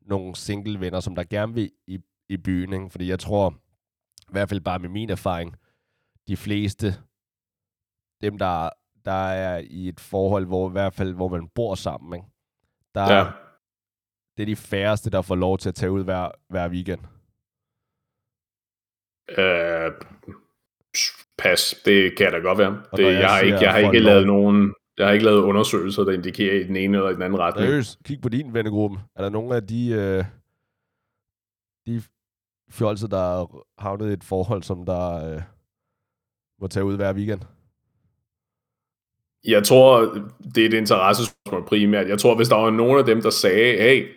nogle 0.00 0.36
single 0.36 0.80
venner, 0.80 1.00
som 1.00 1.14
der 1.14 1.24
gerne 1.24 1.54
vil 1.54 1.72
i, 1.86 1.98
i 2.28 2.36
byen. 2.36 2.72
Ikke? 2.72 2.90
Fordi 2.90 3.08
jeg 3.08 3.18
tror, 3.18 3.50
i 4.20 4.32
hvert 4.32 4.48
fald 4.48 4.60
bare 4.60 4.78
med 4.78 4.88
min 4.88 5.10
erfaring, 5.10 5.56
de 6.28 6.36
fleste, 6.36 6.94
dem 8.20 8.38
der, 8.38 8.70
der 9.04 9.12
er 9.28 9.58
i 9.58 9.88
et 9.88 10.00
forhold, 10.00 10.46
hvor 10.46 10.68
i 10.68 10.72
hvert 10.72 10.94
fald, 10.94 11.14
hvor 11.14 11.28
man 11.28 11.48
bor 11.48 11.74
sammen, 11.74 12.14
ikke? 12.18 12.26
Der, 12.94 13.12
Ja. 13.16 13.24
det 14.36 14.42
er 14.42 14.46
de 14.46 14.56
færreste, 14.56 15.10
der 15.10 15.22
får 15.22 15.34
lov 15.34 15.58
til 15.58 15.68
at 15.68 15.74
tage 15.74 15.92
ud 15.92 16.04
hver, 16.04 16.30
hver 16.48 16.68
weekend. 16.68 17.00
Øh, 19.38 19.92
pas, 21.38 21.74
det 21.84 22.16
kan 22.18 22.32
da 22.32 22.38
godt 22.38 22.58
være. 22.58 22.82
Og 22.92 22.98
Det, 22.98 23.04
jeg, 23.04 23.28
har 23.28 23.40
ikke, 23.40 23.58
jeg 23.58 23.72
har 23.72 23.78
ikke 23.78 23.98
lavet 23.98 24.26
nogen, 24.26 24.74
jeg 24.98 25.06
har 25.06 25.12
ikke 25.12 25.24
lavet 25.24 25.42
undersøgelser, 25.42 26.04
der 26.04 26.12
indikerer 26.12 26.54
i 26.54 26.62
den 26.64 26.76
ene 26.76 26.96
eller 26.96 27.12
den 27.12 27.22
anden 27.22 27.38
retning. 27.38 27.68
Seriøst, 27.68 27.98
kig 28.04 28.20
på 28.20 28.28
din 28.28 28.54
vennegruppe. 28.54 28.98
Er 29.16 29.22
der 29.22 29.30
nogle 29.30 29.56
af 29.56 29.66
de, 29.66 29.90
øh, 29.90 30.24
de 31.86 32.02
fjolser, 32.70 33.08
der 33.08 33.40
er 33.40 33.64
havnet 33.78 34.10
i 34.10 34.12
et 34.12 34.24
forhold, 34.24 34.62
som 34.62 34.86
der 34.86 35.34
øh, 35.34 35.42
må 36.60 36.66
tage 36.66 36.84
ud 36.84 36.96
hver 36.96 37.14
weekend? 37.14 37.40
Jeg 39.44 39.64
tror, 39.64 40.00
det 40.54 40.62
er 40.62 40.68
et 40.68 40.74
interessespørgsmål 40.74 41.64
primært. 41.68 42.08
Jeg 42.08 42.18
tror, 42.18 42.36
hvis 42.36 42.48
der 42.48 42.56
var 42.56 42.70
nogen 42.70 42.98
af 42.98 43.04
dem, 43.04 43.22
der 43.22 43.30
sagde, 43.30 43.78
hey, 43.78 44.08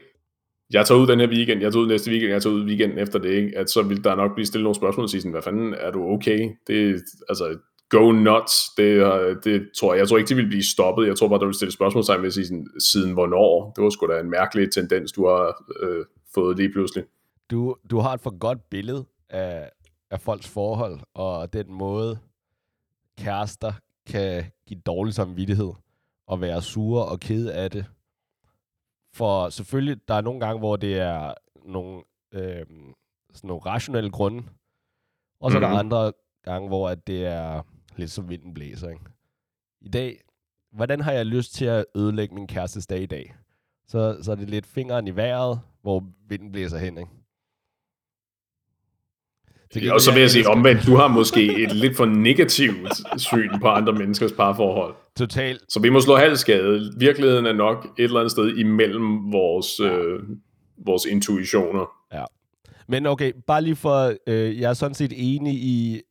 jeg 0.73 0.85
tager 0.85 1.01
ud 1.01 1.07
den 1.07 1.19
her 1.19 1.27
weekend, 1.27 1.61
jeg 1.61 1.71
tager 1.71 1.83
ud 1.83 1.87
næste 1.87 2.11
weekend, 2.11 2.31
jeg 2.31 2.41
tager 2.41 2.55
ud 2.55 2.65
weekenden 2.65 2.99
efter 2.99 3.19
det, 3.19 3.29
ikke? 3.29 3.57
at 3.57 3.69
så 3.69 3.81
vil 3.81 4.03
der 4.03 4.15
nok 4.15 4.33
blive 4.33 4.45
stillet 4.45 4.63
nogle 4.63 4.75
spørgsmål 4.75 5.03
og 5.03 5.09
sige 5.09 5.21
sådan, 5.21 5.31
hvad 5.31 5.41
fanden, 5.41 5.73
er 5.73 5.91
du 5.91 6.03
okay? 6.03 6.49
Det, 6.67 7.01
altså, 7.29 7.57
go 7.89 8.11
nuts. 8.11 8.53
Det, 8.77 9.43
det 9.43 9.69
tror 9.77 9.93
jeg. 9.93 9.99
Jeg 9.99 10.07
tror 10.07 10.17
ikke, 10.17 10.29
de 10.29 10.35
vil 10.35 10.47
blive 10.47 10.63
stoppet. 10.63 11.07
Jeg 11.07 11.17
tror 11.17 11.27
bare, 11.27 11.39
der 11.39 11.45
ville 11.45 11.55
stille 11.55 11.71
spørgsmålstegn 11.71 12.21
ved 12.21 12.27
at 12.27 12.33
sige 12.33 12.47
sådan, 12.47 12.67
siden 12.79 13.13
hvornår. 13.13 13.73
Det 13.75 13.83
var 13.83 13.89
sgu 13.89 14.07
da 14.07 14.19
en 14.19 14.29
mærkelig 14.29 14.71
tendens, 14.71 15.11
du 15.11 15.27
har 15.27 15.63
øh, 15.81 16.05
fået 16.33 16.57
lige 16.57 16.71
pludselig. 16.71 17.03
Du, 17.51 17.75
du 17.91 17.99
har 17.99 18.13
et 18.13 18.21
for 18.21 18.37
godt 18.39 18.69
billede 18.69 19.05
af, 19.29 19.69
af 20.11 20.21
folks 20.21 20.47
forhold, 20.47 20.99
og 21.13 21.53
den 21.53 21.73
måde, 21.73 22.19
kærester 23.17 23.73
kan 24.07 24.43
give 24.67 24.79
dårlig 24.85 25.13
samvittighed, 25.13 25.71
og 26.27 26.41
være 26.41 26.61
sure 26.61 27.05
og 27.05 27.19
ked 27.19 27.47
af 27.47 27.71
det. 27.71 27.85
For 29.13 29.49
selvfølgelig, 29.49 30.07
der 30.07 30.13
er 30.13 30.21
nogle 30.21 30.39
gange, 30.39 30.59
hvor 30.59 30.75
det 30.75 30.99
er 30.99 31.33
nogle, 31.65 32.03
øh, 32.31 32.65
sådan 33.33 33.47
nogle 33.47 33.61
rationelle 33.65 34.09
grunde, 34.11 34.43
og 35.39 35.51
så 35.51 35.57
mm-hmm. 35.59 35.71
er 35.71 35.77
der 35.77 35.83
Mhm. 35.83 35.93
andre 35.93 36.11
gange, 36.43 36.67
hvor 36.67 36.89
at 36.89 37.07
det 37.07 37.25
er 37.25 37.61
lidt 37.95 38.11
som 38.11 38.29
vinden 38.29 38.53
blæser. 38.53 38.89
Ikke? 38.89 39.01
I 39.81 39.89
dag, 39.89 40.19
hvordan 40.71 41.01
har 41.01 41.11
jeg 41.11 41.25
lyst 41.25 41.53
til 41.53 41.65
at 41.65 41.85
ødelægge 41.95 42.35
min 42.35 42.47
kærestes 42.47 42.87
dag 42.87 43.01
i 43.01 43.05
dag? 43.05 43.35
Så, 43.87 44.19
så 44.21 44.31
er 44.31 44.35
det 44.35 44.49
lidt 44.49 44.65
fingeren 44.65 45.07
i 45.07 45.15
vejret, 45.15 45.61
hvor 45.81 46.03
vinden 46.27 46.51
blæser 46.51 46.77
hen. 46.77 46.97
Ikke? 46.97 47.11
Ja, 49.75 49.93
og 49.93 50.01
så 50.01 50.13
vil 50.13 50.21
jeg 50.21 50.29
sige 50.29 50.47
omvendt, 50.47 50.85
du 50.85 50.95
har 50.95 51.07
måske 51.07 51.63
et 51.63 51.75
lidt 51.75 51.97
for 51.97 52.05
negativt 52.05 52.91
syn 53.17 53.49
på 53.61 53.67
andre 53.67 53.93
menneskers 53.93 54.31
parforhold. 54.31 54.95
Totalt. 55.17 55.61
Så 55.69 55.79
vi 55.79 55.89
må 55.89 56.01
slå 56.01 56.15
halvskade. 56.15 56.93
Virkeligheden 56.97 57.45
er 57.45 57.53
nok 57.53 57.87
et 57.97 58.03
eller 58.03 58.19
andet 58.19 58.31
sted 58.31 58.57
imellem 58.57 59.31
vores, 59.31 59.79
øh, 59.79 60.19
vores 60.85 61.05
intuitioner. 61.05 61.85
Men 62.91 63.05
okay, 63.05 63.31
bare 63.47 63.61
lige 63.61 63.75
for, 63.75 64.13
øh, 64.27 64.59
jeg 64.59 64.69
er 64.69 64.73
sådan 64.73 64.93
set 64.93 65.13
enig 65.15 65.53
i 65.53 66.01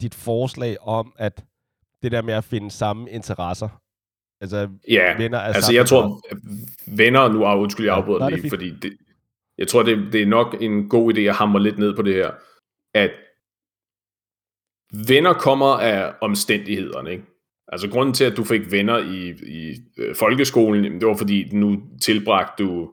dit 0.00 0.14
forslag 0.14 0.76
om, 0.82 1.12
at 1.18 1.44
det 2.02 2.12
der 2.12 2.22
med 2.22 2.34
at 2.34 2.44
finde 2.44 2.70
samme 2.70 3.10
interesser, 3.10 3.68
altså 4.40 4.68
Ja, 4.88 5.16
venner 5.16 5.38
af 5.38 5.54
altså 5.54 5.72
jeg 5.72 5.86
tror, 5.86 6.20
venner, 6.96 7.32
nu 7.32 7.44
har 7.44 7.56
undskyld, 7.56 7.86
jeg 7.86 7.92
Ja, 7.92 7.96
afbryder 8.00 8.24
ja, 8.24 8.30
det 8.30 8.36
er 8.36 8.40
lige, 8.40 8.50
fordi 8.50 8.70
det, 8.82 8.92
jeg 9.58 9.68
tror, 9.68 9.82
det, 9.82 10.12
det 10.12 10.22
er 10.22 10.26
nok 10.26 10.56
en 10.60 10.88
god 10.88 11.14
idé 11.14 11.20
at 11.20 11.34
hamre 11.34 11.62
lidt 11.62 11.78
ned 11.78 11.96
på 11.96 12.02
det 12.02 12.14
her, 12.14 12.30
at 12.94 13.10
venner 15.08 15.32
kommer 15.32 15.66
af 15.66 16.12
omstændighederne, 16.20 17.12
ikke? 17.12 17.24
Altså 17.68 17.88
grunden 17.90 18.14
til, 18.14 18.24
at 18.24 18.36
du 18.36 18.44
fik 18.44 18.70
venner 18.70 18.98
i, 18.98 19.28
i 19.30 19.76
øh, 19.98 20.14
folkeskolen, 20.14 21.00
det 21.00 21.06
var 21.06 21.16
fordi, 21.16 21.48
nu 21.52 21.82
tilbragte 22.02 22.64
du 22.64 22.90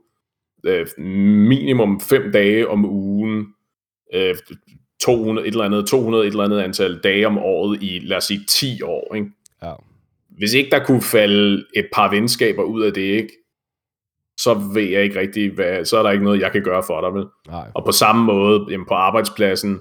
øh, 0.66 0.88
minimum 1.00 2.00
fem 2.00 2.32
dage 2.32 2.68
om 2.68 2.86
ugen, 2.86 3.48
øh, 4.14 4.36
200, 5.02 5.48
et 5.48 5.52
eller 5.52 5.66
andet, 5.66 5.88
200 5.88 6.28
et 6.28 6.32
eller 6.32 6.44
andet 6.44 6.60
antal 6.60 7.00
dage 7.00 7.28
om 7.28 7.38
året 7.38 7.84
i, 7.84 8.00
lad 8.00 8.18
os 8.18 8.24
sige, 8.24 8.46
10 8.48 8.82
år, 8.82 9.16
ikke? 9.16 9.28
Ja. 9.64 9.74
hvis 10.30 10.54
ikke 10.54 10.70
der 10.72 10.86
kunne 10.86 11.02
falde 11.02 11.66
et 11.76 11.88
par 11.94 12.10
venskaber 12.10 12.64
ud 12.64 12.82
af 12.82 12.94
det, 12.94 13.02
ikke, 13.02 13.34
så 14.38 14.54
ved 14.74 14.84
jeg 14.84 15.04
ikke 15.04 15.20
rigtig, 15.20 15.52
hvad, 15.52 15.86
så 15.86 15.98
er 15.98 16.04
der 16.04 16.12
ikke 16.12 16.24
noget, 16.24 16.42
jeg 16.42 16.52
kan 16.52 16.64
gøre 16.64 16.84
for 16.88 17.02
dig. 17.02 17.14
Vel? 17.14 17.26
Nej. 17.48 17.72
Og 17.76 17.86
på 17.86 17.92
samme 17.92 18.26
måde, 18.26 18.66
jamen 18.70 18.88
på 18.88 18.94
arbejdspladsen, 18.94 19.80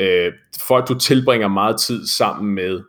øh, 0.00 0.32
folk 0.60 0.88
du 0.88 0.98
tilbringer 0.98 1.48
meget 1.48 1.80
tid 1.80 2.06
sammen 2.06 2.54
med, 2.54 2.82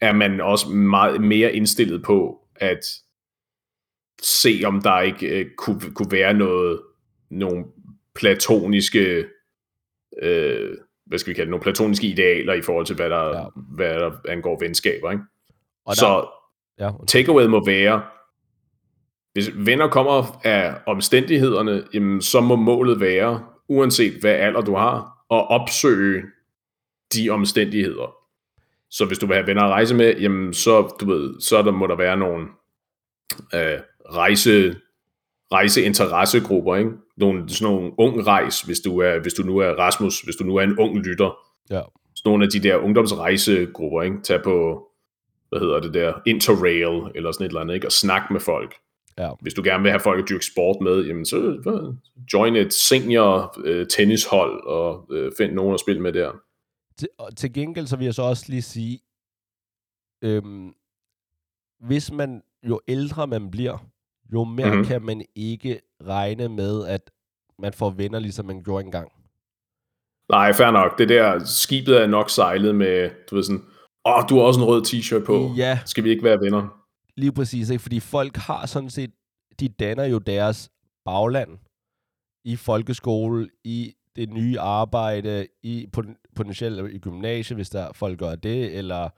er 0.00 0.12
man 0.12 0.40
også 0.40 0.68
meget 0.68 1.20
mere 1.20 1.52
indstillet 1.52 2.02
på 2.02 2.40
at 2.56 2.80
se, 4.22 4.60
om 4.66 4.82
der 4.82 5.00
ikke 5.00 5.26
øh, 5.26 5.46
kunne, 5.56 5.80
kunne 5.94 6.12
være 6.12 6.34
noget, 6.34 6.80
nogle 7.30 7.64
platoniske, 8.14 9.26
øh, 10.22 10.76
hvad 11.06 11.18
skal 11.18 11.30
vi 11.30 11.34
kalde 11.34 11.46
det, 11.46 11.50
nogle 11.50 11.62
platoniske 11.62 12.06
idealer 12.06 12.52
i 12.52 12.62
forhold 12.62 12.86
til, 12.86 12.96
hvad 12.96 13.10
der, 13.10 13.36
Ja. 13.38 13.44
hvad 13.54 13.94
der 13.94 14.12
angår 14.28 14.58
venskaber. 14.60 15.10
Ikke? 15.10 15.22
Og 15.86 15.96
der, 15.96 16.00
Så 16.00 16.28
ja, 16.78 16.90
takeaway 17.06 17.46
må 17.46 17.64
være, 17.66 18.02
hvis 19.32 19.50
venner 19.56 19.88
kommer 19.88 20.40
af 20.46 20.74
omstændighederne, 20.86 21.84
jamen, 21.94 22.22
så 22.22 22.40
må 22.40 22.56
målet 22.56 23.00
være, 23.00 23.46
uanset 23.68 24.20
hvad 24.20 24.34
alder 24.34 24.60
du 24.60 24.74
har, 24.74 25.17
at 25.30 25.50
opsøge 25.50 26.22
de 27.14 27.30
omstændigheder. 27.30 28.14
Så 28.90 29.04
hvis 29.04 29.18
du 29.18 29.26
vil 29.26 29.36
have 29.36 29.46
venner 29.46 29.62
at 29.62 29.70
rejse 29.70 29.94
med, 29.94 30.16
jamen, 30.20 30.54
så, 30.54 30.96
du 31.00 31.06
ved, 31.06 31.40
så 31.40 31.62
der 31.62 31.70
må 31.70 31.86
der 31.86 31.96
være 31.96 32.16
nogle 32.16 32.46
øh, 33.54 33.78
rejse, 34.12 34.76
rejseinteressegrupper, 35.52 36.76
ikke? 36.76 36.90
Nogle, 37.16 37.48
sådan 37.48 37.72
nogle 37.74 37.92
ung 37.98 38.26
rejs, 38.26 38.60
hvis 38.60 38.80
du, 38.80 38.98
er, 38.98 39.18
hvis 39.18 39.34
du 39.34 39.42
nu 39.42 39.58
er 39.58 39.70
Rasmus, 39.70 40.20
hvis 40.20 40.36
du 40.36 40.44
nu 40.44 40.56
er 40.56 40.62
en 40.62 40.78
ung 40.78 40.98
lytter. 40.98 41.38
Ja. 41.70 41.80
Sådan 42.14 42.30
nogle 42.30 42.44
af 42.44 42.50
de 42.50 42.60
der 42.60 42.76
ungdomsrejsegrupper, 42.76 44.02
ikke? 44.02 44.16
Tag 44.22 44.42
på, 44.42 44.86
hvad 45.48 45.60
hedder 45.60 45.80
det 45.80 45.94
der, 45.94 46.12
Interrail, 46.26 47.10
eller 47.14 47.32
sådan 47.32 47.44
et 47.44 47.48
eller 47.48 47.60
andet, 47.60 47.74
ikke? 47.74 47.86
Og 47.86 47.92
snak 47.92 48.30
med 48.30 48.40
folk. 48.40 48.74
Ja. 49.18 49.30
Hvis 49.40 49.54
du 49.54 49.62
gerne 49.64 49.82
vil 49.82 49.90
have 49.90 50.00
folk 50.00 50.22
at 50.22 50.28
dyrke 50.28 50.46
sport 50.46 50.76
med, 50.80 51.04
jamen 51.04 51.24
så 51.24 51.38
join 52.32 52.56
et 52.56 52.72
senior 52.72 53.60
øh, 53.64 53.86
tennishold, 53.86 54.66
og 54.66 55.06
øh, 55.10 55.32
find 55.38 55.52
nogen 55.52 55.74
at 55.74 55.80
spille 55.80 56.02
med 56.02 56.12
der. 56.12 56.32
Til, 56.98 57.08
og 57.18 57.36
til 57.36 57.52
gengæld 57.52 57.86
så 57.86 57.96
vil 57.96 58.04
jeg 58.04 58.14
så 58.14 58.22
også 58.22 58.44
lige 58.48 58.62
sige, 58.62 59.00
øhm, 60.24 60.74
hvis 61.80 62.12
man, 62.12 62.42
jo 62.62 62.80
ældre 62.88 63.26
man 63.26 63.50
bliver, 63.50 63.88
jo 64.32 64.44
mere 64.44 64.70
mm-hmm. 64.70 64.84
kan 64.84 65.02
man 65.02 65.24
ikke 65.34 65.80
regne 66.06 66.48
med, 66.48 66.86
at 66.86 67.10
man 67.58 67.72
får 67.72 67.90
venner, 67.90 68.18
ligesom 68.18 68.46
man 68.46 68.62
gjorde 68.62 68.84
engang. 68.84 69.12
Nej, 70.30 70.52
fair 70.52 70.70
nok. 70.70 70.98
Det 70.98 71.08
der, 71.08 71.44
skibet 71.44 72.02
er 72.02 72.06
nok 72.06 72.30
sejlet 72.30 72.74
med, 72.74 73.10
du 73.30 73.34
ved 73.34 73.42
sådan, 73.42 73.64
åh, 74.04 74.18
oh, 74.18 74.28
du 74.28 74.34
har 74.38 74.42
også 74.42 74.60
en 74.60 74.66
rød 74.66 74.82
t-shirt 74.82 75.24
på. 75.24 75.52
Ja. 75.56 75.78
Skal 75.86 76.04
vi 76.04 76.10
ikke 76.10 76.24
være 76.24 76.40
venner? 76.40 76.77
Lige 77.18 77.32
præcis, 77.32 77.70
ikke? 77.70 77.82
fordi 77.82 78.00
folk 78.00 78.36
har 78.36 78.66
sådan 78.66 78.90
set, 78.90 79.10
de 79.60 79.68
danner 79.68 80.04
jo 80.04 80.18
deres 80.18 80.70
bagland 81.04 81.58
i 82.44 82.56
folkeskole, 82.56 83.48
i 83.64 83.94
det 84.16 84.30
nye 84.30 84.60
arbejde, 84.60 85.46
i 85.62 85.86
potentielt 86.36 86.92
i 86.92 86.98
gymnasiet, 86.98 87.56
hvis 87.56 87.70
der 87.70 87.92
folk 87.92 88.18
gør 88.18 88.34
det, 88.34 88.76
eller 88.76 89.08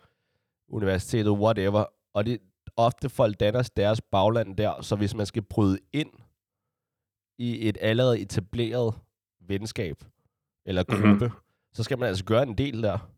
universitetet, 0.69 1.33
whatever. 1.33 1.85
Og 2.15 2.27
det 2.27 2.39
ofte 2.77 3.09
folk 3.09 3.41
danner 3.41 3.71
deres 3.77 4.01
bagland 4.01 4.57
der, 4.57 4.83
så 4.83 4.97
hvis 4.97 5.15
man 5.15 5.27
skal 5.27 5.43
bryde 5.43 5.79
ind 5.93 6.11
i 7.39 7.69
et 7.69 7.79
allerede 7.81 8.21
etableret 8.21 8.95
venskab, 9.41 10.05
eller 10.67 10.85
mhm. 10.89 10.97
gruppe, 10.97 11.27
mm-hmm. 11.27 11.41
så 11.73 11.83
skal 11.83 11.99
man 11.99 12.09
altså 12.09 12.25
gøre 12.25 12.43
en 12.43 12.59
del 12.59 12.83
der. 12.83 13.11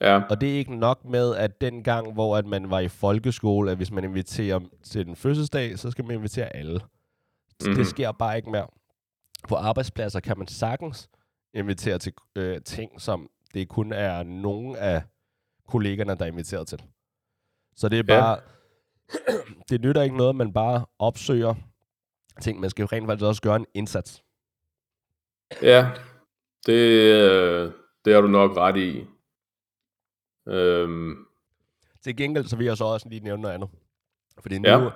Ja. 0.00 0.22
Og 0.30 0.40
det 0.40 0.50
er 0.54 0.58
ikke 0.58 0.76
nok 0.76 1.04
med, 1.04 1.36
at 1.36 1.60
den 1.60 1.82
gang, 1.82 2.12
hvor 2.12 2.36
at 2.36 2.46
man 2.46 2.70
var 2.70 2.80
i 2.80 2.88
folkeskole, 2.88 3.70
at 3.70 3.76
hvis 3.76 3.90
man 3.90 4.04
inviterer 4.04 4.60
til 4.82 5.06
den 5.06 5.16
fødselsdag, 5.16 5.78
så 5.78 5.90
skal 5.90 6.04
man 6.04 6.16
invitere 6.16 6.56
alle. 6.56 6.80
Mm-hmm. 7.60 7.74
Det 7.74 7.86
sker 7.86 8.12
bare 8.12 8.36
ikke 8.36 8.50
mere. 8.50 8.66
På 9.48 9.54
arbejdspladser 9.54 10.20
kan 10.20 10.38
man 10.38 10.46
sagtens 10.46 11.08
invitere 11.54 11.98
til 11.98 12.12
øh, 12.36 12.60
ting, 12.62 13.00
som 13.00 13.30
det 13.54 13.68
kun 13.68 13.92
er 13.92 14.22
nogen 14.22 14.76
af 14.76 15.02
kollegerne, 15.68 16.14
der 16.14 16.24
er 16.24 16.28
inviteret 16.28 16.68
til. 16.68 16.82
Så 17.76 17.88
det 17.88 17.98
er 17.98 18.02
bare... 18.02 18.38
Ja. 19.28 19.32
det 19.70 19.80
nytter 19.80 20.02
ikke 20.02 20.16
noget, 20.16 20.36
man 20.36 20.52
bare 20.52 20.86
opsøger 20.98 21.54
ting. 22.40 22.60
Man 22.60 22.70
skal 22.70 22.82
jo 22.82 22.88
rent 22.92 23.06
faktisk 23.06 23.24
også 23.24 23.42
gøre 23.42 23.56
en 23.56 23.66
indsats. 23.74 24.22
Ja, 25.62 25.90
det, 26.66 26.72
øh, 26.72 27.72
det 28.04 28.14
har 28.14 28.20
du 28.20 28.28
nok 28.28 28.56
ret 28.56 28.76
i. 28.76 29.06
Øhm. 30.48 31.26
Til 32.02 32.16
gengæld, 32.16 32.44
så 32.46 32.56
vil 32.56 32.66
jeg 32.66 32.76
så 32.76 32.84
også 32.84 33.08
lige 33.08 33.20
nævne 33.20 33.42
noget 33.42 33.54
andet. 33.54 33.68
Fordi 34.40 34.58
nu, 34.58 34.68
ja. 34.68 34.90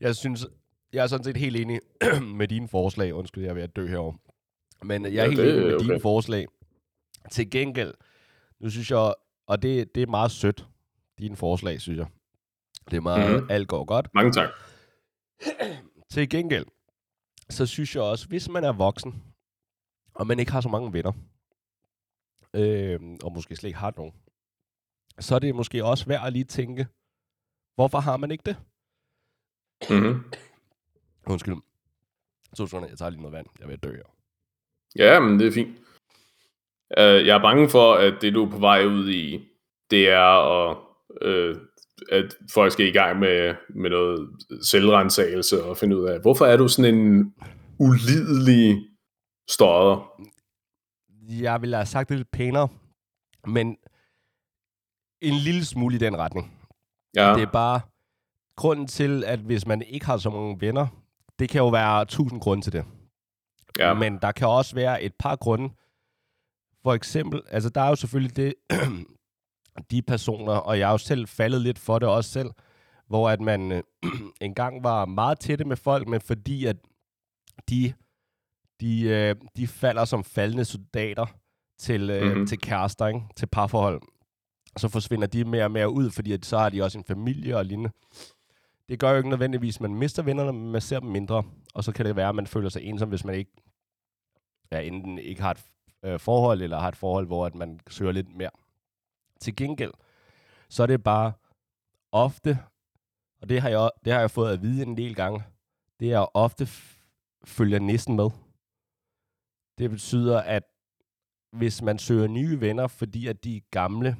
jeg 0.00 0.16
synes, 0.16 0.46
jeg 0.92 1.02
er 1.02 1.06
sådan 1.06 1.24
set 1.24 1.36
helt 1.36 1.56
enig 1.56 1.80
med 2.38 2.48
dine 2.48 2.68
forslag. 2.68 3.14
Undskyld, 3.14 3.44
jeg 3.44 3.50
er 3.50 3.54
ved 3.54 3.62
at 3.62 3.76
dø 3.76 3.86
herovre. 3.88 4.18
Men 4.82 5.04
jeg 5.04 5.10
er 5.10 5.14
ja, 5.14 5.28
helt 5.28 5.40
det, 5.40 5.50
enig 5.50 5.66
med 5.66 5.74
okay. 5.74 5.84
dine 5.84 6.00
forslag. 6.00 6.46
Til 7.30 7.50
gengæld, 7.50 7.94
nu 8.60 8.70
synes 8.70 8.90
jeg, 8.90 9.14
og 9.46 9.62
det, 9.62 9.94
det 9.94 10.02
er 10.02 10.06
meget 10.06 10.30
sødt, 10.30 10.66
dine 11.18 11.36
forslag, 11.36 11.80
synes 11.80 11.98
jeg. 11.98 12.06
Det 12.90 12.96
er 12.96 13.00
meget, 13.00 13.32
mm-hmm. 13.32 13.50
alt 13.50 13.68
går 13.68 13.84
godt. 13.84 14.08
Mange 14.14 14.32
tak. 14.32 14.48
Til 16.12 16.28
gengæld, 16.28 16.66
så 17.50 17.66
synes 17.66 17.94
jeg 17.94 18.02
også, 18.02 18.28
hvis 18.28 18.48
man 18.48 18.64
er 18.64 18.72
voksen, 18.72 19.22
og 20.14 20.26
man 20.26 20.38
ikke 20.38 20.52
har 20.52 20.60
så 20.60 20.68
mange 20.68 20.92
venner, 20.92 21.12
øh, 22.54 23.00
og 23.22 23.32
måske 23.32 23.56
slet 23.56 23.68
ikke 23.68 23.78
har 23.78 23.92
nogen, 23.96 24.12
så 25.20 25.34
er 25.34 25.38
det 25.38 25.54
måske 25.54 25.84
også 25.84 26.06
værd 26.06 26.26
at 26.26 26.32
lige 26.32 26.44
tænke, 26.44 26.86
hvorfor 27.74 27.98
har 27.98 28.16
man 28.16 28.30
ikke 28.30 28.42
det? 28.46 28.56
Mm-hmm. 29.90 30.24
Undskyld. 31.26 31.56
Så 32.54 32.66
sådan, 32.66 32.88
jeg 32.88 32.98
tager 32.98 33.10
lige 33.10 33.22
noget 33.22 33.32
vand. 33.32 33.46
Jeg 33.60 33.68
vil 33.68 33.78
dø 33.78 33.96
her. 33.96 34.16
Ja, 34.98 35.20
men 35.20 35.38
det 35.40 35.46
er 35.46 35.52
fint. 35.52 35.78
Uh, 36.98 37.26
jeg 37.26 37.36
er 37.36 37.42
bange 37.42 37.68
for, 37.68 37.94
at 37.94 38.14
det 38.22 38.34
du 38.34 38.44
er 38.46 38.50
på 38.50 38.58
vej 38.58 38.84
ud 38.84 39.10
i, 39.10 39.48
det 39.90 40.08
er 40.08 40.68
at, 40.68 40.76
uh, 41.26 41.60
at 42.12 42.36
folk 42.54 42.72
skal 42.72 42.86
i 42.86 42.90
gang 42.90 43.18
med, 43.18 43.54
med 43.68 43.90
noget 43.90 44.30
selvrensagelse 44.62 45.64
og 45.64 45.76
finde 45.76 45.96
ud 45.96 46.08
af, 46.08 46.20
hvorfor 46.20 46.46
er 46.46 46.56
du 46.56 46.68
sådan 46.68 46.94
en 46.94 47.34
ulidelig 47.78 48.88
støder? 49.50 50.22
Jeg 51.28 51.60
ville 51.60 51.76
have 51.76 51.86
sagt 51.86 52.08
det 52.08 52.16
lidt 52.16 52.30
pænere, 52.30 52.68
men 53.46 53.76
en 55.28 55.34
lille 55.34 55.64
smule 55.64 55.94
i 55.94 55.98
den 55.98 56.18
retning. 56.18 56.52
Ja. 57.16 57.34
Det 57.34 57.42
er 57.42 57.50
bare 57.52 57.80
grunden 58.56 58.86
til, 58.86 59.24
at 59.24 59.38
hvis 59.38 59.66
man 59.66 59.82
ikke 59.82 60.06
har 60.06 60.16
så 60.16 60.30
mange 60.30 60.60
venner, 60.60 60.86
det 61.38 61.48
kan 61.48 61.58
jo 61.58 61.68
være 61.68 62.04
tusind 62.04 62.40
grunde 62.40 62.62
til 62.62 62.72
det. 62.72 62.84
Ja. 63.78 63.94
Men 63.94 64.18
der 64.22 64.32
kan 64.32 64.48
også 64.48 64.74
være 64.74 65.02
et 65.02 65.14
par 65.18 65.36
grunde. 65.36 65.74
For 66.82 66.94
eksempel, 66.94 67.42
altså 67.50 67.70
der 67.70 67.80
er 67.80 67.88
jo 67.88 67.96
selvfølgelig 67.96 68.36
det, 68.36 68.54
de 69.90 70.02
personer, 70.02 70.52
og 70.52 70.78
jeg 70.78 70.86
har 70.86 70.92
jo 70.92 70.98
selv 70.98 71.26
faldet 71.28 71.60
lidt 71.60 71.78
for 71.78 71.98
det 71.98 72.08
også 72.08 72.30
selv, 72.30 72.50
hvor 73.06 73.30
at 73.30 73.40
man 73.40 73.72
øh, 73.72 73.82
engang 74.40 74.84
var 74.84 75.04
meget 75.04 75.38
tætte 75.40 75.64
med 75.64 75.76
folk, 75.76 76.08
men 76.08 76.20
fordi 76.20 76.66
at 76.66 76.76
de, 77.68 77.92
de, 78.80 79.02
øh, 79.02 79.36
de 79.56 79.66
falder 79.66 80.04
som 80.04 80.24
faldende 80.24 80.64
soldater 80.64 81.26
til, 81.78 82.10
øh, 82.10 82.22
mm-hmm. 82.22 82.46
til 82.46 82.58
kærester, 82.58 83.06
ikke? 83.06 83.20
til 83.36 83.46
parforhold, 83.46 84.00
så 84.76 84.88
forsvinder 84.88 85.26
de 85.26 85.44
mere 85.44 85.64
og 85.64 85.70
mere 85.70 85.90
ud, 85.90 86.10
fordi 86.10 86.32
at 86.32 86.46
så 86.46 86.58
har 86.58 86.68
de 86.68 86.82
også 86.82 86.98
en 86.98 87.04
familie 87.04 87.56
og 87.56 87.64
lignende. 87.64 87.90
Det 88.88 89.00
gør 89.00 89.10
jo 89.10 89.16
ikke 89.16 89.28
nødvendigvis, 89.28 89.76
at 89.76 89.80
man 89.80 89.94
mister 89.94 90.22
vennerne, 90.22 90.52
men 90.52 90.72
man 90.72 90.80
ser 90.80 91.00
dem 91.00 91.08
mindre, 91.08 91.42
og 91.74 91.84
så 91.84 91.92
kan 91.92 92.06
det 92.06 92.16
være, 92.16 92.28
at 92.28 92.34
man 92.34 92.46
føler 92.46 92.68
sig 92.68 92.82
ensom, 92.82 93.08
hvis 93.08 93.24
man 93.24 93.34
ikke 93.34 93.52
ja, 94.72 94.80
enten 94.80 95.18
ikke 95.18 95.42
har 95.42 95.50
et 95.50 95.64
øh, 96.02 96.20
forhold, 96.20 96.62
eller 96.62 96.78
har 96.78 96.88
et 96.88 96.96
forhold, 96.96 97.26
hvor 97.26 97.46
at 97.46 97.54
man 97.54 97.80
søger 97.88 98.12
lidt 98.12 98.36
mere. 98.36 98.50
Til 99.40 99.56
gengæld, 99.56 99.92
så 100.68 100.82
er 100.82 100.86
det 100.86 101.02
bare 101.02 101.32
ofte, 102.12 102.58
og 103.42 103.48
det 103.48 103.60
har 103.60 103.68
jeg, 103.68 103.90
det 104.04 104.12
har 104.12 104.20
jeg 104.20 104.30
fået 104.30 104.52
at 104.52 104.62
vide 104.62 104.82
en 104.82 104.96
del 104.96 105.14
gange, 105.14 105.42
det 106.00 106.12
er 106.12 106.36
ofte 106.36 106.68
følger 107.44 107.78
næsten 107.78 108.16
med. 108.16 108.30
Det 109.78 109.90
betyder, 109.90 110.40
at 110.40 110.62
hvis 111.52 111.82
man 111.82 111.98
søger 111.98 112.26
nye 112.26 112.60
venner, 112.60 112.86
fordi 112.86 113.26
at 113.26 113.44
de 113.44 113.60
gamle 113.70 114.16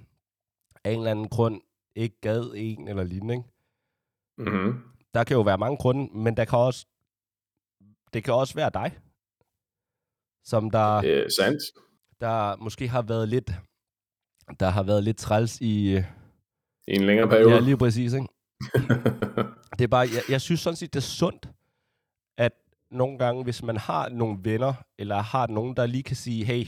af 0.87 0.91
en 0.93 0.99
eller 0.99 1.11
anden 1.11 1.29
grund 1.29 1.61
ikke 1.97 2.21
gad 2.21 2.53
en 2.55 2.89
eller 2.89 3.05
lignende, 3.05 3.35
ikke? 3.35 3.49
Mm-hmm. 4.39 4.71
Der 5.15 5.25
kan 5.25 5.37
jo 5.37 5.43
være 5.43 5.59
mange 5.59 5.77
grunde, 5.77 6.19
men 6.19 6.37
der 6.37 6.45
kan 6.45 6.59
også, 6.59 6.87
det 8.13 8.25
kan 8.25 8.35
også 8.35 8.55
være 8.55 8.71
dig, 8.81 8.89
som 10.45 10.71
der, 10.71 10.99
er 10.99 11.29
sandt. 11.39 11.63
der 12.21 12.57
måske 12.57 12.89
har 12.89 13.03
været 13.03 13.29
lidt, 13.29 13.51
der 14.61 14.69
har 14.77 14.83
været 14.83 15.05
lidt 15.05 15.19
træls 15.19 15.61
i... 15.61 15.97
I 16.89 16.93
en 16.99 17.07
længere 17.07 17.29
periode. 17.29 17.55
Ja, 17.55 17.61
lige 17.61 17.77
præcis, 17.77 18.13
ikke? 18.13 18.29
det 19.77 19.85
er 19.85 19.93
bare, 19.97 20.07
jeg, 20.17 20.23
jeg 20.29 20.41
synes 20.41 20.61
sådan 20.61 20.77
set, 20.77 20.95
det 20.95 21.01
er 21.01 21.11
sundt, 21.23 21.49
at 22.39 22.53
nogle 22.91 23.19
gange, 23.19 23.45
hvis 23.45 23.63
man 23.63 23.77
har 23.77 24.09
nogle 24.09 24.39
venner, 24.43 24.75
eller 24.99 25.17
har 25.17 25.47
nogen, 25.47 25.77
der 25.77 25.87
lige 25.87 26.03
kan 26.03 26.17
sige, 26.17 26.45
hey, 26.45 26.65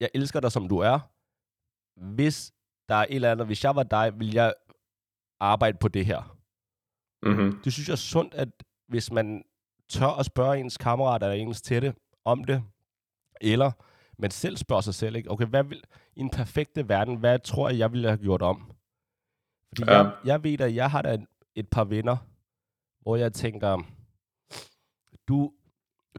jeg 0.00 0.10
elsker 0.14 0.40
dig, 0.40 0.52
som 0.52 0.68
du 0.68 0.78
er. 0.78 0.98
Hvis 2.00 2.52
der 2.88 2.94
er 2.94 3.06
et 3.08 3.14
eller 3.14 3.32
andet, 3.32 3.46
hvis 3.46 3.64
jeg 3.64 3.76
var 3.76 3.82
dig, 3.82 4.20
vil 4.20 4.32
jeg 4.32 4.54
arbejde 5.40 5.78
på 5.80 5.88
det 5.88 6.06
her. 6.06 6.36
Mm-hmm. 7.22 7.60
Det 7.64 7.72
synes 7.72 7.88
jeg 7.88 7.92
er 7.92 7.96
sundt, 7.96 8.34
at 8.34 8.48
hvis 8.88 9.12
man 9.12 9.44
tør 9.88 10.18
at 10.18 10.26
spørge 10.26 10.58
ens 10.58 10.76
kammerater 10.76 11.26
eller 11.26 11.46
ens 11.46 11.62
tætte 11.62 11.94
om 12.24 12.44
det, 12.44 12.64
eller 13.40 13.72
man 14.18 14.30
selv 14.30 14.56
spørger 14.56 14.82
sig 14.82 14.94
selv, 14.94 15.16
ikke? 15.16 15.30
okay, 15.30 15.46
hvad 15.46 15.64
vil, 15.64 15.82
i 16.16 16.20
en 16.20 16.30
perfekte 16.30 16.88
verden, 16.88 17.16
hvad 17.16 17.38
tror 17.38 17.68
jeg, 17.68 17.78
jeg 17.78 17.92
ville 17.92 18.08
have 18.08 18.18
gjort 18.18 18.42
om? 18.42 18.72
Fordi 19.68 19.92
ja. 19.92 19.98
jeg, 19.98 20.12
jeg 20.24 20.44
ved, 20.44 20.60
at 20.60 20.74
jeg 20.74 20.90
har 20.90 21.02
da 21.02 21.18
et 21.54 21.68
par 21.68 21.84
venner, 21.84 22.16
hvor 23.00 23.16
jeg 23.16 23.32
tænker, 23.32 23.78
du, 25.28 25.52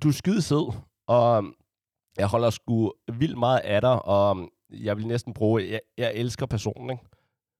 du 0.03 0.07
er 0.07 0.11
skide 0.13 0.41
sød, 0.41 0.73
og 1.07 1.45
jeg 2.17 2.27
holder 2.27 2.49
sgu 2.49 2.93
vildt 3.13 3.37
meget 3.37 3.59
af 3.59 3.81
dig, 3.81 4.05
og 4.05 4.51
jeg 4.71 4.97
vil 4.97 5.07
næsten 5.07 5.33
bruge, 5.33 5.69
jeg, 5.69 5.81
jeg 5.97 6.13
elsker 6.15 6.45
personen, 6.45 6.89
ikke? 6.89 7.03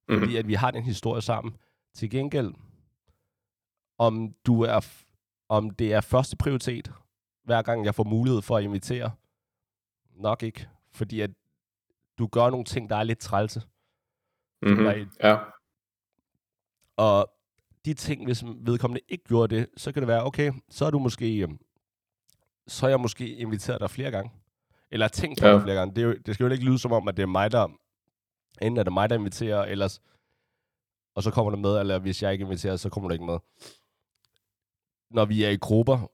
Fordi 0.09 0.19
mm-hmm. 0.19 0.37
at 0.37 0.47
vi 0.47 0.53
har 0.53 0.71
den 0.71 0.83
historie 0.83 1.21
sammen. 1.21 1.57
Til 1.93 2.09
gengæld, 2.09 2.53
om 3.97 4.35
du 4.45 4.61
er, 4.61 4.87
om 5.49 5.69
det 5.69 5.93
er 5.93 6.01
første 6.01 6.37
prioritet, 6.37 6.91
hver 7.43 7.61
gang 7.61 7.85
jeg 7.85 7.95
får 7.95 8.03
mulighed 8.03 8.41
for 8.41 8.57
at 8.57 8.63
invitere, 8.63 9.11
nok 10.09 10.43
ikke. 10.43 10.67
Fordi 10.91 11.21
at 11.21 11.31
du 12.17 12.27
gør 12.27 12.49
nogle 12.49 12.65
ting, 12.65 12.89
der 12.89 12.95
er 12.95 13.03
lidt 13.03 13.19
trælse. 13.19 13.61
Mm-hmm. 14.61 14.83
Der 14.83 15.05
ja. 15.23 15.37
Og 16.97 17.33
de 17.85 17.93
ting, 17.93 18.25
hvis 18.25 18.43
vedkommende 18.45 19.01
ikke 19.07 19.23
gjorde 19.23 19.55
det, 19.55 19.69
så 19.77 19.91
kan 19.91 20.01
det 20.01 20.07
være, 20.07 20.23
okay, 20.23 20.51
så 20.69 20.85
er 20.85 20.91
du 20.91 20.99
måske, 20.99 21.37
øhm, 21.37 21.59
så 22.67 22.85
er 22.85 22.89
jeg 22.89 22.99
måske 22.99 23.35
inviteret 23.35 23.81
dig 23.81 23.89
flere 23.89 24.11
gange. 24.11 24.31
Eller 24.91 25.07
tænkt 25.07 25.41
på 25.41 25.47
ja. 25.47 25.53
dig 25.53 25.61
flere 25.61 25.75
gange. 25.75 25.95
Det, 25.95 26.01
er 26.01 26.07
jo, 26.07 26.15
det 26.25 26.33
skal 26.33 26.43
jo 26.43 26.51
ikke 26.51 26.65
lyde 26.65 26.79
som 26.79 26.91
om, 26.91 27.07
at 27.07 27.17
det 27.17 27.23
er 27.23 27.27
mig, 27.27 27.51
der 27.51 27.67
enten 28.61 28.77
er 28.77 28.83
det 28.83 28.93
mig, 28.93 29.09
der 29.09 29.15
inviterer, 29.15 29.65
ellers, 29.65 30.01
og 31.15 31.23
så 31.23 31.31
kommer 31.31 31.51
du 31.51 31.57
med, 31.57 31.79
eller 31.79 31.99
hvis 31.99 32.23
jeg 32.23 32.31
ikke 32.31 32.43
inviterer, 32.43 32.75
så 32.75 32.89
kommer 32.89 33.09
du 33.09 33.13
ikke 33.13 33.25
med. 33.25 33.39
Når 35.11 35.25
vi 35.25 35.43
er 35.43 35.49
i 35.49 35.55
grupper, 35.55 36.11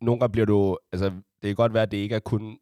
nogle 0.00 0.20
gange 0.20 0.32
bliver 0.32 0.46
du, 0.46 0.78
altså, 0.92 1.10
det 1.10 1.42
kan 1.42 1.54
godt 1.54 1.74
være, 1.74 1.82
at 1.82 1.90
det 1.90 1.96
ikke 1.96 2.14
er 2.14 2.20
kun, 2.20 2.58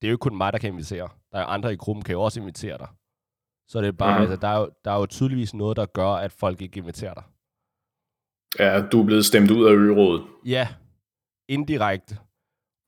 det 0.00 0.06
er 0.06 0.10
jo 0.10 0.16
kun 0.16 0.36
mig, 0.36 0.52
der 0.52 0.58
kan 0.58 0.72
invitere. 0.72 1.08
Der 1.32 1.38
er 1.38 1.44
andre 1.44 1.72
i 1.72 1.76
gruppen, 1.76 2.04
kan 2.04 2.12
jo 2.12 2.22
også 2.22 2.40
invitere 2.40 2.78
dig. 2.78 2.88
Så 3.68 3.80
det 3.80 3.88
er 3.88 3.92
bare, 3.92 4.10
mm-hmm. 4.10 4.30
altså, 4.30 4.46
der 4.46 4.48
er, 4.48 4.58
jo, 4.58 4.70
der 4.84 4.90
er 4.90 4.98
jo 4.98 5.06
tydeligvis 5.06 5.54
noget, 5.54 5.76
der 5.76 5.86
gør, 5.86 6.08
at 6.08 6.32
folk 6.32 6.62
ikke 6.62 6.78
inviterer 6.78 7.14
dig. 7.14 7.24
Ja, 8.58 8.82
du 8.92 9.00
er 9.00 9.06
blevet 9.06 9.24
stemt 9.24 9.50
ud 9.50 9.66
af 9.66 9.72
ørådet. 9.72 10.26
Ja, 10.44 10.68
indirekte. 11.48 12.18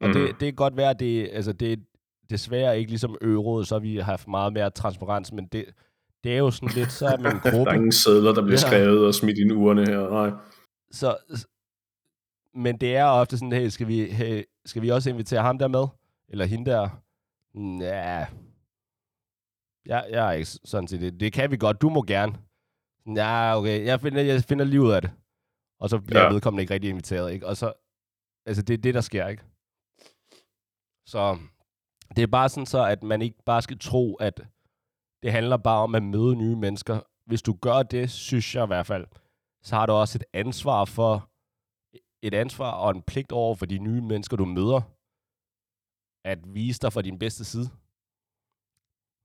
Og 0.04 0.08
mm. 0.08 0.14
det, 0.14 0.28
det 0.28 0.40
kan 0.40 0.54
godt 0.54 0.76
være, 0.76 0.90
at 0.90 1.00
det, 1.00 1.30
altså 1.32 1.52
det, 1.52 1.84
desværre 2.30 2.78
ikke 2.78 2.90
ligesom 2.90 3.16
ørådet, 3.22 3.68
så 3.68 3.74
har 3.74 3.80
vi 3.80 3.96
haft 3.96 4.28
meget 4.28 4.52
mere 4.52 4.70
transparens, 4.70 5.32
men 5.32 5.46
det, 5.46 5.64
det 6.24 6.32
er 6.32 6.38
jo 6.38 6.50
sådan 6.50 6.68
lidt, 6.74 6.92
så 6.92 7.06
er 7.06 7.18
man 7.18 7.32
en 7.32 7.40
gruppe. 7.50 7.64
der 7.64 7.70
er 7.70 7.74
ingen 7.74 7.92
sædler, 7.92 8.32
der 8.32 8.42
bliver 8.42 8.60
ja. 8.64 8.68
skrevet 8.68 9.06
og 9.06 9.14
smidt 9.14 9.38
i 9.38 9.52
urene 9.52 9.86
her, 9.86 10.10
nej. 10.10 10.30
Så, 10.90 11.16
men 12.54 12.76
det 12.76 12.96
er 12.96 13.04
ofte 13.04 13.38
sådan, 13.38 13.52
hey, 13.52 13.68
skal 13.68 13.88
vi, 13.88 14.04
hey, 14.04 14.44
skal 14.64 14.82
vi 14.82 14.88
også 14.88 15.10
invitere 15.10 15.42
ham 15.42 15.58
der 15.58 15.68
med? 15.68 15.86
Eller 16.28 16.44
hende 16.44 16.70
der? 16.70 16.88
Ja, 17.80 18.26
Ja, 19.86 20.00
jeg 20.10 20.28
er 20.28 20.32
ikke 20.32 20.50
sådan 20.64 20.88
set 20.88 21.00
det. 21.00 21.20
Det 21.20 21.32
kan 21.32 21.50
vi 21.50 21.56
godt. 21.56 21.82
Du 21.82 21.88
må 21.88 22.02
gerne. 22.02 22.32
Ja, 23.16 23.58
okay. 23.58 23.84
Jeg 23.86 24.00
finder, 24.00 24.22
jeg 24.22 24.44
finder 24.44 24.64
lige 24.64 24.82
ud 24.82 24.90
af 24.90 25.02
det. 25.02 25.10
Og 25.80 25.90
så 25.90 25.98
bliver 25.98 26.22
ja. 26.22 26.32
vedkommende 26.32 26.62
ikke 26.62 26.74
rigtig 26.74 26.90
inviteret, 26.90 27.32
ikke? 27.32 27.46
Og 27.46 27.56
så, 27.56 27.72
altså 28.46 28.62
det 28.62 28.74
er 28.74 28.78
det, 28.78 28.94
der 28.94 29.00
sker, 29.00 29.28
ikke? 29.28 29.42
Så 31.14 31.38
det 32.16 32.22
er 32.22 32.26
bare 32.26 32.48
sådan 32.48 32.66
så, 32.66 32.84
at 32.84 33.02
man 33.02 33.22
ikke 33.22 33.42
bare 33.46 33.62
skal 33.62 33.78
tro, 33.78 34.14
at 34.14 34.36
det 35.22 35.32
handler 35.32 35.56
bare 35.56 35.82
om 35.82 35.94
at 35.94 36.02
møde 36.02 36.36
nye 36.36 36.56
mennesker. 36.56 37.00
Hvis 37.26 37.42
du 37.42 37.52
gør 37.62 37.82
det, 37.82 38.10
synes 38.10 38.54
jeg 38.54 38.64
i 38.64 38.66
hvert 38.66 38.86
fald, 38.86 39.06
så 39.62 39.76
har 39.76 39.86
du 39.86 39.92
også 39.92 40.18
et 40.18 40.24
ansvar 40.32 40.84
for, 40.84 41.30
et 42.22 42.34
ansvar 42.34 42.70
og 42.72 42.90
en 42.90 43.02
pligt 43.02 43.32
over 43.32 43.54
for 43.54 43.66
de 43.66 43.78
nye 43.78 44.00
mennesker, 44.00 44.36
du 44.36 44.44
møder, 44.44 44.80
at 46.24 46.54
vise 46.54 46.80
dig 46.80 46.92
fra 46.92 47.02
din 47.02 47.18
bedste 47.18 47.44
side. 47.44 47.68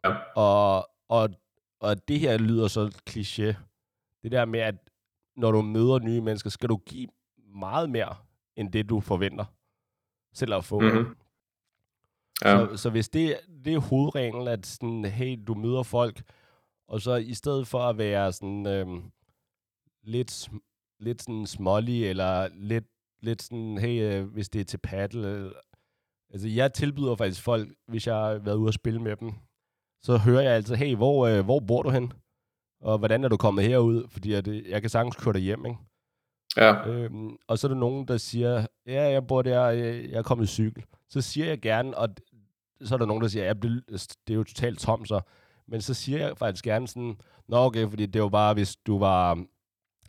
Ja. 0.05 0.11
Og, 0.35 0.89
og, 1.09 1.29
og 1.79 2.07
det 2.07 2.19
her 2.19 2.37
lyder 2.37 2.67
så 2.67 3.01
kliché. 3.09 3.49
Det 4.23 4.31
der 4.31 4.45
med, 4.45 4.59
at 4.59 4.75
når 5.35 5.51
du 5.51 5.61
møder 5.61 5.99
nye 5.99 6.21
mennesker, 6.21 6.49
skal 6.49 6.69
du 6.69 6.77
give 6.77 7.07
meget 7.37 7.89
mere, 7.89 8.15
end 8.55 8.71
det 8.71 8.89
du 8.89 8.99
forventer 8.99 9.45
selv 10.33 10.53
at 10.53 10.65
få. 10.65 10.79
Mm-hmm. 10.79 11.15
Ja. 12.45 12.67
Så, 12.67 12.77
så 12.77 12.89
hvis 12.89 13.09
det, 13.09 13.37
det 13.65 13.73
er 13.73 13.79
hovedreglen, 13.79 14.47
at 14.47 14.65
sådan, 14.65 15.05
hey, 15.05 15.39
du 15.47 15.53
møder 15.53 15.83
folk, 15.83 16.21
og 16.87 17.01
så 17.01 17.15
i 17.15 17.33
stedet 17.33 17.67
for 17.67 17.79
at 17.79 17.97
være 17.97 18.31
sådan 18.31 18.67
øhm, 18.67 19.11
lidt, 20.03 20.49
lidt 20.99 21.21
sådan 21.21 21.45
smålig, 21.45 22.09
eller 22.09 22.47
lidt, 22.53 22.85
lidt 23.21 23.41
sådan, 23.41 23.77
hey, 23.77 24.01
øh, 24.01 24.25
hvis 24.25 24.49
det 24.49 24.61
er 24.61 24.65
til 24.65 24.77
paddle. 24.77 25.27
Øh, 25.27 25.51
altså, 26.33 26.47
jeg 26.47 26.73
tilbyder 26.73 27.15
faktisk 27.15 27.43
folk, 27.43 27.69
hvis 27.87 28.07
jeg 28.07 28.15
har 28.15 28.37
været 28.37 28.55
ude 28.55 28.69
og 28.69 28.73
spille 28.73 29.01
med 29.01 29.15
dem, 29.15 29.31
så 30.01 30.17
hører 30.17 30.41
jeg 30.41 30.51
altid, 30.51 30.75
hey, 30.75 30.95
hvor, 30.95 31.27
øh, 31.27 31.45
hvor 31.45 31.59
bor 31.59 31.83
du 31.83 31.89
hen? 31.89 32.13
Og 32.81 32.97
hvordan 32.97 33.23
er 33.23 33.27
du 33.27 33.37
kommet 33.37 33.65
herud? 33.65 34.07
Fordi 34.09 34.33
at, 34.33 34.47
øh, 34.47 34.69
jeg 34.69 34.81
kan 34.81 34.89
sagtens 34.89 35.15
køre 35.15 35.33
dig 35.33 35.41
hjem, 35.41 35.65
ikke? 35.65 35.77
Ja. 36.57 36.87
Øhm, 36.87 37.37
og 37.47 37.59
så 37.59 37.67
er 37.67 37.69
der 37.69 37.79
nogen, 37.79 38.07
der 38.07 38.17
siger, 38.17 38.65
ja, 38.85 39.09
jeg 39.09 39.27
bor 39.27 39.41
der, 39.41 39.65
jeg, 39.65 40.09
jeg 40.09 40.17
er 40.17 40.23
kommet 40.23 40.45
i 40.45 40.47
cykel. 40.47 40.83
Så 41.09 41.21
siger 41.21 41.47
jeg 41.47 41.61
gerne, 41.61 41.97
og 41.97 42.09
så 42.81 42.95
er 42.95 42.97
der 42.97 43.05
nogen, 43.05 43.21
der 43.21 43.27
siger, 43.27 43.45
ja, 43.45 43.53
det 43.53 44.03
er 44.29 44.33
jo 44.33 44.43
totalt 44.43 44.79
tom 44.79 45.05
så. 45.05 45.21
Men 45.67 45.81
så 45.81 45.93
siger 45.93 46.19
jeg 46.19 46.37
faktisk 46.37 46.63
gerne 46.63 46.87
sådan, 46.87 47.17
nå 47.47 47.57
okay, 47.57 47.89
fordi 47.89 48.05
det 48.05 48.21
var 48.21 48.29
bare, 48.29 48.53
hvis 48.53 48.75
du 48.75 48.99
var, 48.99 49.35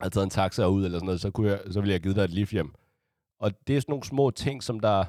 havde 0.00 0.14
taget 0.14 0.24
en 0.24 0.30
taxa 0.30 0.66
ud 0.66 0.84
eller 0.84 0.98
sådan 0.98 1.06
noget, 1.06 1.20
så, 1.20 1.30
kunne 1.30 1.50
jeg, 1.50 1.60
så 1.70 1.80
ville 1.80 1.92
jeg 1.92 2.02
give 2.02 2.14
dig 2.14 2.24
et 2.24 2.30
lift 2.30 2.52
hjem. 2.52 2.74
Og 3.38 3.66
det 3.66 3.76
er 3.76 3.80
sådan 3.80 3.92
nogle 3.92 4.04
små 4.04 4.30
ting, 4.30 4.62
som 4.62 4.80
der, 4.80 5.04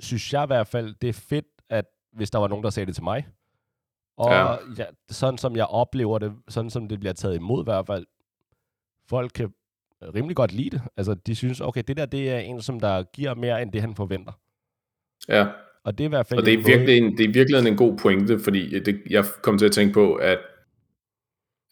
synes 0.00 0.32
jeg 0.32 0.42
i 0.42 0.46
hvert 0.46 0.66
fald, 0.66 0.94
det 0.94 1.08
er 1.08 1.12
fedt, 1.12 1.46
at 1.68 1.84
hvis 2.12 2.30
der 2.30 2.38
var 2.38 2.48
nogen, 2.48 2.64
der 2.64 2.70
sagde 2.70 2.86
det 2.86 2.94
til 2.94 3.04
mig. 3.04 3.28
Og 4.16 4.30
ja. 4.30 4.52
Ja, 4.78 4.84
sådan 5.08 5.38
som 5.38 5.56
jeg 5.56 5.66
oplever 5.66 6.18
det, 6.18 6.32
sådan 6.48 6.70
som 6.70 6.88
det 6.88 7.00
bliver 7.00 7.12
taget 7.12 7.34
imod 7.34 7.62
i 7.62 7.64
hvert 7.64 7.86
fald, 7.86 8.06
folk 9.06 9.32
kan 9.34 9.54
rimelig 10.02 10.36
godt 10.36 10.52
lide 10.52 10.70
det. 10.70 10.82
Altså, 10.96 11.14
de 11.14 11.34
synes, 11.34 11.60
okay, 11.60 11.82
det 11.88 11.96
der, 11.96 12.06
det 12.06 12.30
er 12.30 12.38
en, 12.38 12.62
som 12.62 12.80
der 12.80 13.02
giver 13.02 13.34
mere, 13.34 13.62
end 13.62 13.72
det 13.72 13.80
han 13.80 13.94
forventer. 13.94 14.32
Ja. 15.28 15.46
Og 15.84 15.98
det 15.98 16.04
er 16.04 16.08
i 16.08 16.08
hvert 16.08 16.26
fald... 16.26 16.40
Og 16.40 16.46
det 16.46 16.54
er, 16.54 16.64
virkelig 16.64 16.98
en, 16.98 17.18
det 17.18 17.24
er 17.28 17.32
virkelig 17.32 17.68
en 17.68 17.76
god 17.76 17.98
pointe, 17.98 18.38
fordi 18.38 18.78
det, 18.78 19.02
jeg 19.10 19.24
kom 19.42 19.58
til 19.58 19.66
at 19.66 19.72
tænke 19.72 19.94
på, 19.94 20.14
at 20.14 20.38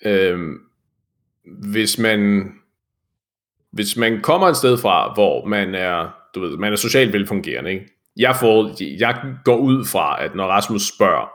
øhm, 0.05 0.59
hvis 1.70 1.98
man 1.98 2.53
hvis 3.72 3.96
man 3.96 4.20
kommer 4.20 4.48
et 4.48 4.57
sted 4.57 4.78
fra, 4.78 5.14
hvor 5.14 5.46
man 5.46 5.74
er, 5.74 6.14
du 6.34 6.40
ved, 6.40 6.57
man 6.57 6.72
er 6.72 6.76
socialt 6.76 7.12
velfungerende, 7.12 7.70
ikke? 7.70 7.86
jeg, 8.16 8.36
får, 8.40 8.82
jeg 8.98 9.22
går 9.44 9.57
ud 9.57 9.84
fra, 9.84 10.24
at 10.24 10.34
når 10.34 10.44
Rasmus 10.44 10.88
spørger, 10.88 11.28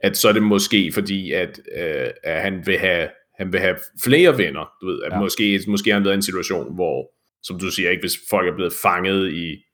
at 0.00 0.16
så 0.16 0.28
er 0.28 0.32
det 0.32 0.42
måske 0.42 0.92
fordi, 0.94 1.32
at, 1.32 1.60
øh, 1.76 2.10
at 2.22 2.42
han, 2.42 2.62
vil 2.66 2.78
have, 2.78 3.08
han 3.38 3.52
vil 3.52 3.60
have 3.60 3.76
flere 4.02 4.38
venner. 4.38 4.70
Du 4.80 4.86
ved, 4.86 5.02
at 5.02 5.12
ja. 5.12 5.18
måske, 5.18 5.60
måske 5.68 5.90
har 5.90 5.94
han 5.98 6.04
været 6.04 6.14
i 6.14 6.16
en 6.16 6.22
situation, 6.22 6.74
hvor, 6.74 7.10
som 7.42 7.58
du 7.58 7.70
siger, 7.70 7.90
ikke, 7.90 8.02
hvis 8.02 8.16
folk 8.30 8.48
er 8.48 8.54
blevet 8.54 8.72
fanget 8.82 9.32
i, 9.32 9.64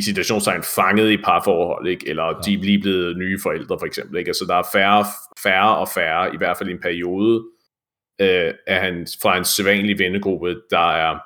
i 0.00 0.02
situationstegn 0.02 0.62
fanget 0.62 1.10
i 1.10 1.16
parforhold, 1.16 1.86
ikke? 1.86 2.08
eller 2.08 2.24
ja. 2.24 2.32
de 2.44 2.54
er 2.54 2.58
lige 2.58 2.80
blevet 2.80 3.16
nye 3.16 3.38
forældre, 3.42 3.78
for 3.78 3.86
eksempel. 3.86 4.18
Ikke? 4.18 4.28
Altså, 4.28 4.44
der 4.48 4.54
er 4.54 4.62
færre, 4.72 5.04
færre 5.42 5.76
og 5.76 5.88
færre, 5.88 6.34
i 6.34 6.36
hvert 6.36 6.56
fald 6.58 6.68
i 6.68 6.72
en 6.72 6.80
periode, 6.80 7.44
øh, 8.20 8.54
af 8.66 8.80
han, 8.80 9.06
fra 9.22 9.38
en 9.38 9.44
sædvanlig 9.44 9.98
vennegruppe, 9.98 10.56
der 10.70 10.92
er 10.92 11.18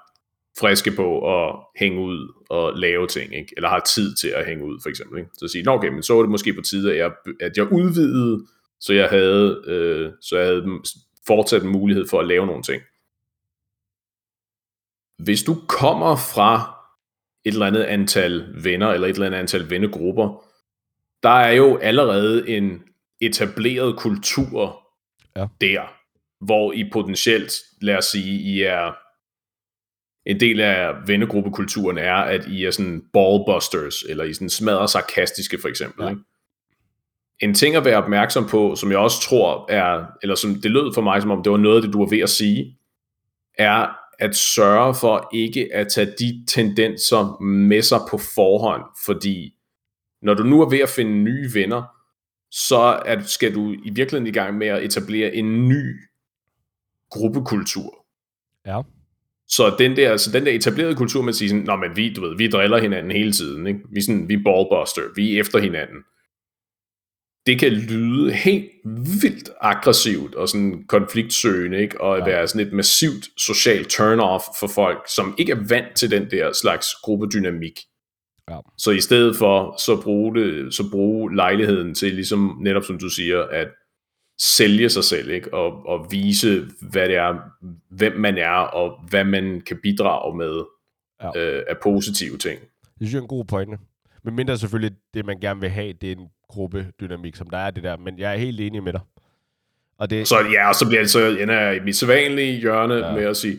friske 0.61 0.91
på 0.91 1.09
at 1.35 1.57
hænge 1.77 2.01
ud 2.01 2.33
og 2.51 2.73
lave 2.77 3.07
ting, 3.07 3.35
ikke? 3.35 3.53
eller 3.57 3.69
har 3.69 3.81
tid 3.81 4.15
til 4.15 4.29
at 4.29 4.47
hænge 4.47 4.65
ud, 4.65 4.79
for 4.83 4.89
eksempel. 4.89 5.19
Ikke? 5.19 5.31
Så 5.39 5.45
at 5.45 5.51
sige, 5.51 5.71
okay, 5.71 5.89
men 5.89 6.03
så 6.03 6.15
var 6.15 6.23
det 6.23 6.31
måske 6.31 6.55
på 6.55 6.61
tide, 6.61 6.93
at 6.93 6.99
jeg, 6.99 7.13
at 7.41 7.57
jeg 7.57 7.73
udvidede, 7.73 8.47
så 8.81 8.93
jeg 8.93 9.09
havde, 9.09 9.65
øh, 9.67 10.13
så 10.21 10.39
jeg 10.39 10.47
havde 10.47 10.65
fortsat 11.27 11.63
en 11.63 11.69
mulighed 11.69 12.07
for 12.11 12.21
at 12.21 12.27
lave 12.27 12.47
nogle 12.47 12.63
ting. 12.63 12.83
Hvis 15.19 15.43
du 15.43 15.55
kommer 15.69 16.17
fra 16.17 16.74
et 17.45 17.53
eller 17.53 17.67
andet 17.67 17.83
antal 17.83 18.47
venner, 18.65 18.89
eller 18.89 19.09
et 19.09 19.13
eller 19.13 19.27
andet 19.27 19.39
antal 19.39 19.71
vennegrupper, 19.71 20.45
der 21.23 21.31
er 21.31 21.53
jo 21.53 21.77
allerede 21.77 22.49
en 22.49 22.83
etableret 23.21 23.97
kultur 23.97 24.83
ja. 25.37 25.47
der, 25.61 25.81
hvor 26.45 26.73
I 26.73 26.91
potentielt, 26.93 27.53
lad 27.81 27.97
os 27.97 28.05
sige, 28.05 28.41
I 28.41 28.63
er 28.63 28.93
en 30.27 30.41
del 30.41 30.61
af 30.61 30.93
vennegruppekulturen 31.07 31.99
er, 31.99 32.15
at 32.15 32.47
I 32.47 32.65
er 32.65 32.71
sådan 32.71 33.03
ballbusters, 33.13 34.03
eller 34.09 34.25
I 34.25 34.33
sådan 34.33 34.51
smadrer 34.51 34.87
sarkastiske 34.87 35.59
for 35.61 35.69
eksempel. 35.69 36.05
Ja. 36.05 36.11
Ikke? 36.11 36.23
En 37.41 37.55
ting 37.55 37.77
at 37.77 37.85
være 37.85 37.97
opmærksom 37.97 38.49
på, 38.49 38.77
som 38.77 38.91
jeg 38.91 38.99
også 38.99 39.21
tror 39.21 39.71
er, 39.71 40.05
eller 40.23 40.35
som 40.35 40.55
det 40.55 40.71
lød 40.71 40.95
for 40.95 41.03
mig, 41.03 41.23
som 41.23 41.31
om 41.31 41.43
det 41.43 41.53
var 41.53 41.59
noget 41.59 41.77
af 41.77 41.83
det, 41.83 41.93
du 41.93 41.99
var 41.99 42.11
ved 42.11 42.21
at 42.21 42.31
sige, 42.31 42.79
er 43.59 43.97
at 44.19 44.37
sørge 44.37 44.95
for 44.95 45.29
ikke 45.33 45.75
at 45.75 45.89
tage 45.89 46.13
de 46.19 46.45
tendenser 46.49 47.43
med 47.43 47.83
sig 47.83 48.01
på 48.11 48.19
forhånd, 48.19 48.83
fordi 49.07 49.55
når 50.23 50.35
du 50.35 50.43
nu 50.43 50.61
er 50.61 50.71
ved 50.71 50.79
at 50.79 50.89
finde 50.89 51.13
nye 51.13 51.51
venner, 51.55 51.83
så 52.51 53.03
er, 53.07 53.21
skal 53.21 53.55
du 53.55 53.73
i 53.73 53.91
virkeligheden 53.91 54.27
i 54.27 54.33
gang 54.33 54.59
med 54.59 54.67
at 54.67 54.85
etablere 54.85 55.35
en 55.35 55.69
ny 55.69 56.01
gruppekultur. 57.11 58.07
Ja. 58.67 58.83
Så 59.49 59.77
den 59.79 59.97
der, 59.97 60.11
altså 60.11 60.33
den 60.33 60.47
der 60.47 60.53
etablerede 60.53 60.95
kultur, 60.95 61.23
man 61.23 61.35
siger 61.35 61.49
sådan, 61.49 61.65
Nå, 61.65 61.77
men 61.77 61.97
vi, 61.97 62.13
du 62.15 62.21
ved, 62.21 62.37
vi 62.37 62.49
driller 62.49 62.79
hinanden 62.79 63.13
hele 63.13 63.33
tiden, 63.33 63.67
ikke? 63.67 63.81
Vi, 63.93 64.01
sådan, 64.01 64.29
vi 64.29 64.37
ballbuster, 64.37 65.03
vi 65.17 65.37
er 65.37 65.41
efter 65.41 65.59
hinanden. 65.59 65.97
Det 67.47 67.59
kan 67.59 67.73
lyde 67.73 68.33
helt 68.33 68.71
vildt 69.23 69.51
aggressivt 69.61 70.35
og 70.35 70.49
sådan 70.49 70.85
konfliktsøgende, 70.89 71.79
ikke? 71.79 72.01
Og 72.01 72.19
ja. 72.19 72.25
være 72.25 72.49
sådan 72.49 72.67
et 72.67 72.73
massivt 72.73 73.29
socialt 73.37 73.87
turn-off 73.93 74.59
for 74.61 74.67
folk, 74.75 74.99
som 75.15 75.35
ikke 75.39 75.53
er 75.53 75.67
vant 75.69 75.97
til 75.97 76.11
den 76.11 76.31
der 76.31 76.53
slags 76.53 76.87
gruppedynamik. 77.03 77.81
Ja. 78.51 78.59
Så 78.79 78.91
i 78.91 79.01
stedet 79.01 79.37
for, 79.37 79.77
så 79.79 80.01
bruge, 80.03 80.35
det, 80.35 80.75
så 80.75 80.91
bruge 80.91 81.37
lejligheden 81.37 81.95
til, 81.95 82.15
ligesom 82.15 82.59
netop 82.61 82.85
som 82.85 82.99
du 82.99 83.09
siger, 83.09 83.43
at 83.43 83.69
sælge 84.41 84.89
sig 84.89 85.05
selv, 85.05 85.31
ikke? 85.31 85.55
Og, 85.55 85.87
og 85.87 86.07
vise, 86.11 86.67
hvad 86.81 87.09
det 87.09 87.17
er, 87.17 87.35
hvem 87.91 88.13
man 88.13 88.39
er, 88.39 88.51
og 88.51 89.01
hvad 89.09 89.25
man 89.25 89.61
kan 89.61 89.79
bidrage 89.83 90.37
med 90.37 90.63
ja. 91.23 91.41
øh, 91.41 91.63
af 91.69 91.77
positive 91.83 92.39
ting. 92.39 92.61
Det 92.61 92.69
synes 93.01 93.13
jeg 93.13 93.19
er 93.19 93.23
en 93.23 93.29
god 93.29 93.45
pointe. 93.45 93.79
Men 94.25 94.35
mindre 94.35 94.59
selvfølgelig, 94.59 94.97
det 95.15 95.27
man 95.27 95.41
gerne 95.41 95.61
vil 95.61 95.71
have, 95.71 95.93
det 95.93 96.13
er 96.13 96.17
en 96.17 96.29
gruppedynamik, 96.49 97.37
som 97.37 97.51
der 97.51 97.59
er 97.59 97.71
det 97.71 97.83
der. 97.83 97.97
Men 97.97 98.19
jeg 98.19 98.33
er 98.33 98.37
helt 98.37 98.61
enig 98.61 98.83
med 98.83 98.93
dig. 98.93 99.01
Og 99.99 100.11
det... 100.11 100.29
Så 100.29 100.37
ja, 100.53 100.69
og 100.69 100.75
så 100.75 100.89
bliver 100.89 101.01
det 101.01 101.11
så 101.11 101.37
ender 101.41 101.71
i 101.71 101.81
mit 101.81 101.97
sædvanlige 101.97 102.61
hjørne 102.61 102.95
ja. 102.95 103.15
med 103.15 103.25
at 103.25 103.37
sige, 103.37 103.59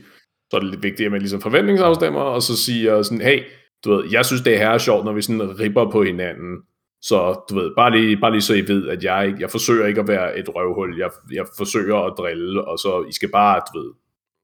så 0.49 0.57
er 0.57 0.59
det 0.59 0.69
lidt 0.69 0.83
vigtigt, 0.83 1.05
at 1.05 1.11
man 1.11 1.21
ligesom 1.21 1.41
forventningsafstemmer, 1.41 2.21
og 2.21 2.41
så 2.41 2.57
siger 2.57 3.01
sådan, 3.01 3.21
hey, 3.21 3.43
du 3.85 3.91
ved, 3.91 4.11
jeg 4.11 4.25
synes, 4.25 4.41
det 4.41 4.57
her 4.57 4.69
er 4.69 4.77
sjovt, 4.77 5.05
når 5.05 5.13
vi 5.13 5.21
sådan 5.21 5.59
ripper 5.59 5.91
på 5.91 6.03
hinanden, 6.03 6.57
så 7.01 7.43
du 7.49 7.55
ved, 7.55 7.71
bare 7.75 7.91
lige, 7.91 8.17
bare 8.17 8.31
lige 8.31 8.41
så 8.41 8.53
I 8.53 8.67
ved, 8.67 8.87
at 8.87 9.03
jeg, 9.03 9.27
ikke, 9.27 9.37
jeg 9.41 9.49
forsøger 9.49 9.87
ikke 9.87 10.01
at 10.01 10.07
være 10.07 10.37
et 10.39 10.55
røvhul. 10.55 10.97
Jeg, 10.97 11.09
jeg 11.31 11.45
forsøger 11.57 11.97
at 11.97 12.13
drille, 12.17 12.67
og 12.67 12.79
så 12.79 13.05
I 13.09 13.11
skal 13.11 13.29
bare, 13.31 13.61
du 13.73 13.79
ved, 13.79 13.91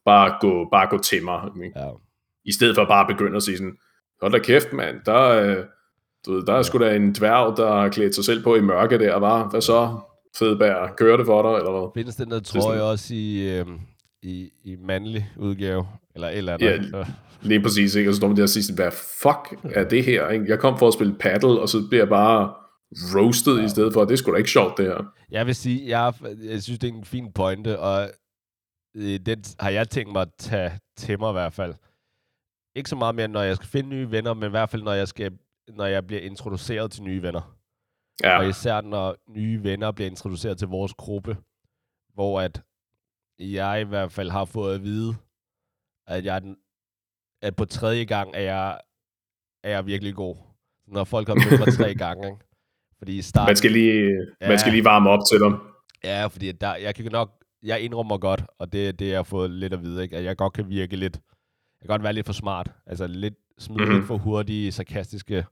bare 0.05 0.38
gå, 0.41 0.69
bare 0.72 0.88
gå 0.89 0.97
til 0.97 1.24
mig. 1.24 1.49
Ikke? 1.65 1.80
Ja. 1.80 1.89
I 2.45 2.51
stedet 2.51 2.76
for 2.76 2.86
bare 2.86 3.01
at 3.01 3.17
begynde 3.17 3.36
at 3.36 3.43
sige 3.43 3.57
sådan, 3.57 3.78
hold 4.22 4.32
da 4.32 4.39
kæft 4.39 4.74
mand, 4.74 4.95
der, 5.05 5.22
øh, 5.22 5.65
du 6.26 6.34
ved, 6.34 6.45
der 6.45 6.53
er 6.53 6.61
sgu 6.61 6.78
da 6.78 6.95
en 6.95 7.13
dværg, 7.13 7.57
der 7.57 7.74
har 7.74 7.89
klædt 7.89 8.15
sig 8.15 8.26
selv 8.26 8.43
på 8.43 8.55
i 8.55 8.61
mørke 8.61 8.99
der, 8.99 9.15
var. 9.15 9.49
Hvad 9.49 9.61
så? 9.61 9.99
Fedbær, 10.38 10.93
kører 10.97 11.17
det 11.17 11.26
for 11.26 11.41
dig, 11.41 11.57
eller 11.57 11.72
hvad? 11.72 11.89
Findes 11.95 12.15
den 12.15 12.32
der 12.32 12.39
trøje 12.39 12.82
også 12.82 13.13
i, 13.15 13.57
øh, 13.59 13.65
i, 14.24 14.49
i 14.63 14.76
mandlig 14.76 15.32
udgave, 15.38 15.88
eller 16.15 16.28
eller 16.28 16.53
andet. 16.53 16.91
Ja, 16.93 17.05
lige 17.41 17.61
præcis, 17.61 17.95
ikke? 17.95 18.09
Og 18.09 18.13
så 18.13 18.17
står 18.17 18.28
man 18.28 18.38
der 18.38 18.43
og 18.43 18.49
siger, 18.49 18.76
hvad 18.76 18.91
fuck 18.91 19.74
er 19.76 19.84
det 19.84 20.03
her? 20.03 20.30
Ikke? 20.30 20.45
Jeg 20.47 20.59
kom 20.59 20.78
for 20.80 20.88
at 20.88 20.93
spille 20.93 21.15
paddle, 21.19 21.61
og 21.61 21.69
så 21.69 21.88
bliver 21.89 22.01
jeg 22.01 22.09
bare 22.09 22.53
roasted 23.15 23.57
ja. 23.57 23.65
i 23.65 23.69
stedet 23.69 23.93
for. 23.93 24.05
Det 24.05 24.11
er 24.11 24.15
sgu 24.15 24.32
da 24.32 24.38
ikke 24.38 24.49
sjovt, 24.49 24.78
det 24.78 24.86
her. 24.86 25.13
Jeg 25.32 25.45
vil 25.45 25.55
sige, 25.55 25.89
jeg, 25.89 26.13
jeg 26.43 26.63
synes, 26.63 26.80
det 26.80 26.89
er 26.89 26.93
en 26.93 27.05
fin 27.05 27.32
pointe, 27.36 27.80
og 27.80 28.09
øh, 28.95 29.19
den 29.26 29.43
har 29.59 29.69
jeg 29.69 29.89
tænkt 29.89 30.11
mig 30.11 30.22
at 30.22 30.32
tage 30.39 30.72
til 30.97 31.19
mig 31.19 31.30
i 31.30 31.34
hvert 31.34 31.53
fald. 31.53 31.74
Ikke 32.76 32.89
så 32.89 32.95
meget 32.95 33.15
mere, 33.15 33.28
når 33.28 33.41
jeg 33.41 33.55
skal 33.55 33.67
finde 33.67 33.89
nye 33.89 34.11
venner, 34.11 34.34
men 34.34 34.43
i 34.43 34.49
hvert 34.49 34.69
fald, 34.69 34.84
når 34.84 34.93
jeg, 34.93 35.07
skal, 35.07 35.32
når 35.68 35.86
jeg 35.86 36.07
bliver 36.07 36.22
introduceret 36.22 36.91
til 36.91 37.03
nye 37.03 37.22
venner. 37.22 37.57
Ja. 38.24 38.38
Og 38.38 38.49
især 38.49 38.82
når 38.82 39.16
nye 39.30 39.64
venner 39.64 39.91
bliver 39.91 40.09
introduceret 40.09 40.57
til 40.57 40.68
vores 40.68 40.93
gruppe, 40.93 41.38
hvor 42.14 42.41
at 42.41 42.62
jeg 43.39 43.82
i 43.82 43.84
hvert 43.84 44.12
fald 44.12 44.30
har 44.30 44.45
fået 44.45 44.76
at 44.76 44.84
vide, 44.84 45.16
at 46.07 46.26
jeg 46.26 46.41
at 47.41 47.55
på 47.55 47.66
tredje 47.66 48.03
gang 48.03 48.36
er 48.36 48.41
jeg, 48.41 48.80
er 49.64 49.70
jeg 49.70 49.86
virkelig 49.86 50.16
god. 50.16 50.36
Når 50.88 51.03
folk 51.03 51.28
har 51.28 51.36
mødt 51.36 51.59
mig 51.59 51.74
tre 51.74 51.93
gange, 52.05 52.28
ikke? 52.28 52.39
Fordi 52.97 53.18
i 53.18 53.22
starten, 53.22 53.49
man, 53.49 53.55
skal 53.55 53.72
lige, 53.72 54.12
ja, 54.41 54.47
man 54.47 54.59
skal 54.59 54.72
lige 54.72 54.86
varme 54.86 55.09
op 55.09 55.20
til 55.32 55.39
dem. 55.39 55.55
Ja, 56.03 56.28
fordi 56.28 56.51
der, 56.51 56.76
jeg 56.76 56.95
kan 56.95 57.12
nok, 57.12 57.43
jeg 57.64 57.82
indrømmer 57.82 58.18
godt, 58.18 58.43
og 58.59 58.74
det 58.74 58.88
er 58.88 58.91
det, 58.91 59.07
jeg 59.07 59.18
har 59.18 59.24
fået 59.24 59.51
lidt 59.51 59.74
at 59.74 59.82
vide, 59.82 60.03
ikke? 60.03 60.18
at 60.18 60.24
jeg 60.24 60.38
godt 60.38 60.53
kan 60.53 60.70
virke 60.70 60.95
lidt, 60.95 61.16
jeg 61.16 61.82
kan 61.82 61.88
godt 61.88 62.03
være 62.03 62.14
lidt 62.14 62.26
for 62.26 62.34
smart, 62.34 62.72
altså 62.86 63.07
lidt, 63.07 63.34
smide 63.60 63.84
mm-hmm. 63.84 63.95
lidt 63.95 64.08
for 64.08 64.18
hurtige, 64.18 64.72
sarkastiske 64.72 65.45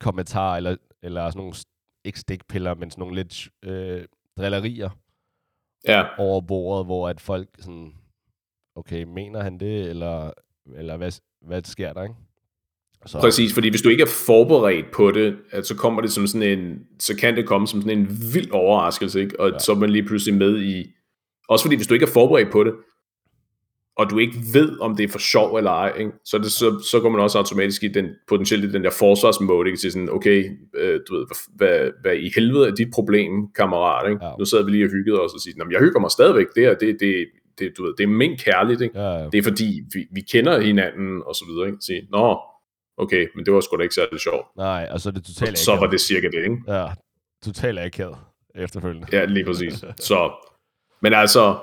kommentarer, 0.00 0.56
eller, 0.56 0.76
eller 1.02 1.30
sådan 1.30 1.38
nogle, 1.38 1.54
ikke 2.04 2.20
stikpiller, 2.20 2.74
men 2.74 2.90
sådan 2.90 3.02
nogle 3.02 3.14
lidt 3.14 3.48
øh, 3.62 4.04
drillerier 4.36 4.90
ja. 5.88 6.04
over 6.18 6.40
bordet, 6.40 6.86
hvor 6.86 7.08
at 7.08 7.20
folk 7.20 7.48
sådan, 7.58 7.92
okay, 8.76 9.02
mener 9.02 9.42
han 9.42 9.58
det, 9.60 9.90
eller, 9.90 10.30
eller 10.76 10.96
hvad, 10.96 11.20
hvad 11.46 11.62
sker 11.62 11.92
der, 11.92 12.02
ikke? 12.02 12.14
Så. 13.06 13.20
Præcis, 13.20 13.54
fordi 13.54 13.68
hvis 13.70 13.82
du 13.82 13.88
ikke 13.88 14.02
er 14.02 14.24
forberedt 14.26 14.86
på 14.92 15.10
det, 15.10 15.36
at 15.50 15.66
så 15.66 15.76
kommer 15.76 16.02
det 16.02 16.12
som 16.12 16.26
sådan 16.26 16.58
en, 16.58 16.86
så 16.98 17.16
kan 17.16 17.36
det 17.36 17.46
komme 17.46 17.66
som 17.66 17.82
sådan 17.82 17.98
en 17.98 18.08
vild 18.34 18.50
overraskelse, 18.50 19.20
ikke? 19.20 19.40
og 19.40 19.50
ja. 19.50 19.58
så 19.58 19.72
er 19.72 19.76
man 19.76 19.90
lige 19.90 20.06
pludselig 20.06 20.34
med 20.34 20.62
i, 20.62 20.92
også 21.48 21.64
fordi 21.64 21.76
hvis 21.76 21.86
du 21.86 21.94
ikke 21.94 22.06
er 22.06 22.10
forberedt 22.12 22.52
på 22.52 22.64
det, 22.64 22.74
og 23.98 24.10
du 24.10 24.18
ikke 24.18 24.38
ved, 24.52 24.80
om 24.80 24.96
det 24.96 25.04
er 25.04 25.08
for 25.08 25.18
sjov 25.18 25.56
eller 25.56 25.70
ej, 25.70 25.92
ikke? 25.98 26.12
Så, 26.24 26.38
det, 26.38 26.52
så, 26.52 26.88
så 26.90 27.00
går 27.00 27.08
man 27.08 27.20
også 27.20 27.38
automatisk 27.38 27.84
i 27.84 27.88
den, 27.88 28.06
potentielt 28.28 28.64
i 28.64 28.72
den 28.72 28.84
der 28.84 28.90
forsvarsmode, 28.90 29.68
ikke? 29.68 29.78
til 29.78 29.92
sådan, 29.92 30.10
okay, 30.10 30.50
øh, 30.74 31.00
du 31.08 31.14
ved, 31.16 31.26
hvad, 31.56 31.90
hvad 32.02 32.14
i 32.16 32.30
helvede 32.34 32.68
er 32.68 32.74
dit 32.74 32.88
problem, 32.94 33.30
kammerat, 33.54 34.10
ikke? 34.10 34.24
Ja. 34.24 34.32
Nu 34.38 34.44
sidder 34.44 34.64
vi 34.64 34.70
lige 34.70 34.84
og 34.84 34.90
hyggede 34.90 35.20
os 35.20 35.32
og 35.34 35.40
siger, 35.40 35.66
jeg 35.70 35.80
hygger 35.80 36.00
mig 36.00 36.10
stadigvæk, 36.10 36.46
det 36.54 36.62
her, 36.62 36.74
det, 36.74 36.96
det, 37.00 37.26
det, 37.58 37.72
du 37.78 37.84
ved, 37.84 37.92
det 37.98 38.04
er 38.04 38.08
min 38.08 38.36
kærligt, 38.36 38.80
ikke? 38.80 39.00
Ja, 39.00 39.12
ja. 39.18 39.24
det 39.32 39.38
er 39.38 39.42
fordi, 39.42 39.82
vi, 39.94 40.00
vi 40.12 40.20
kender 40.20 40.60
hinanden, 40.60 41.22
og 41.26 41.34
så 41.34 41.44
videre, 41.48 41.66
ikke? 41.66 41.78
Sige, 41.80 42.02
nå, 42.10 42.38
okay, 42.96 43.26
men 43.34 43.44
det 43.44 43.54
var 43.54 43.60
sgu 43.60 43.76
da 43.76 43.82
ikke 43.82 43.94
særlig 43.94 44.20
sjovt. 44.20 44.46
Nej, 44.56 44.88
og 44.90 45.00
så 45.00 45.08
er 45.08 45.12
det 45.12 45.24
totalt 45.24 45.58
Så 45.58 45.76
var 45.76 45.86
det 45.86 46.00
cirka 46.00 46.26
det, 46.26 46.42
ikke? 46.42 46.56
Ja, 46.68 46.86
totalt 47.44 47.78
akavet 47.78 48.18
efterfølgende. 48.54 49.06
Ja, 49.12 49.24
lige 49.24 49.44
præcis. 49.44 49.84
Så, 50.08 50.30
men 51.02 51.12
altså, 51.14 51.56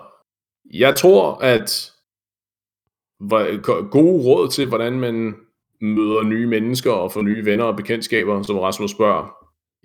jeg 0.73 0.95
tror, 0.95 1.37
at 1.41 1.94
gode 3.91 4.23
råd 4.25 4.49
til, 4.49 4.67
hvordan 4.67 4.99
man 4.99 5.35
møder 5.81 6.23
nye 6.23 6.47
mennesker 6.47 6.91
og 6.91 7.11
får 7.11 7.21
nye 7.21 7.45
venner 7.45 7.65
og 7.65 7.75
bekendtskaber, 7.75 8.43
som 8.43 8.59
Rasmus 8.59 8.91
spørger. 8.91 9.35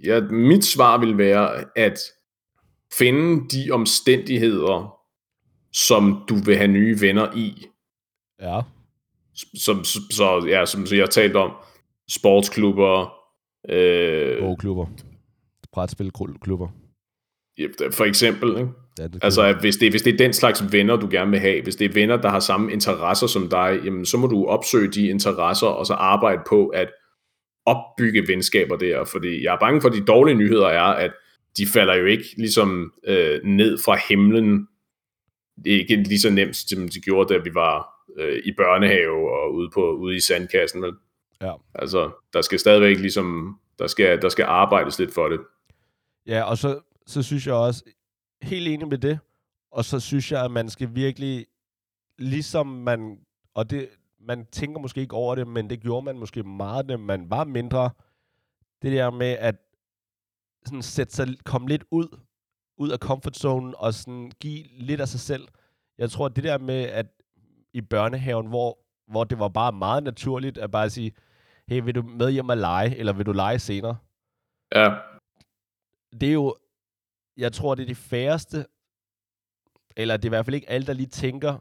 Ja, 0.05 0.21
mit 0.21 0.65
svar 0.65 0.99
vil 0.99 1.19
være, 1.19 1.65
at 1.77 1.99
finde 2.99 3.49
de 3.49 3.71
omstændigheder, 3.71 4.95
som 5.73 6.25
du 6.29 6.35
vil 6.35 6.57
have 6.57 6.69
nye 6.69 7.01
venner 7.01 7.37
i. 7.37 7.67
Ja 8.43 8.61
som, 9.55 9.85
så, 9.85 10.47
ja, 10.49 10.67
som 10.67 10.87
så 10.87 10.95
jeg 10.95 11.03
har 11.03 11.09
talt 11.09 11.37
om, 11.37 11.53
sportsklubber, 12.09 13.13
øh, 13.69 14.43
Bogklubber, 14.43 14.87
brætspilklubber. 15.73 16.69
For 17.93 18.05
eksempel, 18.05 18.49
ikke? 18.49 18.71
Ja, 18.99 19.05
det 19.05 19.19
altså, 19.23 19.57
hvis 19.61 19.77
det, 19.77 19.93
hvis 19.93 20.03
det 20.03 20.15
er 20.15 20.19
den 20.19 20.33
slags 20.33 20.73
venner, 20.73 20.97
du 20.97 21.09
gerne 21.11 21.31
vil 21.31 21.41
have, 21.41 21.63
hvis 21.63 21.77
det 21.77 21.85
er 21.85 21.93
venner, 21.93 22.17
der 22.17 22.29
har 22.29 22.41
samme 22.41 22.73
interesser 22.73 23.27
som 23.27 23.49
dig, 23.49 23.81
jamen, 23.85 24.07
så 24.07 24.17
må 24.17 24.27
du 24.27 24.47
opsøge 24.47 24.89
de 24.89 25.09
interesser, 25.09 25.67
og 25.67 25.87
så 25.87 25.95
arbejde 25.95 26.43
på 26.49 26.67
at 26.67 26.91
opbygge 27.67 28.29
venskaber 28.29 28.77
der, 28.77 29.05
fordi 29.05 29.45
jeg 29.45 29.55
er 29.55 29.59
bange 29.59 29.81
for, 29.81 29.89
at 29.89 29.95
de 29.95 30.05
dårlige 30.05 30.35
nyheder 30.35 30.67
er, 30.67 30.83
at 30.83 31.11
de 31.57 31.67
falder 31.67 31.95
jo 31.95 32.05
ikke 32.05 32.25
ligesom 32.37 32.93
øh, 33.07 33.41
ned 33.45 33.79
fra 33.85 33.99
himlen. 34.09 34.69
Det 35.65 35.75
er 35.75 35.79
ikke 35.79 35.97
lige 35.97 36.21
så 36.21 36.31
nemt, 36.31 36.57
som 36.57 36.89
de 36.89 37.01
gjorde, 37.01 37.35
da 37.35 37.41
vi 37.41 37.51
var 37.55 37.89
øh, 38.19 38.43
i 38.45 38.53
børnehave 38.57 39.33
og 39.33 39.55
ude, 39.55 39.71
på, 39.75 39.93
ude 39.93 40.17
i 40.17 40.21
sandkassen. 40.21 40.83
Vel? 40.83 40.93
Ja. 41.43 41.53
Altså, 41.75 42.11
der 42.33 42.41
skal 42.41 42.59
stadigvæk 42.59 42.99
ligesom, 42.99 43.57
der 43.79 43.87
skal, 43.87 44.23
der 44.23 44.29
skal 44.29 44.45
arbejdes 44.49 44.99
lidt 44.99 45.15
for 45.15 45.29
det. 45.29 45.41
Ja, 46.27 46.43
og 46.43 46.59
så, 46.59 46.81
så 47.11 47.23
synes 47.23 47.47
jeg 47.47 47.55
også, 47.55 47.85
helt 48.43 48.69
enig 48.69 48.89
med 48.89 48.99
det, 48.99 49.19
og 49.71 49.85
så 49.85 50.01
synes 50.01 50.33
jeg, 50.33 50.45
at 50.45 50.51
man 50.51 50.69
skal 50.69 50.95
virkelig, 50.95 51.47
ligesom 52.19 52.67
man, 52.67 53.21
og 53.55 53.71
det, 53.71 53.89
man 54.21 54.47
tænker 54.47 54.81
måske 54.81 55.01
ikke 55.01 55.15
over 55.15 55.35
det, 55.35 55.47
men 55.49 55.71
det 55.71 55.81
gjorde 55.81 56.05
man 56.05 56.19
måske 56.19 56.43
meget, 56.43 56.87
når 56.87 56.97
man 56.97 57.31
var 57.31 57.45
mindre, 57.45 57.91
det 58.83 58.93
der 58.93 59.11
med 59.11 59.27
at 59.27 59.57
sådan 60.67 60.83
sætte 60.83 61.15
sig, 61.15 61.29
komme 61.45 61.69
lidt 61.69 61.85
ud, 61.91 62.19
ud 62.77 62.91
af 62.91 62.99
comfort 62.99 63.37
zone, 63.37 63.77
og 63.77 63.95
sådan 63.95 64.33
give 64.41 64.65
lidt 64.79 65.01
af 65.01 65.09
sig 65.09 65.21
selv. 65.21 65.49
Jeg 65.99 66.11
tror, 66.11 66.27
at 66.27 66.37
det 66.37 66.45
der 66.45 66.59
med, 66.59 66.83
at 66.83 67.07
i 67.73 67.81
børnehaven, 67.81 68.47
hvor, 68.47 68.79
hvor 69.07 69.25
det 69.25 69.39
var 69.39 69.49
bare 69.49 69.73
meget 69.73 70.03
naturligt 70.03 70.59
at 70.59 70.71
bare 70.71 70.91
sige, 70.91 71.13
hey, 71.69 71.83
vil 71.85 71.95
du 71.95 72.03
med 72.03 72.31
hjem 72.31 72.49
og 72.49 72.57
lege, 72.57 72.97
eller 72.97 73.13
vil 73.13 73.27
du 73.27 73.33
lege 73.33 73.59
senere? 73.59 73.97
Ja. 74.75 74.95
Det 76.21 76.29
er 76.29 76.33
jo, 76.33 76.57
jeg 77.41 77.53
tror, 77.53 77.75
det 77.75 77.83
er 77.83 77.87
de 77.87 77.95
færreste, 77.95 78.67
eller 79.97 80.17
det 80.17 80.25
er 80.25 80.29
i 80.29 80.37
hvert 80.37 80.45
fald 80.45 80.55
ikke 80.55 80.71
alle, 80.71 80.87
der 80.87 80.93
lige 80.93 81.07
tænker 81.07 81.59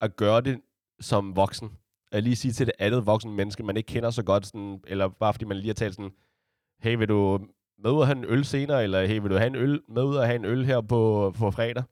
at 0.00 0.16
gøre 0.16 0.40
det 0.40 0.60
som 1.00 1.36
voksen. 1.36 1.78
At 2.12 2.22
lige 2.22 2.36
sige 2.36 2.52
til 2.52 2.66
det 2.66 2.74
andet 2.78 3.06
voksen 3.06 3.32
menneske, 3.32 3.62
man 3.62 3.76
ikke 3.76 3.86
kender 3.86 4.10
så 4.10 4.22
godt, 4.22 4.46
sådan, 4.46 4.80
eller 4.86 5.08
bare 5.08 5.32
fordi 5.34 5.44
man 5.44 5.56
lige 5.56 5.68
har 5.68 5.74
talt 5.74 5.94
sådan, 5.94 6.12
hey, 6.80 6.96
vil 6.96 7.08
du 7.08 7.46
med 7.78 7.90
ud 7.90 8.00
og 8.00 8.06
have 8.06 8.18
en 8.18 8.24
øl 8.24 8.44
senere, 8.44 8.82
eller 8.82 9.06
hey, 9.06 9.20
vil 9.20 9.30
du 9.30 9.36
have 9.36 9.46
en 9.46 9.56
øl, 9.56 9.82
med 9.88 10.02
ud 10.02 10.16
og 10.16 10.26
have 10.26 10.36
en 10.36 10.44
øl 10.44 10.64
her 10.64 10.80
på, 10.80 11.32
på 11.38 11.50
fredag? 11.50 11.84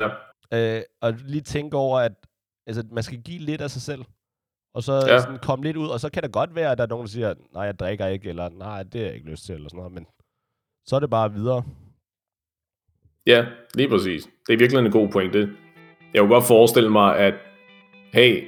Ja. 0.00 0.08
Øh, 0.52 0.82
og 1.00 1.12
lige 1.12 1.40
tænke 1.40 1.76
over, 1.76 1.98
at 1.98 2.12
Altså, 2.66 2.82
man 2.90 3.02
skal 3.02 3.22
give 3.22 3.38
lidt 3.38 3.60
af 3.60 3.70
sig 3.70 3.82
selv. 3.82 4.04
Og 4.74 4.82
så 4.82 4.92
ja. 4.92 5.20
sådan 5.20 5.38
komme 5.38 5.64
lidt 5.64 5.76
ud, 5.76 5.88
og 5.88 6.00
så 6.00 6.10
kan 6.10 6.22
det 6.22 6.32
godt 6.32 6.54
være, 6.54 6.70
at 6.70 6.78
der 6.78 6.84
er 6.84 6.88
nogen, 6.88 7.06
der 7.06 7.10
siger, 7.10 7.34
nej, 7.52 7.62
jeg 7.62 7.78
drikker 7.78 8.06
ikke, 8.06 8.28
eller 8.28 8.48
nej, 8.48 8.82
det 8.82 9.00
har 9.00 9.06
jeg 9.06 9.14
ikke 9.14 9.30
lyst 9.30 9.44
til, 9.44 9.54
eller 9.54 9.68
sådan 9.68 9.76
noget, 9.76 9.92
men 9.92 10.06
så 10.86 10.96
er 10.96 11.00
det 11.00 11.10
bare 11.10 11.32
videre. 11.32 11.64
Ja, 13.26 13.44
lige 13.74 13.88
præcis. 13.88 14.28
Det 14.46 14.52
er 14.52 14.56
virkelig 14.56 14.84
en 14.86 14.90
god 14.90 15.08
pointe. 15.08 15.48
Jeg 16.14 16.20
kunne 16.20 16.34
godt 16.34 16.44
forestille 16.44 16.90
mig, 16.90 17.16
at 17.16 17.34
hey, 18.12 18.42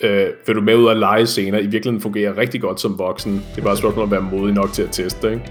øh, 0.00 0.26
vil 0.46 0.56
du 0.56 0.60
med 0.60 0.76
ud 0.76 0.84
og 0.84 0.96
lege 0.96 1.26
senere, 1.26 1.62
i 1.62 1.66
virkeligheden 1.66 2.00
fungerer 2.00 2.36
rigtig 2.38 2.60
godt 2.60 2.80
som 2.80 2.98
voksen. 2.98 3.32
Det 3.32 3.58
er 3.58 3.62
bare 3.62 3.72
et 3.72 3.78
spørgsmål 3.78 4.04
at 4.04 4.10
være 4.10 4.20
modig 4.20 4.54
nok 4.54 4.72
til 4.72 4.82
at 4.82 4.90
teste, 4.92 5.32
ikke? 5.32 5.42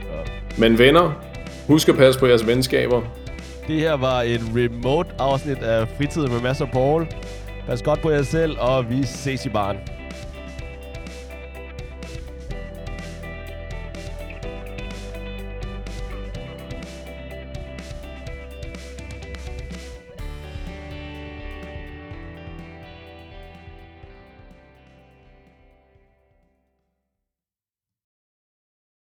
Ja. 0.00 0.58
Men 0.58 0.78
venner, 0.78 1.12
husk 1.66 1.88
at 1.88 1.96
passe 1.96 2.20
på 2.20 2.26
jeres 2.26 2.46
venskaber. 2.46 3.02
Det 3.66 3.80
her 3.80 3.96
var 3.96 4.22
et 4.22 4.40
remote 4.56 5.10
afsnit 5.18 5.58
af 5.58 5.88
Fritid 5.88 6.26
med 6.26 6.40
Mads 6.42 6.60
og 6.60 6.68
Paul. 6.68 7.06
Pas 7.66 7.82
godt 7.82 8.02
på 8.02 8.10
jer 8.10 8.22
selv, 8.22 8.56
og 8.60 8.90
vi 8.90 9.02
ses 9.02 9.46
i 9.46 9.48
baren. 9.48 9.76